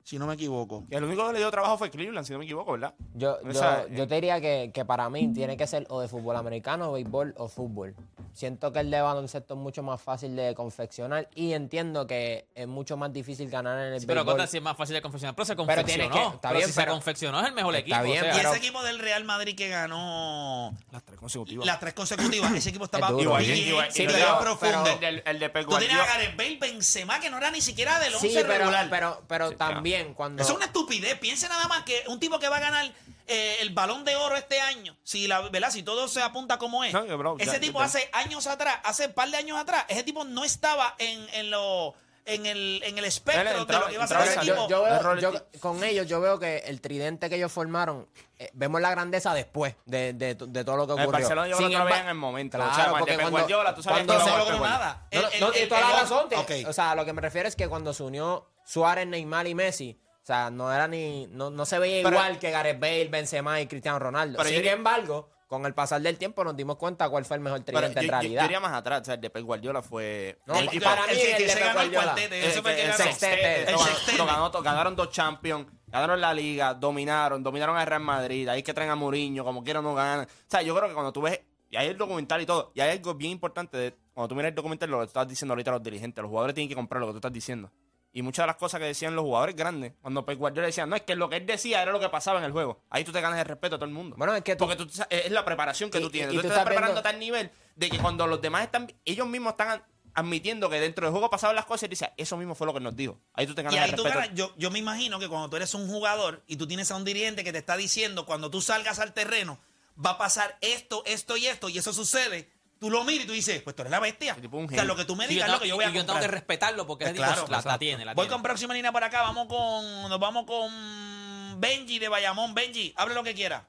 Si 0.06 0.20
no 0.20 0.26
me 0.28 0.34
equivoco. 0.34 0.84
Y 0.88 0.94
el 0.94 1.02
único 1.02 1.26
que 1.26 1.32
le 1.32 1.40
dio 1.40 1.50
trabajo 1.50 1.78
fue 1.78 1.90
Cleveland, 1.90 2.24
si 2.24 2.32
no 2.32 2.38
me 2.38 2.44
equivoco, 2.44 2.70
¿verdad? 2.70 2.94
Yo, 3.14 3.38
O 3.44 3.50
yo, 3.50 3.88
yo 3.88 4.06
te 4.06 4.14
diría 4.14 4.40
que, 4.40 4.70
que 4.72 4.84
para 4.84 5.10
mí 5.10 5.32
tiene 5.34 5.56
que 5.56 5.66
ser 5.66 5.84
o 5.88 6.00
de 6.00 6.06
fútbol 6.06 6.36
americano, 6.36 6.92
béisbol 6.92 7.34
o 7.38 7.48
fútbol. 7.48 7.96
Siento 8.32 8.70
que 8.72 8.78
el 8.80 8.90
de 8.92 9.00
baloncesto 9.00 9.54
es 9.54 9.58
mucho 9.60 9.82
más 9.82 10.00
fácil 10.00 10.36
de 10.36 10.54
confeccionar 10.54 11.28
y 11.34 11.54
entiendo 11.54 12.06
que 12.06 12.46
es 12.54 12.68
mucho 12.68 12.96
más 12.96 13.12
difícil 13.12 13.50
ganar 13.50 13.84
en 13.84 13.94
el 13.94 14.00
Sí, 14.00 14.06
pero 14.06 14.20
béisbol. 14.20 14.34
Cota, 14.36 14.46
si 14.46 14.58
es 14.58 14.62
más 14.62 14.76
fácil 14.76 14.94
de 14.94 15.02
confeccionar. 15.02 15.34
Pero 15.34 15.44
se 15.44 15.56
Pero 15.56 15.66
confeccionó. 15.66 16.14
que- 16.14 16.22
está 16.36 16.48
Pero 16.50 16.54
bien, 16.58 16.66
si 16.68 16.72
se 16.74 16.80
pero- 16.80 16.92
confeccionó 16.92 17.40
es 17.40 17.46
el 17.48 17.54
mejor 17.54 17.74
equipo. 17.74 18.02
bien, 18.04 18.18
o 18.18 18.20
sea, 18.20 18.32
Y 18.32 18.36
pero- 18.36 18.48
ese 18.50 18.58
equipo 18.58 18.82
del 18.84 18.98
Real 19.00 19.24
Madrid 19.24 19.56
que 19.56 19.68
ganó 19.68 20.72
Las 20.92 21.02
tres 21.02 21.18
consecutivas. 21.18 21.66
las 21.66 21.80
tres 21.80 21.94
consecutivas, 21.94 22.52
ese 22.54 22.68
equipo 22.68 22.84
estaba 22.84 23.08
duro. 23.10 23.22
bien, 23.22 23.24
Igual, 23.24 23.42
igual, 23.42 23.88
bien 23.92 24.10
igual, 24.10 24.38
profundo. 24.38 24.84
pero 24.84 24.92
el, 24.94 25.00
del- 25.00 25.22
el 25.26 25.38
de 25.40 25.50
Pep 25.50 25.66
Tú 25.66 25.76
tenías 25.78 25.98
a 26.00 26.06
Gareth 26.06 26.36
Bale, 26.36 26.58
Benzema, 26.60 27.18
que 27.18 27.28
no 27.28 27.38
era 27.38 27.50
ni 27.50 27.60
siquiera 27.60 27.98
del 27.98 28.14
11 28.14 28.28
Sí, 28.28 28.34
pero, 28.36 28.48
regular. 28.58 28.86
pero, 28.88 29.22
pero 29.26 29.48
Sí, 29.48 29.54
también 29.96 30.14
cuando... 30.14 30.42
Eso 30.42 30.52
es 30.52 30.56
una 30.56 30.66
estupidez. 30.66 31.18
Piense 31.18 31.48
nada 31.48 31.66
más 31.68 31.82
que 31.85 32.02
un 32.09 32.18
tipo 32.20 32.38
que 32.38 32.48
va 32.48 32.56
a 32.56 32.61
ganar 32.61 32.90
eh, 33.26 33.56
el 33.61 33.70
balón 33.70 34.04
de 34.04 34.14
oro 34.16 34.37
este 34.37 34.61
año, 34.61 34.96
si 35.02 35.26
la, 35.26 35.40
¿verdad? 35.40 35.70
si 35.70 35.82
todo 35.82 36.06
se 36.09 36.22
apunta 36.22 36.59
como 36.59 36.85
es. 36.85 36.92
No, 36.92 37.04
bro, 37.18 37.37
ese 37.38 37.52
ya, 37.54 37.61
tipo 37.61 37.78
ya. 37.80 37.87
hace 37.87 38.09
años 38.12 38.46
atrás, 38.46 38.78
hace 38.85 39.06
un 39.06 39.12
par 39.14 39.30
de 39.30 39.37
años 39.37 39.59
atrás, 39.59 39.85
ese 39.88 40.02
tipo 40.04 40.24
no 40.24 40.44
estaba 40.44 40.94
en, 40.98 41.26
en, 41.35 41.50
lo, 41.50 41.94
en, 42.24 42.46
el, 42.46 42.80
en 42.85 42.98
el 42.98 43.04
espectro 43.04 43.40
Él 43.42 43.66
de 43.66 43.72
lo 43.74 43.87
que 43.88 43.94
iba 43.94 44.04
a 44.04 44.06
ser 44.06 44.20
ese 44.20 44.35
equipo. 44.37 44.68
yo, 44.68 44.68
yo 44.68 44.82
veo- 44.85 45.18
yo- 45.18 45.61
con 45.61 45.82
ellos 45.82 46.06
yo 46.06 46.20
veo 46.20 46.38
que 46.38 46.59
el 46.66 46.80
tridente 46.80 47.28
que 47.28 47.35
ellos 47.37 47.50
formaron, 47.50 48.06
eh, 48.38 48.50
vemos 48.52 48.80
la 48.80 48.90
grandeza 48.90 49.35
después 49.35 49.74
de, 49.87 50.12
de- 50.12 50.35
de 50.37 50.64
todo 50.64 50.76
lo 50.76 50.87
que 50.87 50.92
El 50.92 51.00
ocurrió. 51.00 51.12
Barcelona 51.26 51.48
yo 51.48 51.56
Sin 51.56 51.70
que 51.70 51.78
lo 51.78 51.85
veía 51.85 52.00
en 52.02 52.09
el 52.09 52.14
momento. 52.14 52.59
Claro, 52.59 52.70
o 52.70 52.74
sea, 52.76 52.85
con 52.85 52.94
el 52.94 52.98
porque 53.00 53.14
cuando- 53.16 53.30
Guardiola, 53.38 53.74
tú 53.74 53.82
sabes 53.82 54.04
cuando 54.04 54.12
que 54.12 54.18
no 54.18 54.24
se- 54.24 54.38
logró 54.50 54.61
nada. 54.64 55.09
No, 55.12 55.20
no, 55.22 55.28
El- 55.30 55.40
no, 55.40 55.46
el- 55.46 55.52
tiene 55.52 55.62
el- 55.64 55.68
toda 55.68 55.80
el- 55.80 55.88
la 55.88 56.00
razón. 56.00 56.28
que- 56.28 56.37
Ok. 56.62 56.68
O 56.68 56.72
sea, 56.72 56.94
lo 56.94 57.04
que 57.04 57.12
me 57.12 57.20
refiero 57.22 57.48
es 57.48 57.56
que 57.56 57.66
cuando 57.68 57.92
se 57.92 58.02
unió 58.04 58.48
Suárez, 58.66 59.07
Neymar 59.07 59.46
y 59.46 59.55
Messi, 59.55 59.98
o 60.22 60.26
sea, 60.26 60.50
no 60.50 60.72
era 60.72 60.88
ni, 60.88 61.26
no, 61.29 61.50
no 61.50 61.64
se 61.64 61.79
veía 61.79 62.02
Pero- 62.02 62.16
igual 62.16 62.38
que 62.38 62.50
Gareth 62.50 62.81
Bale, 62.81 63.07
Benzema 63.09 63.61
y 63.61 63.66
Cristiano 63.66 63.98
Ronaldo. 63.98 64.38
Pero 64.38 64.50
Sin 64.50 64.61
yo- 64.62 64.70
embargo, 64.70 65.31
con 65.46 65.64
el 65.64 65.72
pasar 65.74 66.00
del 66.02 66.18
tiempo 66.18 66.42
nos 66.42 66.57
dimos 66.57 66.74
cuenta 66.76 67.09
cuál 67.09 67.24
fue 67.24 67.37
el 67.37 67.40
mejor 67.42 67.62
Pero 67.64 67.79
tridente 67.79 68.00
yo, 68.00 68.00
en 68.00 68.07
yo- 68.07 68.12
yo 68.12 68.20
realidad. 68.20 68.44
iría 68.46 68.59
más 68.59 68.72
atrás. 68.72 69.02
O 69.02 69.05
sea, 69.05 69.14
el 69.14 69.20
de 69.20 69.31
Pep 69.31 69.44
Guardiola 69.44 69.81
fue. 69.83 70.40
No, 70.44 70.57
el, 70.59 70.66
para 70.83 71.02
pa- 71.02 71.07
mí 71.07 71.12
el 71.12 71.18
el 71.31 71.37
que 71.37 71.42
de 71.44 71.48
se 71.48 71.55
Pep 71.57 71.64
ganó 71.68 71.81
el 71.83 71.90
Guardiola. 71.90 72.05
cuartete, 72.14 72.38
el, 72.40 72.50
ese 72.50 72.62
fue 72.62 72.72
el 72.83 72.87
el 72.88 72.92
sextete, 72.94 73.70
El 73.70 74.62
ganaron 74.64 74.96
dos 74.96 75.11
champions, 75.11 75.66
ganaron 75.87 76.20
la 76.20 76.35
liga, 76.35 76.74
dominaron, 76.74 77.44
dominaron 77.44 77.76
al 77.76 77.87
Real 77.87 78.02
Madrid, 78.02 78.48
ahí 78.48 78.59
es 78.59 78.64
que 78.64 78.74
traen 78.74 78.90
a 78.90 78.96
Mourinho, 78.96 79.44
como 79.44 79.62
quieran 79.62 79.85
no 79.85 79.94
ganan. 79.94 80.26
O 80.26 80.29
sea, 80.48 80.62
yo 80.62 80.74
creo 80.74 80.88
que 80.88 80.94
cuando 80.94 81.12
tú 81.12 81.22
ves, 81.22 81.40
y 81.70 81.76
hay 81.76 81.87
el 81.87 81.96
documental 81.96 82.40
y 82.40 82.46
todo, 82.46 82.72
y 82.74 82.81
hay 82.81 82.90
algo 82.90 83.14
bien 83.14 83.31
importante, 83.31 83.76
de, 83.76 83.96
cuando 84.12 84.26
tú 84.29 84.35
miras 84.35 84.48
el 84.48 84.55
documental, 84.57 84.90
lo 84.90 84.98
que 84.98 85.05
tú 85.05 85.09
estás 85.11 85.29
diciendo 85.29 85.52
ahorita 85.52 85.70
a 85.70 85.74
los 85.74 85.83
dirigentes, 85.85 86.20
los 86.22 86.29
jugadores 86.29 86.55
tienen 86.55 86.68
que 86.68 86.74
comprar 86.74 87.00
lo 87.00 87.07
que 87.07 87.12
tú 87.12 87.18
estás 87.18 87.33
diciendo. 87.33 87.70
Y 88.16 88.22
muchas 88.22 88.44
de 88.44 88.46
las 88.46 88.57
cosas 88.57 88.81
que 88.81 88.87
decían 88.87 89.14
los 89.14 89.24
jugadores 89.24 89.55
grandes, 89.55 89.92
cuando 90.00 90.24
Pep 90.24 90.38
Guardiola 90.38 90.66
decía, 90.68 90.87
no, 90.87 90.96
es 90.96 91.02
que 91.02 91.14
lo 91.14 91.29
que 91.29 91.37
él 91.37 91.44
decía 91.44 91.83
era 91.83 91.92
lo 91.92 92.00
que 92.00 92.09
pasaba 92.09 92.38
en 92.38 92.46
el 92.46 92.52
juego. 92.52 92.81
Ahí 92.88 93.05
tú 93.05 93.12
te 93.12 93.20
ganas 93.20 93.38
el 93.38 93.44
respeto 93.44 93.76
a 93.76 93.79
todo 93.79 93.85
el 93.85 93.92
mundo. 93.94 94.16
Bueno, 94.16 94.35
es 94.35 94.42
que 94.42 94.57
tú- 94.57 94.64
Porque 94.66 94.76
tú, 94.83 94.88
es 95.11 95.31
la 95.31 95.44
preparación 95.44 95.90
que 95.90 95.98
Y- 95.98 96.00
tú 96.00 96.09
tienes. 96.11 96.33
y- 96.33 96.37
y 96.37 96.38
tú, 96.38 96.42
tú 96.42 96.48
te 96.48 96.55
estás 96.55 96.61
estás 96.62 96.66
preparando 96.66 96.94
viendo- 96.94 97.09
a 97.09 97.12
tal 97.12 97.20
nivel 97.20 97.50
de 97.74 97.90
que 97.90 97.98
cuando 97.98 98.26
los 98.26 98.40
demás 98.40 98.62
están, 98.64 98.90
ellos 99.05 99.26
mismos 99.26 99.50
están 99.52 99.83
admitiendo 100.14 100.70
que 100.70 100.81
dentro 100.81 101.05
del 101.05 101.12
juego 101.12 101.29
pasaban 101.29 101.55
las 101.57 101.66
cosas 101.66 101.83
y 101.83 101.88
dices, 101.88 102.09
eso 102.16 102.38
mismo 102.38 102.55
fue 102.55 102.66
lo 102.66 102.72
que 102.72 102.81
nos 102.81 102.96
dijo. 102.96 103.20
Ahí 103.35 103.46
tú 103.46 103.55
te 103.55 103.62
ganas 103.62 103.74
Y 103.74 103.79
ahí 103.79 103.90
el 103.90 103.96
tú 103.96 104.05
respeto. 104.05 104.20
ganas, 104.22 104.35
yo, 104.35 104.55
yo 104.57 104.70
me 104.70 104.79
imagino 104.79 105.18
que 105.18 105.29
cuando 105.29 105.50
tú 105.50 105.57
eres 105.57 105.74
un 105.74 105.87
jugador 105.87 106.42
y 106.46 106.57
tú 106.57 106.66
tienes 106.66 106.90
a 106.90 106.96
un 106.96 107.05
dirigente 107.05 107.44
que 107.44 107.52
te 107.52 107.59
está 107.59 107.76
diciendo 107.76 108.24
cuando 108.24 108.50
tú 108.50 108.62
salgas 108.62 108.98
al 108.98 109.12
terreno 109.12 109.59
va 110.02 110.12
a 110.12 110.18
pasar 110.18 110.57
esto, 110.62 111.02
esto 111.05 111.37
y 111.37 111.48
esto 111.48 111.68
y 111.68 111.76
eso 111.76 111.92
sucede, 111.92 112.50
tú 112.78 112.90
lo 112.90 113.04
miras 113.04 113.24
y 113.24 113.26
tú 113.26 113.32
dices, 113.32 113.62
pues 113.62 113.74
tú 113.76 113.82
eres 113.82 113.90
la 113.90 114.00
bestia. 114.00 114.32
Es 114.40 114.48
o 114.52 114.68
sea, 114.68 114.84
lo 114.84 114.96
que 114.96 115.04
tú 115.04 115.16
me 115.16 115.26
Sí, 115.26 115.34
digas 115.34 115.48
es 115.48 115.54
lo 115.54 115.60
que 115.60 115.68
yo 115.68 115.76
voy 115.76 115.84
a 115.84 115.88
y 115.88 115.92
yo 115.92 116.00
tengo 116.00 116.12
comprar. 116.14 116.30
que 116.30 116.34
respetarlo 116.36 116.86
porque 116.86 117.04
Pues 117.04 117.14
ese 117.14 117.22
tipo 117.22 117.34
claro, 117.46 117.50
la, 117.66 117.72
la 117.72 117.78
tiene. 117.78 118.04
La 118.04 118.14
Voy 118.14 118.26
tiene. 118.26 118.32
con 118.34 118.42
próxima 118.42 118.74
línea 118.74 118.92
por 118.92 119.02
acá, 119.04 119.22
vamos 119.22 119.46
con 119.48 120.08
nos 120.08 120.18
vamos 120.20 120.44
con 120.46 121.60
Benji 121.60 121.98
de 121.98 122.08
Bayamón. 122.08 122.54
Benji, 122.54 122.92
hable 122.96 123.14
lo 123.14 123.22
que 123.24 123.34
quiera. 123.34 123.66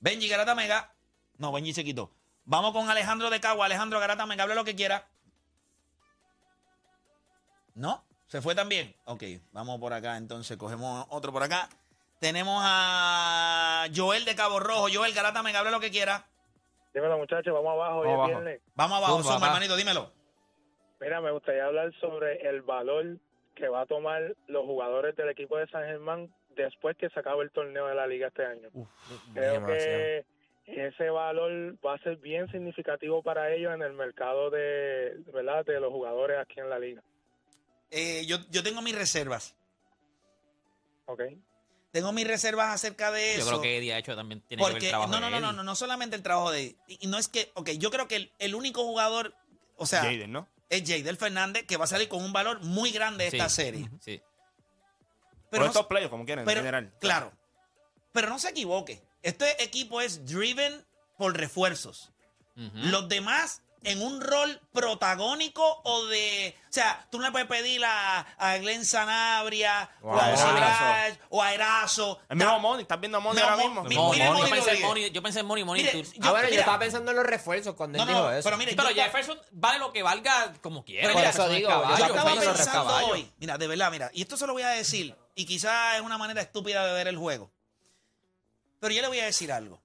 Benji 0.00 0.28
Garata 0.28 0.54
Mega. 0.54 0.92
No, 1.38 1.52
Benji 1.52 1.72
se 1.72 1.84
quitó. 1.84 2.12
Vamos 2.44 2.72
con 2.72 2.88
Alejandro 2.88 3.30
de 3.30 3.40
Cagua. 3.40 3.66
Alejandro 3.66 4.00
Garata 4.00 4.24
Mega, 4.26 4.44
hable 4.44 4.54
lo 4.54 4.64
que 4.64 4.74
quiera. 4.74 5.06
¿No? 7.74 8.04
¿Se 8.26 8.42
fue 8.42 8.54
también? 8.54 8.94
Ok, 9.04 9.22
vamos 9.52 9.78
por 9.80 9.92
acá 9.92 10.16
entonces, 10.16 10.56
cogemos 10.56 11.06
otro 11.10 11.32
por 11.32 11.42
acá. 11.42 11.68
Tenemos 12.20 12.60
a 12.64 13.86
Joel 13.94 14.24
de 14.24 14.34
Cabo 14.34 14.58
Rojo. 14.58 14.88
Joel 14.92 15.14
Garata 15.14 15.42
Mega, 15.42 15.60
hable 15.60 15.70
lo 15.70 15.80
que 15.80 15.90
quiera. 15.90 16.26
Dímelo, 16.98 17.16
muchachos, 17.16 17.54
vamos 17.54 17.72
abajo, 17.74 17.98
hoy 18.00 18.08
Vamos 18.08 18.28
es 18.28 18.34
abajo. 18.34 18.42
viernes. 18.42 18.62
Vamos 18.74 18.98
abajo, 18.98 19.22
Zumba, 19.22 19.46
hermanito, 19.46 19.76
dímelo. 19.76 20.10
Mira, 21.00 21.20
me 21.20 21.30
gustaría 21.30 21.64
hablar 21.64 21.94
sobre 22.00 22.48
el 22.48 22.62
valor 22.62 23.18
que 23.54 23.68
va 23.68 23.82
a 23.82 23.86
tomar 23.86 24.34
los 24.48 24.66
jugadores 24.66 25.14
del 25.14 25.28
equipo 25.28 25.56
de 25.58 25.68
San 25.68 25.84
Germán 25.84 26.28
después 26.56 26.96
que 26.96 27.08
se 27.10 27.20
acabe 27.20 27.44
el 27.44 27.52
torneo 27.52 27.86
de 27.86 27.94
la 27.94 28.08
liga 28.08 28.26
este 28.26 28.44
año. 28.44 28.68
Creo 29.32 29.52
demasiado. 29.52 29.98
que 30.64 30.86
ese 30.88 31.08
valor 31.10 31.76
va 31.86 31.94
a 31.94 31.98
ser 31.98 32.16
bien 32.16 32.50
significativo 32.50 33.22
para 33.22 33.54
ellos 33.54 33.72
en 33.72 33.82
el 33.82 33.92
mercado 33.92 34.50
de, 34.50 35.22
¿verdad? 35.32 35.64
de 35.64 35.78
los 35.78 35.92
jugadores 35.92 36.36
aquí 36.40 36.58
en 36.58 36.68
la 36.68 36.80
liga. 36.80 37.02
Eh, 37.92 38.26
yo, 38.26 38.38
yo 38.50 38.64
tengo 38.64 38.82
mis 38.82 38.98
reservas. 38.98 39.54
Ok. 41.06 41.22
Tengo 41.90 42.12
mis 42.12 42.26
reservas 42.26 42.74
acerca 42.74 43.10
de 43.10 43.32
eso. 43.36 43.40
Yo 43.40 43.46
creo 43.48 43.60
que 43.62 43.78
Eddie 43.78 43.94
ha 43.94 43.98
hecho 43.98 44.14
también 44.14 44.40
tiene 44.42 44.60
que 44.62 44.64
ver 44.66 44.72
Porque, 44.74 44.86
el 44.86 44.90
trabajo 44.90 45.10
no, 45.10 45.20
no, 45.20 45.26
de 45.26 45.32
no, 45.32 45.40
no, 45.40 45.46
Eddie. 45.48 45.56
no, 45.56 45.62
no 45.62 45.74
solamente 45.74 46.16
el 46.16 46.22
trabajo 46.22 46.50
de. 46.50 46.76
Y 46.86 46.98
y 47.00 47.06
no 47.06 47.16
es 47.18 47.28
que. 47.28 47.50
Ok, 47.54 47.70
yo 47.78 47.90
creo 47.90 48.06
que 48.08 48.16
el, 48.16 48.32
el 48.38 48.54
único 48.54 48.82
jugador. 48.84 49.34
O 49.76 49.86
sea, 49.86 50.00
Jaden, 50.02 50.32
¿no? 50.32 50.48
es 50.68 50.82
Jadel 50.86 51.16
Fernández, 51.16 51.64
que 51.66 51.76
va 51.78 51.84
a 51.84 51.88
salir 51.88 52.08
con 52.08 52.22
un 52.22 52.32
valor 52.32 52.60
muy 52.62 52.90
grande 52.90 53.24
de 53.24 53.30
Sí. 53.30 53.36
esta 53.38 53.48
serie. 53.48 53.88
Sí. 54.00 54.20
Pero, 55.50 55.50
Por 55.50 55.60
no, 55.60 55.66
estos 55.66 55.86
playoffs, 55.86 56.10
como 56.10 56.26
quieren, 56.26 56.44
pero- 56.44 56.60
en 56.60 56.66
general. 56.66 56.94
Claro. 57.00 57.32
Pero 58.12 58.28
no 58.28 58.38
se 58.38 58.50
equivoque. 58.50 59.02
Este 59.22 59.62
equipo 59.62 60.00
es 60.02 60.26
driven 60.26 60.84
por 61.16 61.36
refuerzos. 61.38 62.12
Ujú. 62.56 62.70
Los 62.74 63.08
demás 63.08 63.62
en 63.84 64.02
un 64.02 64.20
rol 64.20 64.60
protagónico 64.72 65.80
o 65.84 66.06
de. 66.06 66.56
O 66.68 66.72
sea, 66.72 67.06
tú 67.10 67.18
no 67.18 67.24
le 67.24 67.30
puedes 67.32 67.48
pedir 67.48 67.84
a, 67.84 68.20
a 68.36 68.58
Glenn 68.58 68.84
Sanabria 68.84 69.88
O 70.02 70.10
o 70.10 70.20
a 70.20 70.30
Erazo. 70.32 71.18
O 71.30 71.42
a 71.42 71.54
Erazo. 71.54 72.20
El 72.28 72.36
mismo 72.36 72.58
Money, 72.60 72.82
¿estás 72.82 73.00
viendo 73.00 73.18
a 73.18 73.20
No, 73.20 73.28
ahora 73.30 73.56
Mo- 73.56 73.62
mismo? 73.64 73.82
mi- 73.84 73.94
Money, 73.96 74.20
mire. 74.20 74.30
Money 74.30 74.42
yo, 74.44 74.50
pensé 74.50 74.70
en. 74.72 74.82
Money, 74.82 75.10
yo 75.10 75.22
pensé 75.22 75.40
en 75.40 75.46
Money, 75.46 75.64
Money. 75.64 75.82
Mire, 75.84 76.02
tú- 76.02 76.12
yo- 76.12 76.20
ah, 76.22 76.30
bueno, 76.30 76.44
yo 76.46 76.50
mira, 76.50 76.60
estaba 76.62 76.78
pensando 76.78 77.10
en 77.12 77.16
los 77.16 77.26
refuerzos 77.26 77.74
cuando 77.74 77.98
No, 77.98 78.02
él 78.04 78.08
dijo 78.08 78.20
no, 78.20 78.32
eso. 78.32 78.44
pero 78.44 78.56
mire, 78.56 78.74
pero 78.76 78.90
yo- 78.90 79.02
Jefferson 79.02 79.38
vale 79.52 79.78
lo 79.78 79.92
que 79.92 80.02
valga 80.02 80.52
como 80.60 80.84
quiera. 80.84 81.08
Mira, 81.14 81.30
eso 81.30 81.44
es 81.46 81.56
digo, 81.56 81.68
caballo. 81.68 81.96
yo 81.98 82.04
estaba 82.06 82.24
pensé 82.30 82.42
en 82.44 82.48
los 82.48 82.56
pensando 82.56 82.96
hoy, 83.06 83.32
mira, 83.38 83.58
de 83.58 83.66
verdad, 83.66 83.90
mira, 83.90 84.10
y 84.12 84.22
esto 84.22 84.36
se 84.36 84.46
lo 84.46 84.52
voy 84.52 84.62
a 84.62 84.68
decir, 84.70 85.16
y 85.34 85.46
quizás 85.46 85.94
es 85.96 86.00
una 86.02 86.18
manera 86.18 86.40
estúpida 86.42 86.84
de 86.86 86.92
ver 86.92 87.08
el 87.08 87.16
juego, 87.16 87.50
pero 88.80 88.92
yo 88.94 89.02
le 89.02 89.08
voy 89.08 89.20
a 89.20 89.24
decir 89.24 89.50
algo. 89.52 89.80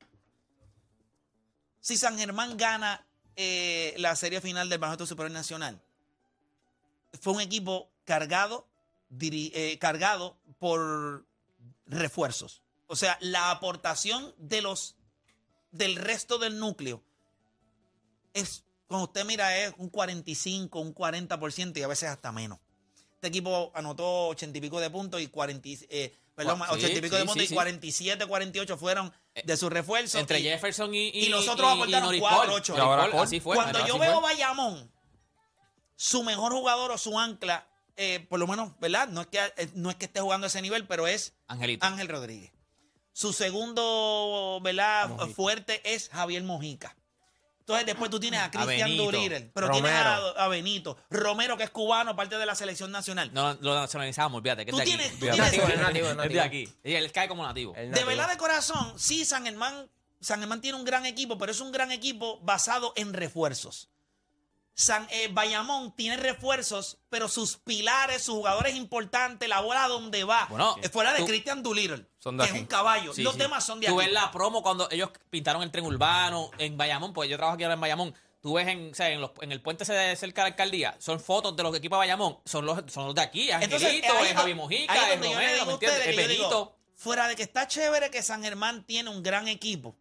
Si 1.79 1.97
San 1.97 2.17
Germán 2.17 2.55
gana 2.57 3.05
eh, 3.35 3.93
la 3.97 4.15
serie 4.15 4.41
final 4.41 4.69
del 4.69 4.79
Baloncesto 4.79 5.05
Superior 5.07 5.31
Nacional, 5.31 5.81
fue 7.21 7.33
un 7.33 7.41
equipo 7.41 7.89
cargado, 8.05 8.67
eh, 9.19 9.77
cargado 9.79 10.37
por 10.59 11.25
refuerzos. 11.85 12.61
O 12.87 12.95
sea, 12.95 13.17
la 13.21 13.51
aportación 13.51 14.33
de 14.37 14.61
los 14.61 14.95
del 15.71 15.95
resto 15.95 16.37
del 16.37 16.59
núcleo 16.59 17.03
es, 18.33 18.63
cuando 18.87 19.05
usted 19.05 19.25
mira, 19.25 19.57
es 19.57 19.73
un 19.77 19.89
45, 19.89 20.79
un 20.79 20.93
40% 20.93 21.77
y 21.77 21.83
a 21.83 21.87
veces 21.87 22.09
hasta 22.09 22.31
menos. 22.31 22.59
Este 23.15 23.27
equipo 23.27 23.71
anotó 23.73 24.27
80 24.27 24.57
y 24.57 24.61
pico 24.61 24.79
de 24.79 24.89
puntos 24.89 25.21
y 25.21 25.27
40, 25.27 25.67
y- 25.69 25.79
eh, 25.89 26.15
perdón, 26.35 26.59
Sí, 26.59 26.65
80 26.69 26.97
y 26.97 27.01
pico 27.01 27.15
de 27.15 27.27
sí, 27.27 27.39
y 27.43 27.47
sí. 27.47 27.53
47, 27.53 28.25
48 28.25 28.77
fueron 28.77 29.13
de 29.43 29.57
sus 29.57 29.71
refuerzos. 29.71 30.19
Entre 30.19 30.39
y- 30.39 30.43
Jefferson 30.43 30.93
y, 30.93 31.09
y 31.09 31.31
aportaron 31.33 32.15
Y 32.15 32.21
Paul, 32.21 32.49
Paul. 32.65 33.13
Así 33.19 33.39
fue. 33.39 33.55
Cuando 33.55 33.79
así 33.79 33.87
yo 33.87 33.97
veo 33.99 34.21
Bayamón, 34.21 34.91
su 35.95 36.23
mejor 36.23 36.51
jugador 36.53 36.91
o 36.91 36.97
su 36.97 37.17
ancla, 37.19 37.67
eh, 37.95 38.25
por 38.29 38.39
lo 38.39 38.47
menos, 38.47 38.71
¿verdad? 38.79 39.07
No 39.07 39.21
es, 39.21 39.27
que, 39.27 39.39
eh, 39.39 39.69
no 39.75 39.89
es 39.89 39.95
que 39.95 40.05
esté 40.05 40.19
jugando 40.19 40.45
a 40.45 40.47
ese 40.47 40.61
nivel, 40.61 40.87
pero 40.87 41.07
es 41.07 41.33
Angelito. 41.47 41.85
Ángel 41.85 42.07
Rodríguez. 42.07 42.51
Su 43.11 43.31
segundo, 43.31 44.59
¿verdad? 44.63 45.09
Fuerte 45.35 45.81
es 45.93 46.09
Javier 46.09 46.43
Mojica. 46.43 46.95
Entonces 47.63 47.85
después 47.85 48.11
tú 48.11 48.19
tienes 48.19 48.41
a 48.41 48.51
Cristian. 48.51 48.97
Doolittle, 48.97 49.51
pero 49.53 49.67
Romero. 49.67 49.85
tienes 49.87 50.01
a, 50.01 50.43
a 50.43 50.47
Benito. 50.49 50.97
Romero, 51.09 51.55
que 51.57 51.63
es 51.63 51.69
cubano, 51.69 52.13
parte 52.13 52.37
de 52.37 52.45
la 52.45 52.55
selección 52.55 52.91
nacional. 52.91 53.29
No, 53.33 53.53
lo 53.61 53.73
nacionalizamos, 53.73 54.41
que 54.43 54.49
es 54.49 54.65
Tú 54.67 54.75
de 54.75 54.81
aquí. 54.81 54.91
tienes- 54.91 55.11
tú 55.13 55.19
tienes- 55.19 55.39
Es 55.39 55.79
nativo, 55.79 56.09
es 56.09 56.15
nativo. 56.17 56.33
de 56.33 56.41
aquí. 56.41 56.69
Y 56.83 56.93
él 56.93 57.09
cae 57.13 57.29
como 57.29 57.45
nativo. 57.45 57.73
El 57.75 57.83
De 57.85 57.89
nativo. 57.91 58.07
verdad, 58.09 58.29
de 58.29 58.37
corazón, 58.37 58.93
sí, 58.97 59.23
San 59.23 59.45
Germán, 59.45 59.89
San 60.19 60.39
Germán 60.41 60.59
tiene 60.59 60.77
un 60.77 60.83
gran 60.83 61.05
equipo, 61.05 61.37
pero 61.37 61.53
es 61.53 61.61
un 61.61 61.71
gran 61.71 61.91
equipo 61.93 62.39
basado 62.41 62.91
en 62.97 63.13
refuerzos. 63.13 63.87
San 64.75 65.07
eh, 65.11 65.29
Bayamón 65.31 65.95
tiene 65.95 66.17
refuerzos, 66.17 66.97
pero 67.09 67.27
sus 67.29 67.57
pilares, 67.57 68.23
sus 68.23 68.35
jugadores 68.35 68.73
importantes, 68.75 69.47
la 69.47 69.59
bola 69.61 69.87
donde 69.87 70.23
va, 70.23 70.47
Bueno, 70.49 70.75
eh, 70.81 70.89
fuera 70.89 71.13
de 71.13 71.19
tú- 71.19 71.27
Christian 71.27 71.61
Doolittle, 71.61 72.07
Son 72.17 72.37
de 72.37 72.43
que 72.45 72.49
es 72.51 72.59
un 72.59 72.65
caballo. 72.65 73.13
Sí, 73.13 73.21
Los 73.21 73.33
sí. 73.33 73.39
demás 73.39 73.63
son 73.65 73.79
de 73.79 73.87
Tú 73.87 73.99
aquí. 73.99 74.05
ves 74.09 74.13
la 74.13 74.31
promo 74.31 74.63
cuando 74.63 74.89
ellos 74.89 75.11
pintaron 75.29 75.61
el 75.61 75.69
tren 75.71 75.85
urbano 75.85 76.49
en 76.57 76.75
Bayamón, 76.75 77.13
pues 77.13 77.29
yo 77.29 77.37
trabajo 77.37 77.55
aquí 77.55 77.63
ahora 77.63 77.75
en 77.75 77.81
Bayamón. 77.81 78.15
Tú 78.41 78.53
ves 78.55 78.67
en, 78.67 78.91
o 78.91 78.93
sea, 78.95 79.09
en, 79.09 79.21
los- 79.21 79.31
en 79.41 79.51
el 79.51 79.61
puente 79.61 79.85
cerca 79.85 80.01
de 80.17 80.35
la 80.35 80.43
alcaldía, 80.47 80.95
son 80.99 81.19
fotos 81.19 81.55
de 81.55 81.63
los 81.63 81.73
equipos 81.77 81.95
de 81.97 81.99
Bayamón, 81.99 82.39
son 82.43 82.65
los, 82.65 82.79
son 82.91 83.05
los 83.05 83.15
de 83.15 83.21
aquí, 83.21 83.51
Entonces, 83.51 83.83
Angelito, 83.83 84.13
ahí 84.17 84.25
es 84.27 84.33
do- 84.33 84.39
Javi 84.41 84.53
Mojica, 84.55 85.13
es 85.13 85.19
Romero, 85.21 85.65
¿me 85.67 85.73
entiendes? 85.73 86.07
Es 86.07 86.15
Benito. 86.15 86.75
fuera 86.95 87.27
de 87.27 87.35
que 87.35 87.43
está 87.43 87.67
chévere 87.67 88.09
que 88.11 88.21
San 88.23 88.43
Germán 88.43 88.83
tiene 88.85 89.09
un 89.11 89.21
gran 89.23 89.47
equipo, 89.47 89.95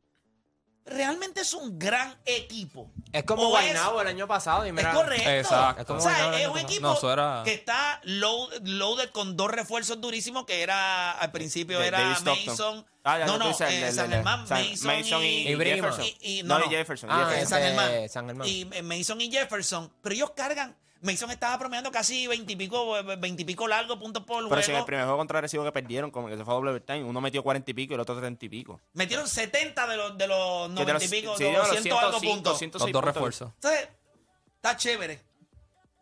realmente 0.85 1.41
es 1.43 1.55
un 1.55 1.79
gran 1.79 2.17
equipo. 2.25 2.91
Es 3.13 3.25
como 3.25 3.45
O 3.45 3.49
Guaynabo 3.51 4.01
el 4.01 4.09
año 4.09 4.27
pasado. 4.27 4.65
Y 4.65 4.69
Es 4.69 4.75
mira, 4.75 4.93
correcto. 4.93 5.29
Exacto. 5.31 5.81
Es 5.83 5.87
como 5.87 5.99
o 5.99 6.03
sea, 6.03 6.41
es 6.41 6.49
un 6.49 6.59
equipo 6.59 6.99
No, 7.01 7.13
era- 7.13 7.43
que 7.45 7.55
está 7.55 8.01
load- 8.05 8.61
loaded 8.65 9.11
con 9.11 9.37
dos 9.37 9.51
refuerzos 9.51 10.01
durísimos 10.01 10.45
que 10.47 10.63
era 10.63 11.13
al 11.13 11.31
principio 11.33 11.79
De- 11.79 11.87
era. 11.89 12.19
Mason. 12.25 12.87
Ah, 13.05 13.19
ya, 13.19 13.27
no, 13.27 13.37
no, 13.39 13.49
dices 13.49 13.69
eh, 13.69 13.93
San 13.93 14.11
Germán, 14.11 14.41
Mason, 14.49 14.87
Mason 14.87 15.23
y, 15.25 15.49
y 15.49 15.55
Brigham. 15.57 15.77
Jefferson. 15.81 16.05
Y- 16.05 16.39
y- 16.39 16.43
no, 16.45 16.59
no, 16.59 16.65
y 16.65 16.69
no. 16.69 16.71
Jefferson. 16.71 17.11
Ah, 17.11 17.27
Jefferson. 17.31 17.43
Eh, 17.43 17.47
San 17.47 17.63
Germán. 17.63 18.09
San 18.09 18.27
Germán. 18.27 18.49
Y 18.49 18.69
eh, 18.73 18.83
Mason 18.83 19.21
y 19.21 19.31
Jefferson. 19.31 19.93
Pero 20.03 20.15
ellos 20.15 20.31
cargan. 20.37 20.77
Mason 21.03 21.31
estaba 21.31 21.59
promediando 21.59 21.91
casi 21.91 22.27
veintipico, 22.29 23.03
veintipico 23.19 23.67
largos 23.69 23.99
puntos 23.99 24.25
por 24.25 24.49
Pero 24.49 24.63
si 24.63 24.71
en 24.71 24.77
el 24.77 24.77
juego. 24.77 24.87
primer 24.87 25.05
juego 25.05 25.19
contra 25.19 25.41
Recibo 25.41 25.65
que 25.65 25.73
perdieron, 25.73 26.11
como 26.11 26.29
que 26.29 26.37
se 26.37 26.45
fue 26.45 26.55
a 26.55 26.57
doble 26.57 26.71
overtime, 26.71 27.03
uno 27.05 27.21
metió 27.21 27.43
40 27.43 27.71
y 27.71 27.75
pico 27.75 27.93
y 27.93 27.95
el 27.95 28.01
otro 28.01 28.19
30 28.19 28.45
y 28.45 28.49
pico. 28.49 28.81
Metieron 28.95 29.27
70 29.29 29.87
de 29.89 29.97
los, 29.97 30.17
de 30.17 30.27
los 30.29 30.69
Que 30.69 30.85
de 30.85 30.93
90 30.93 30.93
los- 30.95 31.03
y 31.03 31.09
pico, 31.09 31.37
sí, 31.37 31.45
de 31.45 31.53
los 31.53 31.69
200 31.69 31.99
algo 31.99 32.21
105, 32.21 32.35
puntos. 32.35 32.59
106 32.59 32.93
Los 32.93 32.93
dos 32.93 33.03
puntos. 33.03 33.15
refuerzos. 33.15 33.53
Entonces, 33.57 33.89
está 34.57 34.77
chévere. 34.77 35.21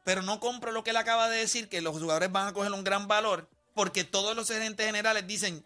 Pero 0.04 0.22
no 0.22 0.38
compro 0.40 0.70
lo 0.72 0.84
que 0.84 0.90
él 0.90 0.96
acaba 0.96 1.28
de 1.28 1.38
decir, 1.38 1.68
que 1.68 1.80
los 1.80 1.98
jugadores 1.98 2.30
van 2.30 2.48
a 2.48 2.52
coger 2.52 2.70
un 2.72 2.84
gran 2.84 3.08
valor, 3.08 3.48
porque 3.74 4.04
todos 4.04 4.36
los 4.36 4.48
gerentes 4.48 4.84
generales 4.86 5.26
dicen, 5.26 5.64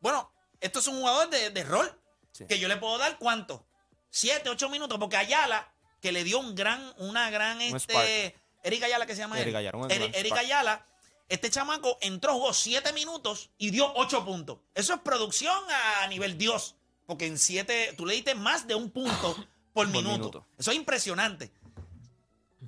bueno, 0.00 0.30
esto 0.60 0.78
es 0.78 0.86
un 0.88 1.00
jugador 1.00 1.28
de, 1.30 1.50
de 1.50 1.64
rol, 1.64 2.00
Sí. 2.32 2.46
que 2.46 2.58
yo 2.58 2.66
le 2.68 2.76
puedo 2.78 2.98
dar 2.98 3.16
cuánto, 3.18 3.64
siete, 4.10 4.48
ocho 4.50 4.68
minutos, 4.68 4.98
porque 4.98 5.16
Ayala, 5.16 5.70
que 6.00 6.12
le 6.12 6.24
dio 6.24 6.38
un 6.40 6.54
gran, 6.54 6.92
una 6.98 7.30
gran, 7.30 7.56
Un 7.58 7.62
este, 7.76 8.34
Eric 8.64 8.82
Ayala 8.82 9.06
que 9.06 9.14
se 9.14 9.20
llama 9.20 9.38
Eric 9.38 9.48
él. 9.50 9.56
Ayala, 9.56 9.86
Eric. 10.14 10.32
Ayala, 10.36 10.86
este 11.28 11.50
chamaco 11.50 11.96
entró, 12.00 12.32
jugó 12.34 12.52
siete 12.52 12.92
minutos 12.92 13.50
y 13.58 13.70
dio 13.70 13.92
ocho 13.94 14.24
puntos. 14.24 14.58
Eso 14.74 14.94
es 14.94 15.00
producción 15.00 15.56
a 16.02 16.06
nivel 16.08 16.36
Dios, 16.36 16.74
porque 17.06 17.26
en 17.26 17.38
siete, 17.38 17.94
tú 17.96 18.06
le 18.06 18.14
diste 18.14 18.34
más 18.34 18.66
de 18.66 18.74
un 18.74 18.90
punto 18.90 19.36
por, 19.72 19.86
minuto. 19.88 20.10
minuto. 20.10 20.46
Eso 20.58 20.70
es 20.72 20.76
impresionante. 20.76 21.52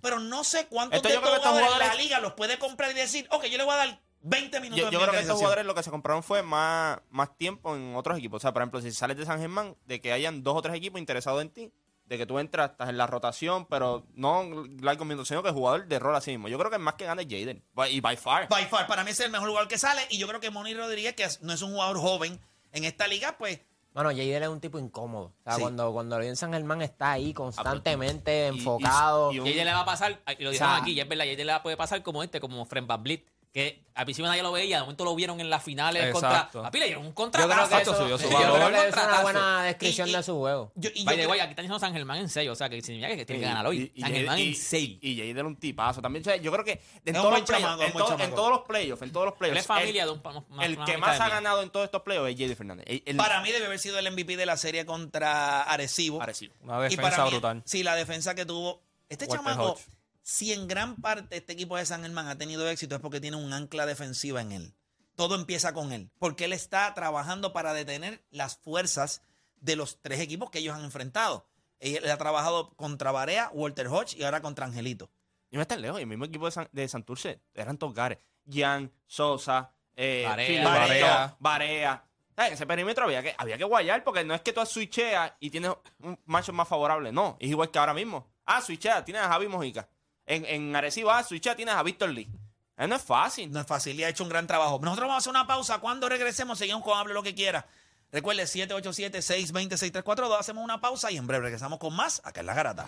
Pero 0.02 0.20
no 0.20 0.44
sé 0.44 0.66
cuántos 0.66 0.98
Esto 0.98 1.08
de 1.08 1.14
estos 1.14 1.30
jugadores, 1.38 1.80
en 1.80 1.86
la 1.88 1.94
liga 1.94 2.20
los 2.20 2.34
puede 2.34 2.58
comprar 2.58 2.90
y 2.90 2.94
decir, 2.94 3.26
ok, 3.30 3.46
yo 3.46 3.56
le 3.58 3.64
voy 3.64 3.74
a 3.74 3.78
dar 3.78 4.00
20 4.20 4.60
minutos 4.60 4.78
Yo, 4.80 4.86
de 4.86 4.92
yo 4.92 4.98
creo 4.98 5.00
que 5.00 5.00
estos 5.00 5.08
organización". 5.08 5.36
jugadores 5.38 5.64
lo 5.66 5.74
que 5.74 5.82
se 5.82 5.90
compraron 5.90 6.22
fue 6.22 6.42
más, 6.42 6.98
más 7.10 7.36
tiempo 7.38 7.74
en 7.74 7.96
otros 7.96 8.18
equipos. 8.18 8.38
O 8.38 8.42
sea, 8.42 8.52
por 8.52 8.62
ejemplo, 8.62 8.80
si 8.82 8.92
sales 8.92 9.16
de 9.16 9.24
San 9.24 9.40
Germán, 9.40 9.74
de 9.86 10.00
que 10.00 10.12
hayan 10.12 10.42
dos 10.42 10.56
o 10.56 10.62
tres 10.62 10.74
equipos 10.74 10.98
interesados 11.00 11.40
en 11.42 11.50
ti, 11.50 11.72
de 12.06 12.18
que 12.18 12.26
tú 12.26 12.38
entras, 12.38 12.70
estás 12.70 12.88
en 12.88 12.96
la 12.98 13.06
rotación, 13.06 13.66
pero 13.66 14.04
no 14.14 14.44
largo 14.80 15.04
minuto, 15.04 15.24
sino 15.24 15.42
que 15.42 15.48
el 15.48 15.54
jugador 15.54 15.86
de 15.88 15.98
rol 15.98 16.14
así 16.14 16.30
mismo. 16.30 16.48
Yo 16.48 16.56
creo 16.58 16.70
que 16.70 16.76
es 16.76 16.82
más 16.82 16.94
que 16.94 17.04
gana 17.04 17.22
es 17.22 17.28
Jaden. 17.28 17.62
Y 17.90 18.00
by 18.00 18.16
far. 18.16 18.48
By 18.48 18.66
far, 18.66 18.86
para 18.86 19.02
mí 19.04 19.10
es 19.10 19.20
el 19.20 19.30
mejor 19.30 19.48
jugador 19.48 19.68
que 19.68 19.76
sale 19.78 20.02
y 20.10 20.18
yo 20.18 20.28
creo 20.28 20.40
que 20.40 20.50
Moni 20.50 20.72
Rodríguez, 20.74 21.14
que 21.14 21.26
no 21.42 21.52
es 21.52 21.62
un 21.62 21.72
jugador 21.72 21.98
joven 21.98 22.40
en 22.72 22.84
esta 22.84 23.06
liga, 23.08 23.36
pues 23.38 23.60
Mano, 23.94 24.10
Jader 24.10 24.42
es 24.42 24.48
un 24.50 24.60
tipo 24.60 24.78
incómodo. 24.78 25.32
O 25.40 25.42
sea, 25.42 25.54
Sí. 25.54 25.62
cuando, 25.62 25.90
cuando 25.90 26.20
en 26.20 26.36
San 26.36 26.52
Germán 26.52 26.82
está 26.82 27.12
ahí 27.12 27.32
constantemente 27.32 28.44
y- 28.52 28.58
enfocado. 28.58 29.32
y- 29.32 29.36
y 29.36 29.40
un- 29.40 29.46
Y 29.46 29.50
a 29.50 29.52
ella 29.54 29.64
le 29.64 29.72
va 29.72 29.80
a 29.80 29.84
pasar, 29.86 30.20
y 30.38 30.44
lo 30.44 30.50
dijeron 30.50 30.72
O 30.72 30.74
sea, 30.74 30.82
aquí, 30.82 30.92
y 30.92 31.00
es 31.00 31.08
verdad, 31.08 31.24
y 31.24 31.28
a 31.30 31.32
ella 31.32 31.44
le 31.56 31.60
puede 31.60 31.76
pasar 31.78 32.02
como 32.02 32.22
este, 32.22 32.38
como 32.38 32.64
Fred 32.66 32.84
Blit, 33.00 33.26
que 33.56 33.86
al 33.94 34.04
principio 34.04 34.28
nadie 34.28 34.42
lo 34.42 34.52
veía, 34.52 34.76
de 34.76 34.82
momento 34.82 35.02
lo 35.06 35.14
vieron 35.14 35.40
en 35.40 35.48
las 35.48 35.62
finales 35.62 36.04
Exacto. 36.04 36.52
contra. 36.52 36.68
A 36.68 36.70
Pile 36.70 36.84
dieron 36.84 37.04
un 37.04 37.08
yo 37.10 37.14
contratazo. 37.14 37.48
creo 37.54 37.68
que 37.68 37.74
Exacto, 37.74 37.90
eso, 37.92 38.02
subió 38.02 38.18
su 38.18 38.24
yo 38.24 38.54
creo 38.54 38.68
que 38.82 38.88
es 38.88 38.94
una 38.94 39.22
buena 39.22 39.62
descripción 39.62 40.08
Y- 40.08 40.10
y- 40.10 40.14
de 40.16 40.22
su 40.22 40.34
juego. 40.36 40.72
yo, 40.74 40.90
y 40.94 40.98
yo 40.98 41.04
By 41.06 41.14
the 41.16 41.20
creo- 41.22 41.30
way, 41.30 41.40
aquí 41.40 41.50
están 41.50 41.62
diciendo 41.62 41.78
San 41.78 41.92
Germán 41.94 42.18
en 42.18 42.28
6, 42.28 42.50
o 42.50 42.54
sea 42.54 42.68
que 42.68 42.82
significa 42.82 43.16
que 43.16 43.24
tiene 43.24 43.40
que 43.40 43.46
ganar 43.48 43.66
hoy. 43.66 43.90
San 43.98 44.12
Germán 44.12 44.38
en 44.38 44.54
6. 44.54 44.98
Y 45.00 45.16
Jaden 45.16 45.38
es 45.38 45.44
un 45.44 45.56
tipazo 45.56 46.02
también. 46.02 46.20
O 46.20 46.24
sea, 46.24 46.36
yo 46.36 46.52
creo 46.52 46.64
que 46.66 46.82
en, 47.06 47.14
todos 47.14 47.32
los, 47.38 47.44
chamaco, 47.44 47.82
en, 47.82 47.92
todo- 47.94 48.18
en 48.20 48.34
todos 48.34 48.50
los 48.50 48.60
playoffs, 48.64 49.00
en 49.02 49.12
todos 49.12 49.24
los 49.26 49.34
playoffs, 49.36 49.60
es 49.60 49.66
familia 49.66 50.02
el, 50.02 50.08
de 50.10 50.14
un. 50.14 50.44
una- 50.50 50.64
el 50.66 50.84
que 50.84 50.98
más 50.98 51.18
ha 51.18 51.28
ganado 51.30 51.62
en 51.62 51.70
todos 51.70 51.84
estos 51.86 52.02
playoffs 52.02 52.28
es 52.32 52.36
Jaden 52.38 52.56
Fernández. 52.56 52.84
El- 52.86 53.02
el- 53.06 53.16
para 53.16 53.40
mí 53.40 53.50
debe 53.50 53.64
haber 53.64 53.78
sido 53.78 53.98
el 53.98 54.06
MVP 54.12 54.36
de 54.36 54.44
la 54.44 54.58
serie 54.58 54.84
contra 54.84 55.62
Arecibo. 55.62 56.20
Arecibo. 56.20 56.52
Una 56.60 56.80
Y 56.86 56.90
defensa 56.90 57.24
brutal. 57.24 57.62
Sí, 57.64 57.82
la 57.82 57.94
defensa 57.96 58.34
que 58.34 58.44
tuvo. 58.44 58.82
Este 59.08 59.26
chamaco. 59.26 59.78
Si 60.26 60.52
en 60.52 60.66
gran 60.66 60.96
parte 60.96 61.36
este 61.36 61.52
equipo 61.52 61.76
de 61.76 61.86
San 61.86 62.02
Germán 62.02 62.26
ha 62.26 62.36
tenido 62.36 62.68
éxito, 62.68 62.96
es 62.96 63.00
porque 63.00 63.20
tiene 63.20 63.36
un 63.36 63.52
ancla 63.52 63.86
defensiva 63.86 64.40
en 64.40 64.50
él. 64.50 64.74
Todo 65.14 65.36
empieza 65.36 65.72
con 65.72 65.92
él. 65.92 66.10
Porque 66.18 66.46
él 66.46 66.52
está 66.52 66.92
trabajando 66.94 67.52
para 67.52 67.72
detener 67.72 68.24
las 68.30 68.56
fuerzas 68.56 69.22
de 69.60 69.76
los 69.76 70.02
tres 70.02 70.18
equipos 70.18 70.50
que 70.50 70.58
ellos 70.58 70.74
han 70.74 70.82
enfrentado. 70.82 71.48
Él 71.78 72.10
ha 72.10 72.16
trabajado 72.16 72.70
contra 72.74 73.12
Barea, 73.12 73.50
Walter 73.52 73.86
Hodge 73.86 74.16
y 74.16 74.24
ahora 74.24 74.42
contra 74.42 74.66
Angelito. 74.66 75.12
Y 75.48 75.56
no 75.56 75.62
están 75.62 75.80
lejos. 75.80 76.00
Y 76.00 76.02
el 76.02 76.08
mismo 76.08 76.24
equipo 76.24 76.46
de, 76.46 76.50
San, 76.50 76.68
de 76.72 76.88
Santurce 76.88 77.40
eran 77.54 77.78
todos 77.78 77.94
gares. 77.94 78.18
Jan, 78.50 78.90
Sosa, 79.06 79.72
eh, 79.94 80.24
Barea. 80.26 80.46
Filiberto, 80.46 80.80
Barea. 80.80 81.36
Barea. 81.38 82.04
¿Sabes? 82.34 82.48
En 82.48 82.54
ese 82.54 82.66
perímetro 82.66 83.04
había 83.04 83.22
que, 83.22 83.32
había 83.38 83.56
que 83.56 83.64
guayar 83.64 84.02
porque 84.02 84.24
no 84.24 84.34
es 84.34 84.40
que 84.40 84.52
tú 84.52 84.66
switcheas 84.66 85.34
y 85.38 85.50
tienes 85.50 85.70
un 86.00 86.18
macho 86.24 86.52
más 86.52 86.66
favorable. 86.66 87.12
No, 87.12 87.36
es 87.38 87.48
igual 87.48 87.70
que 87.70 87.78
ahora 87.78 87.94
mismo. 87.94 88.28
Ah, 88.44 88.60
switchea, 88.60 89.04
tienes 89.04 89.22
a 89.22 89.28
Javi 89.28 89.46
Mojica. 89.46 89.88
En, 90.26 90.44
en 90.44 90.76
Arecibo, 90.76 91.10
ah, 91.10 91.22
switchea, 91.22 91.56
tienes 91.56 91.74
a 91.74 91.82
Víctor 91.82 92.10
Lee. 92.10 92.28
Eso 92.76 92.88
no 92.88 92.96
es 92.96 93.02
fácil. 93.02 93.50
No 93.50 93.60
es 93.60 93.66
fácil 93.66 93.98
y 93.98 94.04
ha 94.04 94.08
hecho 94.08 94.22
un 94.24 94.28
gran 94.28 94.46
trabajo. 94.46 94.78
Nosotros 94.82 95.08
vamos 95.08 95.14
a 95.14 95.18
hacer 95.18 95.30
una 95.30 95.46
pausa. 95.46 95.78
Cuando 95.78 96.08
regresemos, 96.08 96.58
seguimos 96.58 96.82
con 96.82 96.98
Hable 96.98 97.14
lo 97.14 97.22
que 97.22 97.34
quiera. 97.34 97.66
Recuerde 98.12 98.44
787-620-6342. 98.44 100.38
Hacemos 100.38 100.62
una 100.62 100.80
pausa 100.80 101.10
y 101.10 101.16
en 101.16 101.26
breve 101.26 101.44
regresamos 101.44 101.78
con 101.78 101.94
más 101.94 102.20
acá 102.24 102.40
en 102.40 102.46
La 102.46 102.54
Garata. 102.54 102.86